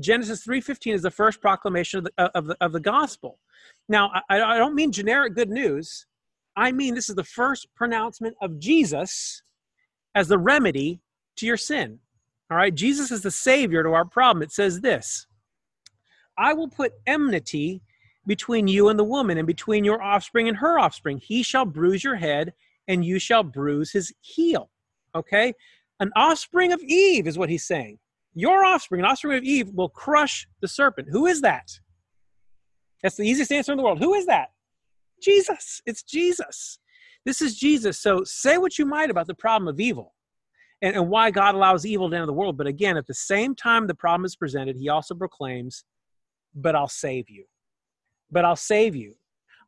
Genesis 0.00 0.44
3:15 0.46 0.94
is 0.94 1.02
the 1.02 1.10
first 1.10 1.40
proclamation 1.40 1.98
of 1.98 2.04
the, 2.04 2.24
of 2.36 2.46
the, 2.46 2.56
of 2.60 2.72
the 2.72 2.80
gospel. 2.80 3.38
Now, 3.88 4.10
I, 4.28 4.40
I 4.40 4.58
don't 4.58 4.74
mean 4.74 4.92
generic 4.92 5.34
good 5.34 5.50
news. 5.50 6.06
I 6.56 6.72
mean 6.72 6.94
this 6.94 7.08
is 7.08 7.14
the 7.14 7.24
first 7.24 7.66
pronouncement 7.74 8.36
of 8.40 8.58
Jesus 8.58 9.42
as 10.14 10.28
the 10.28 10.38
remedy 10.38 11.00
to 11.36 11.46
your 11.46 11.56
sin. 11.56 11.98
All 12.50 12.56
right, 12.56 12.74
Jesus 12.74 13.10
is 13.10 13.22
the 13.22 13.30
savior 13.30 13.82
to 13.82 13.90
our 13.90 14.04
problem. 14.04 14.42
It 14.42 14.52
says 14.52 14.80
this 14.80 15.26
I 16.36 16.54
will 16.54 16.68
put 16.68 16.92
enmity 17.06 17.82
between 18.28 18.68
you 18.68 18.90
and 18.90 18.98
the 18.98 19.04
woman, 19.04 19.38
and 19.38 19.46
between 19.46 19.84
your 19.84 20.02
offspring 20.02 20.48
and 20.48 20.56
her 20.58 20.78
offspring. 20.78 21.18
He 21.18 21.42
shall 21.42 21.64
bruise 21.64 22.04
your 22.04 22.14
head, 22.14 22.52
and 22.86 23.04
you 23.04 23.18
shall 23.18 23.42
bruise 23.42 23.90
his 23.90 24.12
heel. 24.20 24.70
Okay? 25.14 25.54
An 25.98 26.12
offspring 26.14 26.72
of 26.72 26.80
Eve 26.82 27.26
is 27.26 27.38
what 27.38 27.48
he's 27.48 27.66
saying. 27.66 27.98
Your 28.34 28.64
offspring, 28.64 29.00
an 29.00 29.06
offspring 29.06 29.38
of 29.38 29.44
Eve, 29.44 29.70
will 29.72 29.88
crush 29.88 30.46
the 30.60 30.68
serpent. 30.68 31.08
Who 31.10 31.26
is 31.26 31.40
that? 31.40 31.70
That's 33.02 33.16
the 33.16 33.24
easiest 33.24 33.52
answer 33.52 33.72
in 33.72 33.78
the 33.78 33.84
world. 33.84 33.98
Who 34.00 34.14
is 34.14 34.26
that? 34.26 34.50
Jesus. 35.22 35.80
It's 35.86 36.02
Jesus. 36.02 36.78
This 37.24 37.42
is 37.42 37.56
Jesus. 37.56 37.98
So 37.98 38.24
say 38.24 38.58
what 38.58 38.78
you 38.78 38.86
might 38.86 39.10
about 39.10 39.26
the 39.26 39.34
problem 39.34 39.68
of 39.68 39.80
evil 39.80 40.14
and, 40.82 40.94
and 40.94 41.08
why 41.08 41.30
God 41.30 41.54
allows 41.54 41.84
evil 41.84 42.08
to 42.08 42.16
enter 42.16 42.26
the 42.26 42.32
world. 42.32 42.56
But 42.56 42.66
again, 42.66 42.96
at 42.96 43.06
the 43.06 43.14
same 43.14 43.54
time 43.54 43.86
the 43.86 43.94
problem 43.94 44.24
is 44.24 44.36
presented, 44.36 44.76
he 44.76 44.88
also 44.88 45.14
proclaims, 45.14 45.84
But 46.54 46.76
I'll 46.76 46.88
save 46.88 47.28
you. 47.28 47.44
But 48.30 48.44
I'll 48.44 48.56
save 48.56 48.94
you. 48.94 49.16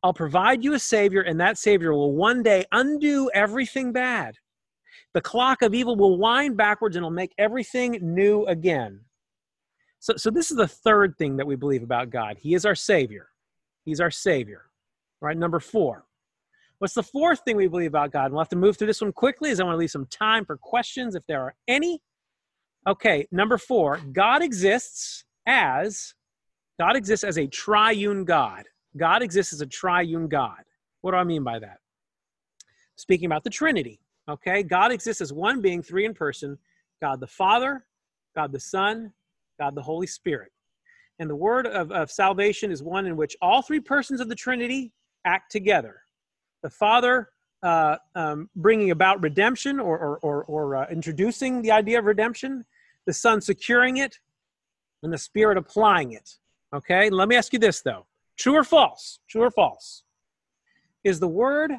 I'll 0.03 0.13
provide 0.13 0.63
you 0.63 0.73
a 0.73 0.79
Savior, 0.79 1.21
and 1.21 1.39
that 1.39 1.57
Savior 1.59 1.93
will 1.93 2.13
one 2.13 2.41
day 2.41 2.65
undo 2.71 3.29
everything 3.33 3.91
bad. 3.91 4.35
The 5.13 5.21
clock 5.21 5.61
of 5.61 5.73
evil 5.73 5.95
will 5.95 6.17
wind 6.17 6.57
backwards 6.57 6.95
and 6.95 7.03
it'll 7.03 7.11
make 7.11 7.33
everything 7.37 7.99
new 8.01 8.45
again. 8.45 9.01
So, 9.99 10.15
so 10.17 10.31
this 10.31 10.49
is 10.51 10.57
the 10.57 10.67
third 10.67 11.17
thing 11.17 11.37
that 11.37 11.45
we 11.45 11.55
believe 11.55 11.83
about 11.83 12.09
God. 12.09 12.37
He 12.39 12.53
is 12.53 12.65
our 12.65 12.75
Savior. 12.75 13.29
He's 13.85 13.99
our 13.99 14.11
Savior. 14.11 14.65
Right, 15.21 15.37
number 15.37 15.59
four. 15.59 16.05
What's 16.79 16.95
the 16.95 17.03
fourth 17.03 17.41
thing 17.41 17.57
we 17.57 17.67
believe 17.67 17.91
about 17.91 18.11
God? 18.11 18.25
And 18.25 18.33
we'll 18.33 18.41
have 18.41 18.49
to 18.49 18.55
move 18.55 18.75
through 18.75 18.87
this 18.87 19.01
one 19.01 19.13
quickly 19.13 19.51
as 19.51 19.59
I 19.59 19.63
want 19.63 19.75
to 19.75 19.77
leave 19.77 19.91
some 19.91 20.07
time 20.07 20.45
for 20.45 20.57
questions 20.57 21.13
if 21.13 21.23
there 21.27 21.41
are 21.41 21.53
any. 21.67 22.01
Okay, 22.87 23.27
number 23.31 23.59
four, 23.59 23.99
God 24.11 24.41
exists 24.41 25.23
as 25.45 26.15
God 26.79 26.95
exists 26.95 27.23
as 27.23 27.37
a 27.37 27.45
triune 27.45 28.25
God. 28.25 28.63
God 28.97 29.21
exists 29.21 29.53
as 29.53 29.61
a 29.61 29.67
triune 29.67 30.27
God. 30.27 30.63
What 31.01 31.11
do 31.11 31.17
I 31.17 31.23
mean 31.23 31.43
by 31.43 31.59
that? 31.59 31.77
Speaking 32.95 33.27
about 33.27 33.43
the 33.43 33.51
Trinity. 33.51 33.99
Okay, 34.31 34.63
God 34.63 34.93
exists 34.93 35.21
as 35.21 35.33
one 35.33 35.61
being, 35.61 35.83
three 35.83 36.05
in 36.05 36.13
person 36.13 36.57
God 37.01 37.19
the 37.19 37.27
Father, 37.27 37.85
God 38.35 38.53
the 38.53 38.59
Son, 38.59 39.11
God 39.59 39.75
the 39.75 39.81
Holy 39.81 40.07
Spirit. 40.07 40.51
And 41.19 41.29
the 41.29 41.35
word 41.35 41.67
of, 41.67 41.91
of 41.91 42.09
salvation 42.09 42.71
is 42.71 42.81
one 42.81 43.05
in 43.05 43.17
which 43.17 43.35
all 43.41 43.61
three 43.61 43.81
persons 43.81 44.21
of 44.21 44.29
the 44.29 44.35
Trinity 44.35 44.93
act 45.25 45.51
together 45.51 46.01
the 46.63 46.69
Father 46.69 47.29
uh, 47.63 47.97
um, 48.15 48.49
bringing 48.55 48.91
about 48.91 49.21
redemption 49.21 49.79
or, 49.79 49.97
or, 49.97 50.17
or, 50.19 50.43
or 50.45 50.75
uh, 50.77 50.87
introducing 50.89 51.61
the 51.61 51.71
idea 51.71 51.99
of 51.99 52.05
redemption, 52.05 52.63
the 53.05 53.13
Son 53.13 53.41
securing 53.41 53.97
it, 53.97 54.19
and 55.03 55.11
the 55.11 55.17
Spirit 55.17 55.57
applying 55.57 56.13
it. 56.13 56.37
Okay, 56.73 57.09
let 57.09 57.27
me 57.27 57.35
ask 57.35 57.51
you 57.51 57.59
this 57.59 57.81
though 57.81 58.05
true 58.37 58.55
or 58.55 58.63
false? 58.63 59.19
True 59.27 59.43
or 59.43 59.51
false? 59.51 60.03
Is 61.03 61.19
the 61.19 61.27
word 61.27 61.71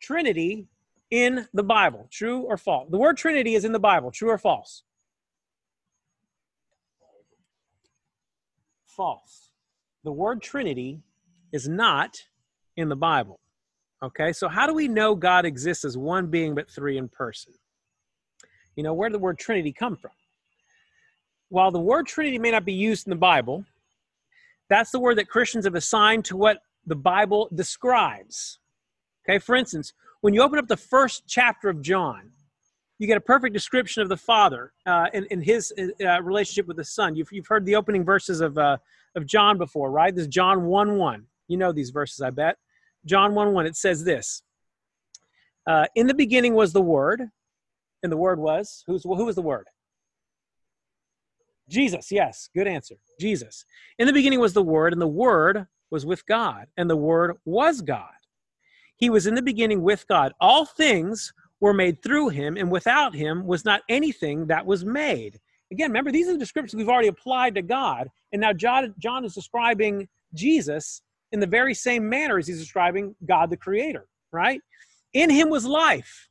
Trinity 0.00 0.68
in 1.10 1.46
the 1.52 1.62
Bible? 1.62 2.08
True 2.10 2.40
or 2.40 2.56
false? 2.56 2.90
The 2.90 2.98
word 2.98 3.16
Trinity 3.16 3.54
is 3.54 3.64
in 3.64 3.72
the 3.72 3.78
Bible. 3.78 4.10
True 4.10 4.30
or 4.30 4.38
false? 4.38 4.82
False. 8.86 9.50
The 10.04 10.12
word 10.12 10.42
Trinity 10.42 11.00
is 11.52 11.68
not 11.68 12.16
in 12.76 12.88
the 12.88 12.96
Bible. 12.96 13.40
Okay, 14.02 14.32
so 14.32 14.48
how 14.48 14.66
do 14.66 14.74
we 14.74 14.88
know 14.88 15.14
God 15.14 15.44
exists 15.44 15.84
as 15.84 15.96
one 15.96 16.26
being 16.26 16.54
but 16.54 16.70
three 16.70 16.98
in 16.98 17.08
person? 17.08 17.52
You 18.74 18.82
know, 18.82 18.92
where 18.92 19.08
did 19.08 19.14
the 19.14 19.20
word 19.20 19.38
Trinity 19.38 19.72
come 19.72 19.96
from? 19.96 20.10
While 21.48 21.70
the 21.70 21.80
word 21.80 22.06
Trinity 22.06 22.38
may 22.38 22.50
not 22.50 22.64
be 22.64 22.74
used 22.74 23.06
in 23.06 23.10
the 23.10 23.16
Bible, 23.16 23.64
that's 24.68 24.90
the 24.90 25.00
word 25.00 25.16
that 25.18 25.28
Christians 25.28 25.64
have 25.64 25.74
assigned 25.74 26.24
to 26.26 26.36
what 26.36 26.58
the 26.86 26.96
Bible 26.96 27.48
describes. 27.54 28.58
Okay, 29.28 29.38
for 29.38 29.56
instance, 29.56 29.92
when 30.20 30.34
you 30.34 30.42
open 30.42 30.58
up 30.58 30.68
the 30.68 30.76
first 30.76 31.24
chapter 31.26 31.68
of 31.68 31.80
John, 31.80 32.30
you 32.98 33.06
get 33.06 33.16
a 33.16 33.20
perfect 33.20 33.52
description 33.52 34.02
of 34.02 34.08
the 34.08 34.16
Father 34.16 34.72
uh, 34.86 35.06
in, 35.12 35.26
in 35.26 35.40
his 35.42 35.72
uh, 36.02 36.22
relationship 36.22 36.66
with 36.66 36.78
the 36.78 36.84
Son. 36.84 37.14
You've, 37.14 37.30
you've 37.30 37.46
heard 37.46 37.66
the 37.66 37.76
opening 37.76 38.04
verses 38.04 38.40
of, 38.40 38.56
uh, 38.56 38.78
of 39.14 39.26
John 39.26 39.58
before, 39.58 39.90
right? 39.90 40.14
This 40.14 40.22
is 40.22 40.28
John 40.28 40.64
1 40.64 40.96
1. 40.96 41.24
You 41.48 41.56
know 41.58 41.72
these 41.72 41.90
verses, 41.90 42.22
I 42.22 42.30
bet. 42.30 42.56
John 43.04 43.34
1 43.34 43.52
1, 43.52 43.66
it 43.66 43.76
says 43.76 44.04
this 44.04 44.42
uh, 45.66 45.86
In 45.94 46.06
the 46.06 46.14
beginning 46.14 46.54
was 46.54 46.72
the 46.72 46.82
Word, 46.82 47.22
and 48.02 48.10
the 48.10 48.16
Word 48.16 48.38
was, 48.38 48.82
who's, 48.86 49.02
who 49.02 49.24
was 49.24 49.36
the 49.36 49.42
Word? 49.42 49.66
Jesus, 51.68 52.10
yes, 52.10 52.48
good 52.54 52.66
answer. 52.66 52.94
Jesus. 53.20 53.64
In 53.98 54.06
the 54.06 54.12
beginning 54.12 54.40
was 54.40 54.52
the 54.52 54.62
Word, 54.62 54.92
and 54.92 55.02
the 55.02 55.06
Word 55.06 55.66
was 55.90 56.06
with 56.06 56.24
God, 56.26 56.66
and 56.76 56.88
the 56.88 56.96
Word 56.96 57.36
was 57.44 57.82
God. 57.82 58.15
He 58.96 59.10
was 59.10 59.26
in 59.26 59.34
the 59.34 59.42
beginning 59.42 59.82
with 59.82 60.06
God. 60.08 60.32
All 60.40 60.64
things 60.64 61.32
were 61.60 61.74
made 61.74 62.02
through 62.02 62.30
him, 62.30 62.56
and 62.56 62.70
without 62.70 63.14
him 63.14 63.46
was 63.46 63.64
not 63.64 63.82
anything 63.88 64.46
that 64.46 64.66
was 64.66 64.84
made. 64.84 65.40
Again, 65.72 65.90
remember, 65.90 66.12
these 66.12 66.28
are 66.28 66.32
the 66.32 66.38
descriptions 66.38 66.78
we've 66.78 66.88
already 66.88 67.08
applied 67.08 67.54
to 67.56 67.62
God. 67.62 68.08
And 68.32 68.40
now 68.40 68.52
John, 68.52 68.94
John 68.98 69.24
is 69.24 69.34
describing 69.34 70.08
Jesus 70.34 71.02
in 71.32 71.40
the 71.40 71.46
very 71.46 71.74
same 71.74 72.08
manner 72.08 72.38
as 72.38 72.46
he's 72.46 72.60
describing 72.60 73.16
God 73.26 73.50
the 73.50 73.56
Creator, 73.56 74.06
right? 74.32 74.60
In 75.12 75.30
him 75.30 75.50
was 75.50 75.64
life. 75.64 76.28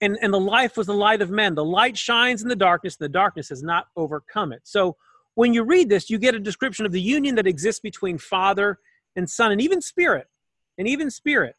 And, 0.00 0.18
and 0.22 0.32
the 0.32 0.40
life 0.40 0.76
was 0.76 0.86
the 0.86 0.94
light 0.94 1.22
of 1.22 1.30
men. 1.30 1.54
The 1.54 1.64
light 1.64 1.96
shines 1.96 2.42
in 2.42 2.48
the 2.48 2.56
darkness, 2.56 2.96
and 3.00 3.04
the 3.04 3.12
darkness 3.12 3.48
has 3.48 3.62
not 3.62 3.86
overcome 3.96 4.52
it. 4.52 4.60
So 4.64 4.96
when 5.34 5.54
you 5.54 5.64
read 5.64 5.88
this, 5.88 6.10
you 6.10 6.18
get 6.18 6.34
a 6.34 6.40
description 6.40 6.86
of 6.86 6.92
the 6.92 7.00
union 7.00 7.34
that 7.36 7.46
exists 7.46 7.80
between 7.80 8.18
Father 8.18 8.78
and 9.16 9.28
Son, 9.28 9.50
and 9.50 9.60
even 9.60 9.80
Spirit. 9.80 10.26
And 10.78 10.88
even 10.88 11.10
Spirit. 11.10 11.56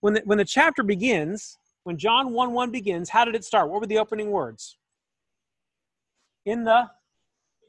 When 0.00 0.14
the, 0.14 0.22
when 0.24 0.38
the 0.38 0.44
chapter 0.44 0.82
begins, 0.82 1.58
when 1.84 1.98
John 1.98 2.32
1 2.32 2.52
1 2.52 2.70
begins, 2.70 3.10
how 3.10 3.24
did 3.24 3.34
it 3.34 3.44
start? 3.44 3.68
What 3.68 3.80
were 3.80 3.86
the 3.86 3.98
opening 3.98 4.30
words? 4.30 4.78
In 6.46 6.64
the 6.64 6.90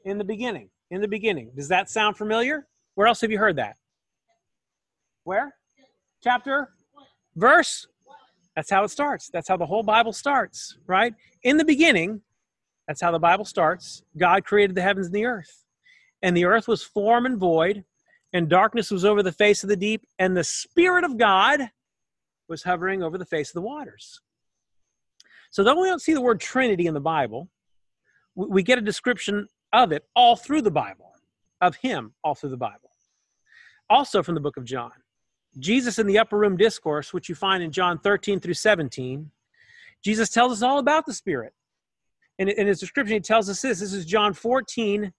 in 0.04 0.18
the 0.18 0.24
beginning. 0.24 0.70
In 0.90 1.00
the 1.00 1.08
beginning. 1.08 1.50
Does 1.56 1.68
that 1.68 1.90
sound 1.90 2.16
familiar? 2.16 2.66
Where 2.94 3.06
else 3.06 3.20
have 3.20 3.30
you 3.30 3.38
heard 3.38 3.56
that? 3.56 3.76
Where? 5.24 5.54
Chapter? 6.22 6.70
Verse? 7.34 7.86
That's 8.54 8.70
how 8.70 8.84
it 8.84 8.90
starts. 8.90 9.30
That's 9.30 9.48
how 9.48 9.56
the 9.56 9.66
whole 9.66 9.82
Bible 9.82 10.12
starts, 10.12 10.76
right? 10.86 11.14
In 11.42 11.56
the 11.56 11.64
beginning, 11.64 12.20
that's 12.86 13.00
how 13.00 13.10
the 13.10 13.18
Bible 13.18 13.44
starts. 13.44 14.02
God 14.16 14.44
created 14.44 14.76
the 14.76 14.82
heavens 14.82 15.06
and 15.06 15.14
the 15.14 15.24
earth. 15.24 15.64
And 16.22 16.36
the 16.36 16.44
earth 16.44 16.68
was 16.68 16.82
form 16.82 17.26
and 17.26 17.36
void, 17.36 17.84
and 18.34 18.48
darkness 18.48 18.90
was 18.90 19.04
over 19.04 19.22
the 19.22 19.32
face 19.32 19.62
of 19.62 19.70
the 19.70 19.76
deep, 19.76 20.04
and 20.18 20.36
the 20.36 20.44
Spirit 20.44 21.04
of 21.04 21.16
God 21.16 21.70
was 22.48 22.64
hovering 22.64 23.02
over 23.02 23.16
the 23.16 23.24
face 23.24 23.48
of 23.48 23.54
the 23.54 23.62
waters. 23.62 24.20
So, 25.50 25.62
though 25.62 25.80
we 25.80 25.88
don't 25.88 26.02
see 26.02 26.12
the 26.12 26.20
word 26.20 26.40
Trinity 26.40 26.86
in 26.86 26.94
the 26.94 27.00
Bible, 27.00 27.48
we 28.34 28.62
get 28.62 28.76
a 28.76 28.82
description 28.82 29.48
of 29.72 29.92
it 29.92 30.04
all 30.14 30.36
through 30.36 30.62
the 30.62 30.70
Bible. 30.70 31.12
of 31.60 31.76
him 31.76 32.12
all 32.22 32.34
through 32.34 32.50
the 32.50 32.56
Bible. 32.58 32.90
Also 33.88 34.22
from 34.22 34.34
the 34.34 34.40
book 34.40 34.58
of 34.58 34.64
John. 34.64 34.92
Jesus 35.58 35.98
in 35.98 36.06
the 36.06 36.18
upper 36.18 36.36
room 36.36 36.58
discourse, 36.58 37.14
which 37.14 37.28
you 37.28 37.34
find 37.34 37.62
in 37.62 37.70
John 37.70 37.98
13 37.98 38.40
through 38.40 38.54
17, 38.54 39.30
Jesus 40.04 40.28
tells 40.28 40.52
us 40.52 40.62
all 40.62 40.78
about 40.78 41.06
the 41.06 41.14
Spirit. 41.14 41.54
And 42.38 42.50
in 42.50 42.66
his 42.66 42.80
description, 42.80 43.14
he 43.14 43.20
tells 43.20 43.48
us 43.48 43.62
this. 43.62 43.80
This 43.80 43.94
is 43.94 44.04
John 44.04 44.34
14, 44.34 45.12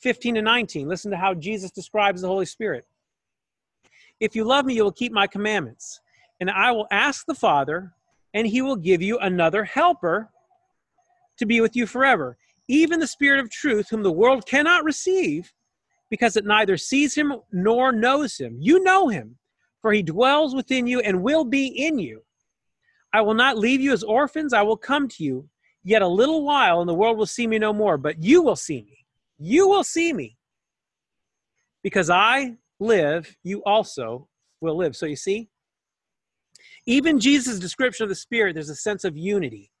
15 0.00 0.36
to 0.36 0.42
19. 0.42 0.88
Listen 0.88 1.10
to 1.10 1.16
how 1.16 1.34
Jesus 1.34 1.70
describes 1.70 2.22
the 2.22 2.28
Holy 2.28 2.46
Spirit. 2.46 2.86
If 4.18 4.34
you 4.36 4.44
love 4.44 4.64
me, 4.64 4.74
you 4.74 4.84
will 4.84 4.92
keep 4.92 5.12
my 5.12 5.26
commandments. 5.26 6.00
And 6.40 6.50
I 6.50 6.72
will 6.72 6.86
ask 6.90 7.26
the 7.26 7.34
Father, 7.34 7.92
and 8.34 8.46
he 8.46 8.62
will 8.62 8.76
give 8.76 9.02
you 9.02 9.18
another 9.18 9.64
helper 9.64 10.30
to 11.38 11.46
be 11.46 11.60
with 11.60 11.76
you 11.76 11.86
forever. 11.86 12.36
Even 12.68 13.00
the 13.00 13.06
Spirit 13.06 13.40
of 13.40 13.50
truth, 13.50 13.88
whom 13.90 14.02
the 14.02 14.12
world 14.12 14.46
cannot 14.46 14.84
receive, 14.84 15.52
because 16.08 16.36
it 16.36 16.44
neither 16.44 16.76
sees 16.76 17.14
him 17.14 17.34
nor 17.52 17.92
knows 17.92 18.36
him. 18.36 18.56
You 18.58 18.82
know 18.82 19.08
him, 19.08 19.36
for 19.80 19.92
he 19.92 20.02
dwells 20.02 20.54
within 20.54 20.86
you 20.86 21.00
and 21.00 21.22
will 21.22 21.44
be 21.44 21.66
in 21.66 21.98
you. 21.98 22.22
I 23.12 23.22
will 23.22 23.34
not 23.34 23.58
leave 23.58 23.80
you 23.80 23.92
as 23.92 24.02
orphans, 24.02 24.52
I 24.52 24.62
will 24.62 24.76
come 24.76 25.08
to 25.08 25.24
you. 25.24 25.48
Yet 25.82 26.02
a 26.02 26.06
little 26.06 26.44
while, 26.44 26.80
and 26.80 26.88
the 26.88 26.94
world 26.94 27.16
will 27.16 27.26
see 27.26 27.46
me 27.46 27.58
no 27.58 27.72
more, 27.72 27.96
but 27.96 28.22
you 28.22 28.42
will 28.42 28.56
see 28.56 28.82
me. 28.82 28.99
You 29.40 29.68
will 29.68 29.82
see 29.82 30.12
me. 30.12 30.36
Because 31.82 32.10
I 32.10 32.56
live, 32.78 33.36
you 33.42 33.62
also 33.64 34.28
will 34.60 34.76
live. 34.76 34.94
So 34.94 35.06
you 35.06 35.16
see, 35.16 35.48
even 36.86 37.18
Jesus' 37.18 37.58
description 37.58 38.04
of 38.04 38.10
the 38.10 38.14
Spirit, 38.14 38.54
there's 38.54 38.68
a 38.68 38.76
sense 38.76 39.02
of 39.04 39.16
unity. 39.16 39.72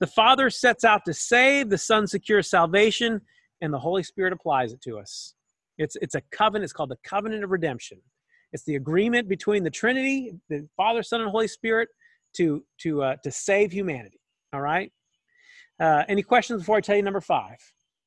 The 0.00 0.06
Father 0.06 0.48
sets 0.48 0.84
out 0.84 1.02
to 1.06 1.12
save, 1.12 1.68
the 1.68 1.78
Son 1.78 2.06
secures 2.06 2.48
salvation, 2.48 3.20
and 3.60 3.72
the 3.72 3.78
Holy 3.78 4.02
Spirit 4.02 4.32
applies 4.32 4.72
it 4.72 4.80
to 4.82 4.98
us. 4.98 5.34
It's, 5.76 5.96
it's 6.00 6.14
a 6.14 6.22
covenant, 6.30 6.64
it's 6.64 6.72
called 6.72 6.90
the 6.90 6.98
covenant 7.04 7.44
of 7.44 7.50
redemption. 7.50 7.98
It's 8.52 8.64
the 8.64 8.76
agreement 8.76 9.28
between 9.28 9.64
the 9.64 9.70
Trinity, 9.70 10.32
the 10.48 10.68
Father, 10.76 11.02
Son, 11.02 11.20
and 11.20 11.28
Holy 11.28 11.48
Spirit, 11.48 11.88
to 12.36 12.64
to 12.80 13.02
uh, 13.02 13.16
to 13.24 13.30
save 13.30 13.72
humanity. 13.72 14.20
All 14.52 14.60
right. 14.60 14.92
Uh, 15.80 16.04
any 16.08 16.22
questions 16.22 16.62
before 16.62 16.76
I 16.76 16.80
tell 16.80 16.94
you 16.96 17.02
number 17.02 17.20
five? 17.20 17.58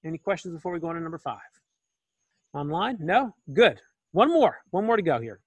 Any 0.06 0.18
questions 0.18 0.54
before 0.54 0.72
we 0.72 0.80
go 0.80 0.88
on 0.88 0.96
to 0.96 1.02
number 1.02 1.18
five? 1.18 1.40
Online? 2.54 2.98
No? 3.00 3.36
Good. 3.54 3.82
One 4.12 4.32
more. 4.32 4.60
One 4.72 4.86
more 4.86 4.96
to 4.96 5.02
go 5.02 5.20
here. 5.20 5.40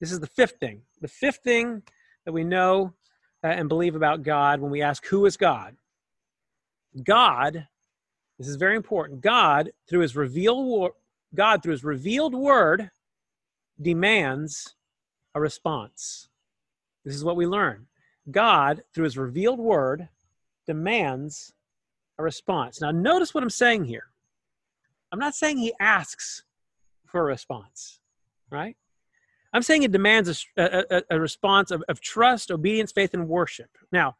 This 0.00 0.12
is 0.12 0.20
the 0.20 0.26
fifth 0.26 0.56
thing. 0.60 0.82
The 1.00 1.08
fifth 1.08 1.40
thing 1.44 1.82
that 2.24 2.32
we 2.32 2.44
know 2.44 2.94
uh, 3.42 3.48
and 3.48 3.68
believe 3.68 3.94
about 3.94 4.22
God 4.22 4.60
when 4.60 4.70
we 4.70 4.82
ask, 4.82 5.06
Who 5.06 5.26
is 5.26 5.36
God? 5.36 5.76
God, 7.02 7.66
this 8.38 8.48
is 8.48 8.56
very 8.56 8.76
important. 8.76 9.20
God, 9.20 9.70
through 9.88 10.00
his 10.00 10.16
revealed 10.16 10.92
God, 11.34 11.62
through 11.62 11.72
his 11.72 11.84
revealed 11.84 12.34
word, 12.34 12.90
demands 13.80 14.74
a 15.34 15.40
response. 15.40 16.28
This 17.04 17.14
is 17.14 17.24
what 17.24 17.36
we 17.36 17.46
learn. 17.46 17.86
God, 18.30 18.82
through 18.92 19.04
his 19.04 19.16
revealed 19.16 19.60
word, 19.60 20.08
demands 20.66 21.52
a 22.20 22.22
response. 22.22 22.80
Now, 22.80 22.90
notice 22.90 23.34
what 23.34 23.42
I'm 23.42 23.50
saying 23.50 23.84
here. 23.84 24.04
I'm 25.12 25.18
not 25.18 25.34
saying 25.34 25.58
he 25.58 25.72
asks 25.80 26.44
for 27.06 27.20
a 27.20 27.24
response, 27.24 28.00
right? 28.50 28.76
I'm 29.52 29.62
saying 29.62 29.82
it 29.82 29.90
demands 29.90 30.46
a, 30.56 30.84
a, 30.90 31.02
a 31.10 31.20
response 31.20 31.72
of, 31.72 31.82
of 31.88 32.00
trust, 32.00 32.52
obedience, 32.52 32.92
faith, 32.92 33.14
and 33.14 33.28
worship. 33.28 33.70
Now, 33.90 34.16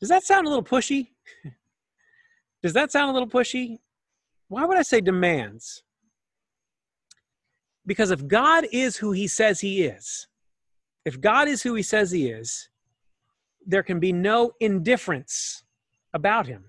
does 0.00 0.10
that 0.10 0.24
sound 0.24 0.46
a 0.46 0.50
little 0.50 0.64
pushy? 0.64 1.08
does 2.62 2.74
that 2.74 2.92
sound 2.92 3.10
a 3.10 3.12
little 3.14 3.28
pushy? 3.28 3.78
Why 4.48 4.64
would 4.66 4.76
I 4.76 4.82
say 4.82 5.00
demands? 5.00 5.82
Because 7.86 8.10
if 8.10 8.26
God 8.26 8.66
is 8.72 8.96
who 8.96 9.12
he 9.12 9.26
says 9.26 9.60
he 9.60 9.84
is, 9.84 10.26
if 11.04 11.20
God 11.20 11.48
is 11.48 11.62
who 11.62 11.74
he 11.74 11.82
says 11.82 12.10
he 12.10 12.28
is, 12.28 12.68
there 13.64 13.82
can 13.82 14.00
be 14.00 14.12
no 14.12 14.52
indifference 14.60 15.64
about 16.12 16.46
him. 16.46 16.64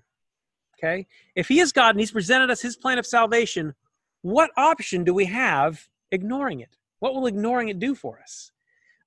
Okay? 0.78 1.06
If 1.34 1.48
he 1.48 1.60
is 1.60 1.72
God 1.72 1.90
and 1.90 2.00
he's 2.00 2.10
presented 2.10 2.50
us 2.50 2.60
his 2.60 2.76
plan 2.76 2.98
of 2.98 3.06
salvation, 3.06 3.74
what 4.22 4.50
option 4.56 5.04
do 5.04 5.14
we 5.14 5.26
have 5.26 5.88
ignoring 6.12 6.60
it? 6.60 6.76
What 7.00 7.14
will 7.14 7.26
ignoring 7.26 7.68
it 7.68 7.78
do 7.78 7.94
for 7.94 8.20
us? 8.20 8.52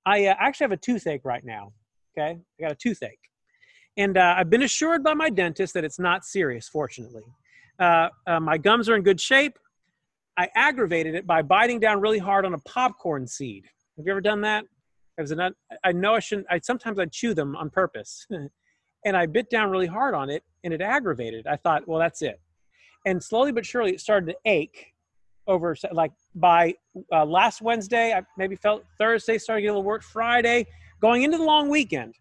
I 0.06 0.28
uh, 0.28 0.36
actually 0.40 0.66
have 0.66 0.72
a 0.72 0.78
toothache 0.78 1.26
right 1.26 1.44
now. 1.44 1.74
Okay? 2.18 2.40
I 2.40 2.62
got 2.62 2.72
a 2.72 2.76
toothache. 2.76 3.20
And 3.98 4.18
uh, 4.18 4.36
I've 4.38 4.50
been 4.50 4.64
assured 4.64 5.04
by 5.04 5.14
my 5.14 5.30
dentist 5.30 5.74
that 5.74 5.84
it's 5.84 6.00
not 6.00 6.26
serious, 6.26 6.68
fortunately. 6.68 7.24
Uh, 7.80 8.10
uh 8.28 8.40
my 8.40 8.58
gums 8.58 8.88
are 8.90 8.96
in 8.96 9.04
good 9.04 9.20
shape. 9.20 9.58
I 10.38 10.50
aggravated 10.56 11.16
it 11.16 11.28
by 11.28 11.42
biting 11.42 11.80
down 11.80 12.00
really 12.00 12.20
hard 12.20 12.46
on 12.46 12.54
a 12.54 12.60
popcorn 12.60 13.28
seed. 13.28 13.66
Have 13.98 14.06
you 14.06 14.12
ever 14.12 14.22
done 14.22 14.42
that? 14.42 14.66
I 15.20 15.24
not, 15.36 15.54
I 15.84 15.92
know 15.92 16.16
I 16.16 16.20
shouldn't, 16.20 16.48
I 16.50 16.60
sometimes 16.60 16.98
I 16.98 17.06
chew 17.06 17.34
them 17.34 17.56
on 17.56 17.70
purpose. 17.70 18.26
and 19.06 19.16
I 19.18 19.26
bit 19.26 19.50
down 19.50 19.70
really 19.70 19.88
hard 19.88 20.14
on 20.14 20.30
it 20.30 20.44
and 20.64 20.74
it 20.74 20.82
aggravated. 20.82 21.48
I 21.48 21.56
thought, 21.56 21.88
well, 21.88 22.00
that's 22.00 22.22
it. 22.22 22.40
And 23.06 23.22
slowly 23.24 23.52
but 23.52 23.66
surely 23.66 23.92
it 23.92 24.00
started 24.00 24.28
to 24.28 24.36
ache 24.46 24.94
over 25.48 25.76
like 25.92 26.12
by 26.36 26.74
uh, 27.12 27.26
last 27.26 27.62
Wednesday, 27.62 28.14
I 28.14 28.22
maybe 28.38 28.56
felt 28.56 28.84
Thursday 28.98 29.38
started 29.38 29.62
to 29.62 29.64
get 29.64 29.70
a 29.70 29.74
little 29.74 29.84
worse. 29.84 30.06
Friday, 30.06 30.68
going 31.02 31.24
into 31.24 31.38
the 31.38 31.44
long 31.44 31.70
weekend, 31.70 32.16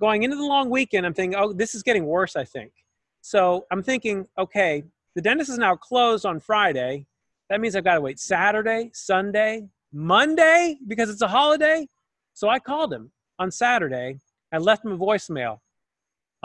going 0.00 0.22
into 0.22 0.36
the 0.36 0.44
long 0.44 0.70
weekend, 0.70 1.06
I'm 1.06 1.14
thinking, 1.14 1.38
oh, 1.38 1.52
this 1.52 1.74
is 1.74 1.82
getting 1.82 2.06
worse. 2.06 2.34
I 2.34 2.44
think. 2.44 2.72
So 3.20 3.66
I'm 3.70 3.82
thinking, 3.82 4.26
okay, 4.38 4.84
the 5.14 5.22
dentist 5.22 5.50
is 5.50 5.58
now 5.58 5.76
closed 5.76 6.24
on 6.24 6.40
Friday. 6.40 7.06
That 7.50 7.60
means 7.60 7.76
I've 7.76 7.84
got 7.84 7.94
to 7.94 8.00
wait 8.00 8.18
Saturday, 8.18 8.90
Sunday, 8.92 9.68
Monday 9.92 10.78
because 10.86 11.10
it's 11.10 11.22
a 11.22 11.28
holiday. 11.28 11.86
So 12.34 12.48
I 12.48 12.58
called 12.58 12.92
him 12.92 13.10
on 13.38 13.50
Saturday. 13.50 14.18
I 14.52 14.58
left 14.58 14.84
him 14.84 14.92
a 14.92 14.98
voicemail. 14.98 15.58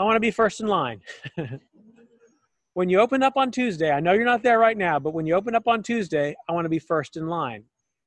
I 0.02 0.04
want 0.04 0.16
to 0.16 0.20
be 0.20 0.32
first 0.32 0.60
in 0.60 0.66
line. 0.66 1.00
when 2.74 2.88
you 2.88 2.98
open 2.98 3.22
up 3.22 3.34
on 3.36 3.52
Tuesday, 3.52 3.92
I 3.92 4.00
know 4.00 4.14
you're 4.14 4.24
not 4.24 4.42
there 4.42 4.58
right 4.58 4.76
now, 4.76 4.98
but 4.98 5.14
when 5.14 5.26
you 5.26 5.34
open 5.34 5.54
up 5.54 5.68
on 5.68 5.80
Tuesday, 5.80 6.34
I 6.48 6.52
want 6.52 6.64
to 6.64 6.68
be 6.68 6.80
first 6.80 7.16
in 7.16 7.28
line. 7.28 7.62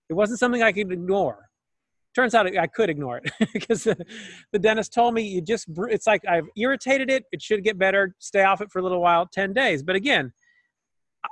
It 0.09 0.13
wasn't 0.13 0.39
something 0.39 0.61
I 0.61 0.73
could 0.73 0.91
ignore. 0.91 1.47
Turns 2.13 2.35
out 2.35 2.47
I 2.57 2.67
could 2.67 2.89
ignore 2.89 3.21
it 3.23 3.31
because 3.53 3.85
the, 3.85 4.59
dentist 4.59 4.93
told 4.93 5.13
me 5.13 5.21
you 5.21 5.39
just, 5.39 5.67
it's 5.89 6.05
like 6.05 6.21
I've 6.27 6.49
irritated 6.57 7.09
it. 7.09 7.23
It 7.31 7.41
should 7.41 7.63
get 7.63 7.77
better. 7.77 8.13
Stay 8.19 8.43
off 8.43 8.59
it 8.59 8.69
for 8.73 8.79
a 8.79 8.83
little 8.83 9.01
while, 9.01 9.25
10 9.25 9.53
days. 9.53 9.81
But 9.81 9.95
again, 9.95 10.33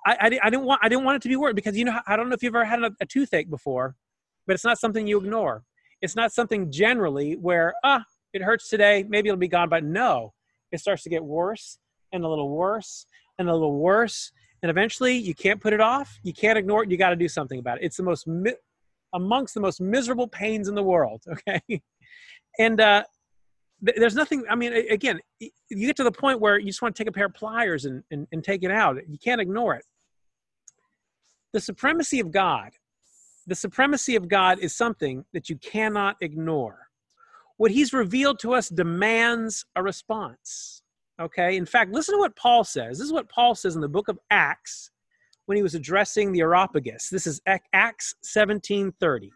I, 0.06 0.14
I, 0.14 0.40
I, 0.44 0.50
didn't 0.50 0.64
want 0.64 0.80
I 0.82 0.88
didn't 0.88 1.04
want 1.04 1.18
it 1.18 1.24
to 1.24 1.30
be 1.30 1.36
worse 1.36 1.56
because 1.56 1.78
you 1.78 1.84
know 1.84 2.00
I 2.08 2.16
don't 2.16 2.30
know 2.30 2.36
if 2.36 2.42
you've 2.42 2.56
ever 2.56 2.64
had 2.64 2.82
a, 2.82 2.92
a, 3.02 3.06
toothache 3.06 3.50
before, 3.50 3.96
but 4.48 4.54
it's 4.54 4.64
not 4.64 4.80
something 4.80 5.06
you 5.06 5.20
ignore. 5.20 5.64
It's 6.02 6.16
not 6.16 6.32
something 6.32 6.72
generally 6.72 7.34
where 7.34 7.74
ah 7.84 8.04
it 8.34 8.42
hurts 8.42 8.70
today, 8.70 9.06
maybe 9.08 9.30
it'll 9.30 9.38
be 9.38 9.48
gone. 9.48 9.70
But 9.70 9.84
no, 9.84 10.34
it 10.74 10.80
starts 10.80 11.04
to 11.04 11.10
get 11.10 11.24
worse 11.24 11.78
and 12.12 12.26
a 12.26 12.28
little 12.28 12.50
worse 12.50 13.06
and 13.40 13.50
a 13.50 13.54
little 13.54 13.78
worse, 13.78 14.32
and 14.62 14.70
eventually 14.70 15.16
you 15.16 15.34
can't 15.34 15.62
put 15.62 15.74
it 15.74 15.80
off. 15.80 16.20
You 16.24 16.34
can't 16.34 16.58
ignore 16.58 16.84
it. 16.84 16.92
You 16.92 16.98
got 16.98 17.10
to 17.12 17.16
do 17.16 17.28
something 17.28 17.60
about 17.60 17.78
it. 17.78 17.86
It's 17.86 17.98
the 17.98 18.04
most 18.04 18.28
mi- 18.28 18.56
amongst 19.14 19.54
the 19.54 19.62
most 19.62 19.80
miserable 19.80 20.28
pains 20.28 20.68
in 20.68 20.76
the 20.76 20.84
world. 20.84 21.24
Okay, 21.32 21.82
and 22.60 22.80
uh, 22.80 23.04
there's 23.84 24.16
nothing 24.16 24.44
i 24.50 24.56
mean 24.56 24.74
again 24.90 25.20
you 25.40 25.52
get 25.88 25.96
to 25.96 26.04
the 26.04 26.12
point 26.12 26.40
where 26.40 26.58
you 26.58 26.68
just 26.68 26.82
want 26.82 26.96
to 26.96 27.04
take 27.04 27.10
a 27.10 27.12
pair 27.12 27.26
of 27.26 27.34
pliers 27.34 27.86
and, 27.86 28.04
and, 28.12 28.28
and 28.32 28.44
take 28.44 28.64
it 28.64 28.72
out 28.72 28.96
you 29.10 29.18
can't 29.18 29.42
ignore 29.42 29.76
it 29.76 29.84
the 31.52 31.60
supremacy 31.60 32.20
of 32.20 32.32
god 32.32 32.72
the 33.46 33.56
supremacy 33.56 34.16
of 34.16 34.28
god 34.30 34.58
is 34.60 34.74
something 34.74 35.26
that 35.34 35.50
you 35.50 35.58
cannot 35.58 36.16
ignore 36.22 36.83
what 37.64 37.72
he's 37.72 37.94
revealed 37.94 38.40
to 38.40 38.54
us 38.54 38.68
demands 38.68 39.64
a 39.78 39.82
response 39.82 40.82
okay 41.18 41.56
in 41.56 41.66
fact 41.66 41.94
listen 41.94 42.14
to 42.14 42.20
what 42.20 42.36
paul 42.36 42.66
says 42.66 42.98
this 42.98 43.06
is 43.06 43.14
what 43.14 43.30
paul 43.30 43.56
says 43.56 43.76
in 43.76 43.82
the 43.82 43.88
book 43.88 44.10
of 44.10 44.20
acts 44.32 44.92
when 45.46 45.56
he 45.56 45.64
was 45.64 45.74
addressing 45.74 46.34
the 46.34 46.42
areopagus 46.42 47.08
this 47.10 47.26
is 47.26 47.40
acts 47.46 48.16
1730 48.22 49.32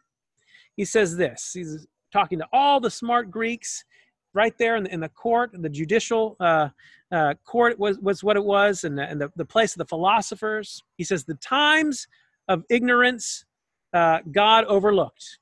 he 0.75 0.83
says 0.83 1.15
this 1.15 1.51
he's 1.53 1.87
talking 2.11 2.37
to 2.37 2.47
all 2.51 2.81
the 2.81 2.91
smart 2.91 3.31
greeks 3.31 3.85
right 4.33 4.57
there 4.57 4.75
in 4.75 4.83
the, 4.83 4.93
in 4.93 4.99
the 4.99 5.09
court, 5.09 5.51
the 5.53 5.69
judicial 5.69 6.35
uh, 6.39 6.69
uh, 7.11 7.33
court 7.43 7.79
was, 7.79 7.97
was 7.99 8.23
what 8.23 8.37
it 8.37 8.43
was, 8.43 8.83
and, 8.83 8.97
the, 8.97 9.03
and 9.03 9.19
the, 9.19 9.31
the 9.35 9.45
place 9.45 9.73
of 9.73 9.79
the 9.79 9.85
philosophers. 9.85 10.83
He 10.97 11.03
says, 11.03 11.23
The 11.23 11.35
times 11.35 12.07
of 12.47 12.63
ignorance 12.69 13.45
uh, 13.93 14.19
God 14.31 14.65
overlooked. 14.65 15.39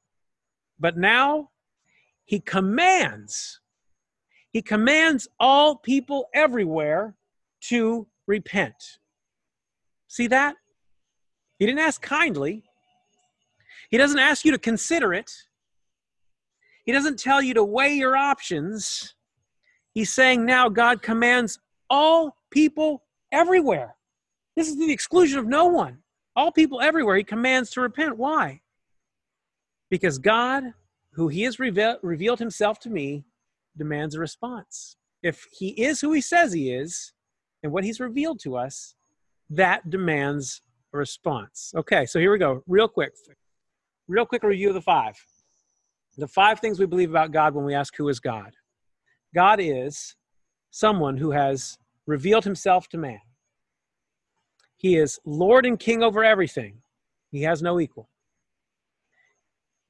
But 0.79 0.97
now 0.97 1.49
he 2.25 2.39
commands, 2.39 3.61
he 4.51 4.61
commands 4.61 5.27
all 5.39 5.75
people 5.75 6.27
everywhere 6.33 7.15
to 7.61 8.07
repent. 8.27 8.99
See 10.07 10.27
that? 10.27 10.55
He 11.59 11.65
didn't 11.65 11.79
ask 11.79 12.01
kindly. 12.01 12.63
He 13.89 13.97
doesn't 13.97 14.19
ask 14.19 14.43
you 14.43 14.51
to 14.51 14.57
consider 14.57 15.13
it. 15.13 15.31
He 16.85 16.91
doesn't 16.91 17.19
tell 17.19 17.41
you 17.41 17.53
to 17.53 17.63
weigh 17.63 17.93
your 17.93 18.15
options. 18.17 19.15
He's 19.93 20.13
saying 20.13 20.45
now 20.45 20.69
God 20.69 21.01
commands 21.01 21.59
all 21.89 22.37
people 22.51 23.03
everywhere. 23.31 23.95
This 24.55 24.67
is 24.67 24.77
the 24.77 24.91
exclusion 24.91 25.39
of 25.39 25.47
no 25.47 25.65
one. 25.65 25.99
all 26.35 26.51
people 26.51 26.81
everywhere, 26.81 27.15
he 27.15 27.23
commands 27.23 27.69
to 27.71 27.81
repent. 27.81 28.17
Why? 28.17 28.61
Because 29.89 30.17
God, 30.17 30.73
who 31.15 31.29
he 31.29 31.43
has 31.43 31.59
revealed, 31.59 31.97
revealed 32.03 32.39
himself 32.39 32.79
to 32.79 32.89
me, 32.89 33.23
demands 33.77 34.15
a 34.15 34.19
response. 34.19 34.97
If 35.23 35.45
he 35.51 35.69
is 35.69 36.01
who 36.01 36.11
he 36.11 36.21
says 36.21 36.53
he 36.53 36.71
is, 36.71 37.13
and 37.63 37.71
what 37.71 37.83
he's 37.83 37.99
revealed 37.99 38.39
to 38.41 38.57
us, 38.57 38.95
that 39.49 39.89
demands 39.89 40.61
a 40.93 40.97
response. 40.97 41.73
Okay, 41.75 42.05
so 42.05 42.19
here 42.19 42.31
we 42.31 42.37
go, 42.37 42.63
real 42.67 42.87
quick. 42.87 43.13
Real 44.07 44.25
quick 44.25 44.43
review 44.43 44.67
of 44.67 44.75
the 44.75 44.81
five. 44.81 45.15
The 46.17 46.27
five 46.27 46.59
things 46.59 46.79
we 46.79 46.85
believe 46.85 47.09
about 47.09 47.31
God 47.31 47.55
when 47.55 47.65
we 47.65 47.73
ask 47.73 47.95
who 47.95 48.07
is 48.09 48.19
God. 48.19 48.53
God 49.33 49.59
is 49.59 50.15
someone 50.69 51.17
who 51.17 51.31
has 51.31 51.77
revealed 52.05 52.43
himself 52.43 52.87
to 52.89 52.97
man. 52.97 53.19
He 54.77 54.97
is 54.97 55.19
Lord 55.25 55.65
and 55.65 55.79
King 55.79 56.03
over 56.03 56.23
everything. 56.23 56.81
He 57.31 57.41
has 57.43 57.61
no 57.61 57.79
equal. 57.79 58.09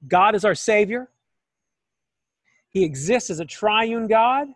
God 0.08 0.36
is 0.36 0.46
our 0.46 0.56
Savior. 0.56 1.10
He 2.76 2.84
exists 2.84 3.30
as 3.30 3.40
a 3.40 3.46
triune 3.46 4.06
God. 4.06 4.50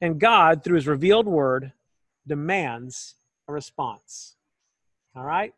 And 0.00 0.20
God, 0.20 0.62
through 0.62 0.76
his 0.76 0.86
revealed 0.86 1.26
word, 1.26 1.72
demands 2.28 3.16
a 3.48 3.52
response. 3.52 4.36
All 5.16 5.24
right? 5.24 5.52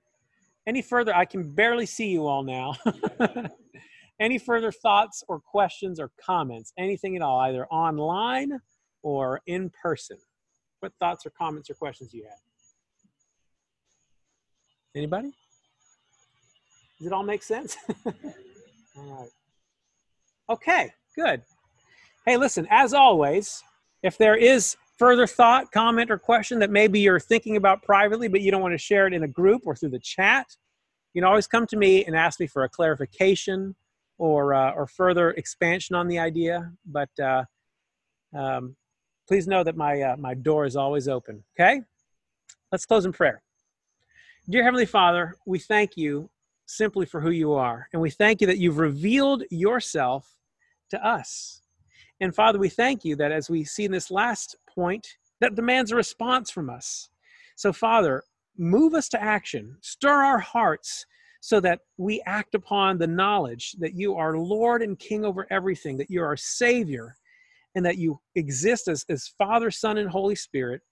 Any 0.66 0.80
further? 0.80 1.14
I 1.14 1.26
can 1.26 1.52
barely 1.52 1.84
see 1.84 2.06
you 2.06 2.26
all 2.26 2.42
now. 2.42 2.76
Any 4.20 4.38
further 4.38 4.72
thoughts 4.72 5.22
or 5.28 5.38
questions 5.38 6.00
or 6.00 6.10
comments? 6.18 6.72
Anything 6.78 7.14
at 7.14 7.20
all, 7.20 7.40
either 7.40 7.66
online 7.66 8.58
or 9.02 9.42
in 9.46 9.70
person? 9.82 10.16
What 10.80 10.94
thoughts 10.98 11.26
or 11.26 11.30
comments 11.30 11.68
or 11.68 11.74
questions 11.74 12.14
you 12.14 12.24
have? 12.24 12.38
Anybody? 14.96 15.30
Does 16.96 17.08
it 17.08 17.12
all 17.12 17.22
make 17.22 17.42
sense? 17.42 17.76
all 18.06 18.12
right. 18.96 19.30
Okay, 20.48 20.90
good. 21.14 21.42
Hey, 22.26 22.36
listen, 22.36 22.66
as 22.70 22.94
always, 22.94 23.62
if 24.02 24.16
there 24.18 24.36
is 24.36 24.76
further 24.98 25.26
thought, 25.26 25.72
comment, 25.72 26.10
or 26.10 26.18
question 26.18 26.58
that 26.60 26.70
maybe 26.70 27.00
you're 27.00 27.20
thinking 27.20 27.56
about 27.56 27.82
privately, 27.82 28.28
but 28.28 28.40
you 28.40 28.50
don't 28.50 28.62
want 28.62 28.74
to 28.74 28.78
share 28.78 29.06
it 29.06 29.12
in 29.12 29.24
a 29.24 29.28
group 29.28 29.62
or 29.66 29.74
through 29.74 29.90
the 29.90 29.98
chat, 29.98 30.46
you 31.14 31.20
can 31.20 31.28
always 31.28 31.46
come 31.46 31.66
to 31.66 31.76
me 31.76 32.04
and 32.04 32.16
ask 32.16 32.40
me 32.40 32.46
for 32.46 32.64
a 32.64 32.68
clarification 32.68 33.74
or, 34.18 34.54
uh, 34.54 34.72
or 34.72 34.86
further 34.86 35.30
expansion 35.32 35.96
on 35.96 36.06
the 36.06 36.18
idea. 36.18 36.70
But 36.86 37.10
uh, 37.20 37.44
um, 38.36 38.76
please 39.26 39.46
know 39.46 39.64
that 39.64 39.76
my, 39.76 40.00
uh, 40.00 40.16
my 40.16 40.34
door 40.34 40.64
is 40.64 40.76
always 40.76 41.08
open. 41.08 41.42
Okay? 41.58 41.82
Let's 42.70 42.86
close 42.86 43.04
in 43.04 43.12
prayer. 43.12 43.42
Dear 44.48 44.64
Heavenly 44.64 44.86
Father, 44.86 45.36
we 45.46 45.58
thank 45.58 45.96
you 45.96 46.30
simply 46.66 47.06
for 47.06 47.20
who 47.20 47.30
you 47.30 47.52
are. 47.52 47.88
And 47.92 48.00
we 48.00 48.10
thank 48.10 48.40
you 48.40 48.46
that 48.46 48.58
you've 48.58 48.78
revealed 48.78 49.44
yourself 49.50 50.36
to 50.92 51.06
us. 51.06 51.60
And 52.20 52.34
Father, 52.34 52.58
we 52.58 52.68
thank 52.68 53.04
you 53.04 53.16
that 53.16 53.32
as 53.32 53.50
we 53.50 53.64
see 53.64 53.84
in 53.84 53.92
this 53.92 54.10
last 54.10 54.56
point, 54.72 55.06
that 55.40 55.56
demands 55.56 55.90
a 55.90 55.96
response 55.96 56.50
from 56.50 56.70
us. 56.70 57.08
So, 57.56 57.72
Father, 57.72 58.22
move 58.56 58.94
us 58.94 59.08
to 59.10 59.22
action, 59.22 59.76
stir 59.80 60.22
our 60.22 60.38
hearts 60.38 61.04
so 61.40 61.58
that 61.60 61.80
we 61.96 62.22
act 62.26 62.54
upon 62.54 62.98
the 62.98 63.06
knowledge 63.06 63.72
that 63.80 63.94
you 63.94 64.14
are 64.14 64.38
Lord 64.38 64.82
and 64.82 64.96
King 64.98 65.24
over 65.24 65.46
everything, 65.50 65.96
that 65.98 66.10
you 66.10 66.22
are 66.22 66.36
Savior, 66.36 67.16
and 67.74 67.84
that 67.84 67.98
you 67.98 68.20
exist 68.36 68.86
as, 68.86 69.04
as 69.08 69.34
Father, 69.38 69.70
Son, 69.70 69.98
and 69.98 70.08
Holy 70.08 70.36
Spirit, 70.36 70.82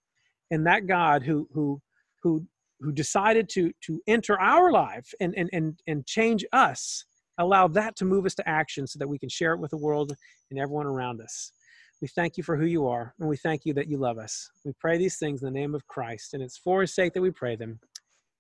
and 0.51 0.67
that 0.67 0.89
God 0.89 1.23
who, 1.23 1.49
who, 1.53 1.81
who 2.23 2.45
who 2.81 2.93
decided 2.93 3.49
to 3.51 3.73
to 3.83 4.01
enter 4.07 4.41
our 4.41 4.73
life 4.73 5.13
and 5.21 5.35
and 5.37 5.51
and, 5.53 5.79
and 5.87 6.07
change 6.07 6.45
us 6.53 7.05
allow 7.41 7.69
that 7.69 7.97
to 7.97 8.05
move 8.05 8.27
us 8.27 8.35
to 8.37 8.49
action 8.49 8.87
so 8.87 8.99
that 8.99 9.09
we 9.09 9.19
can 9.19 9.29
share 9.29 9.55
it 9.55 9.61
with 9.61 9.71
the 9.71 9.77
world 9.77 10.15
and 10.51 10.59
everyone 10.59 10.87
around 10.87 11.21
us. 11.21 11.53
We 12.01 12.09
thank 12.09 12.37
you 12.37 12.43
for 12.43 12.57
who 12.57 12.67
you 12.67 12.87
are 12.87 13.15
and 13.19 13.29
we 13.29 13.37
thank 13.37 13.65
you 13.65 13.75
that 13.75 13.89
you 13.89 13.99
love 13.99 14.19
us. 14.19 14.51
We 14.65 14.73
pray 14.79 14.99
these 14.99 15.19
things 15.19 15.43
in 15.43 15.53
the 15.53 15.59
name 15.59 15.75
of 15.75 15.87
christ 15.87 16.35
and 16.35 16.43
it's 16.43 16.59
for 16.59 16.81
his 16.83 16.95
sake 16.95 17.13
that 17.15 17.23
we 17.23 17.31
pray 17.31 17.57
them. 17.57 17.79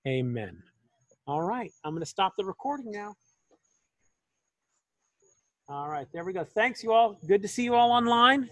Amen. 0.06 0.62
All 1.26 1.42
right 1.42 1.72
i'm 1.84 1.92
going 1.92 2.02
to 2.02 2.06
stop 2.06 2.34
the 2.36 2.44
recording 2.44 2.90
now. 2.90 3.14
All 5.68 5.88
right 5.88 6.06
there 6.12 6.24
we 6.24 6.32
go. 6.32 6.44
Thanks 6.44 6.82
you 6.82 6.92
all. 6.92 7.18
Good 7.26 7.42
to 7.42 7.48
see 7.48 7.64
you 7.64 7.74
all 7.74 7.92
online 7.92 8.48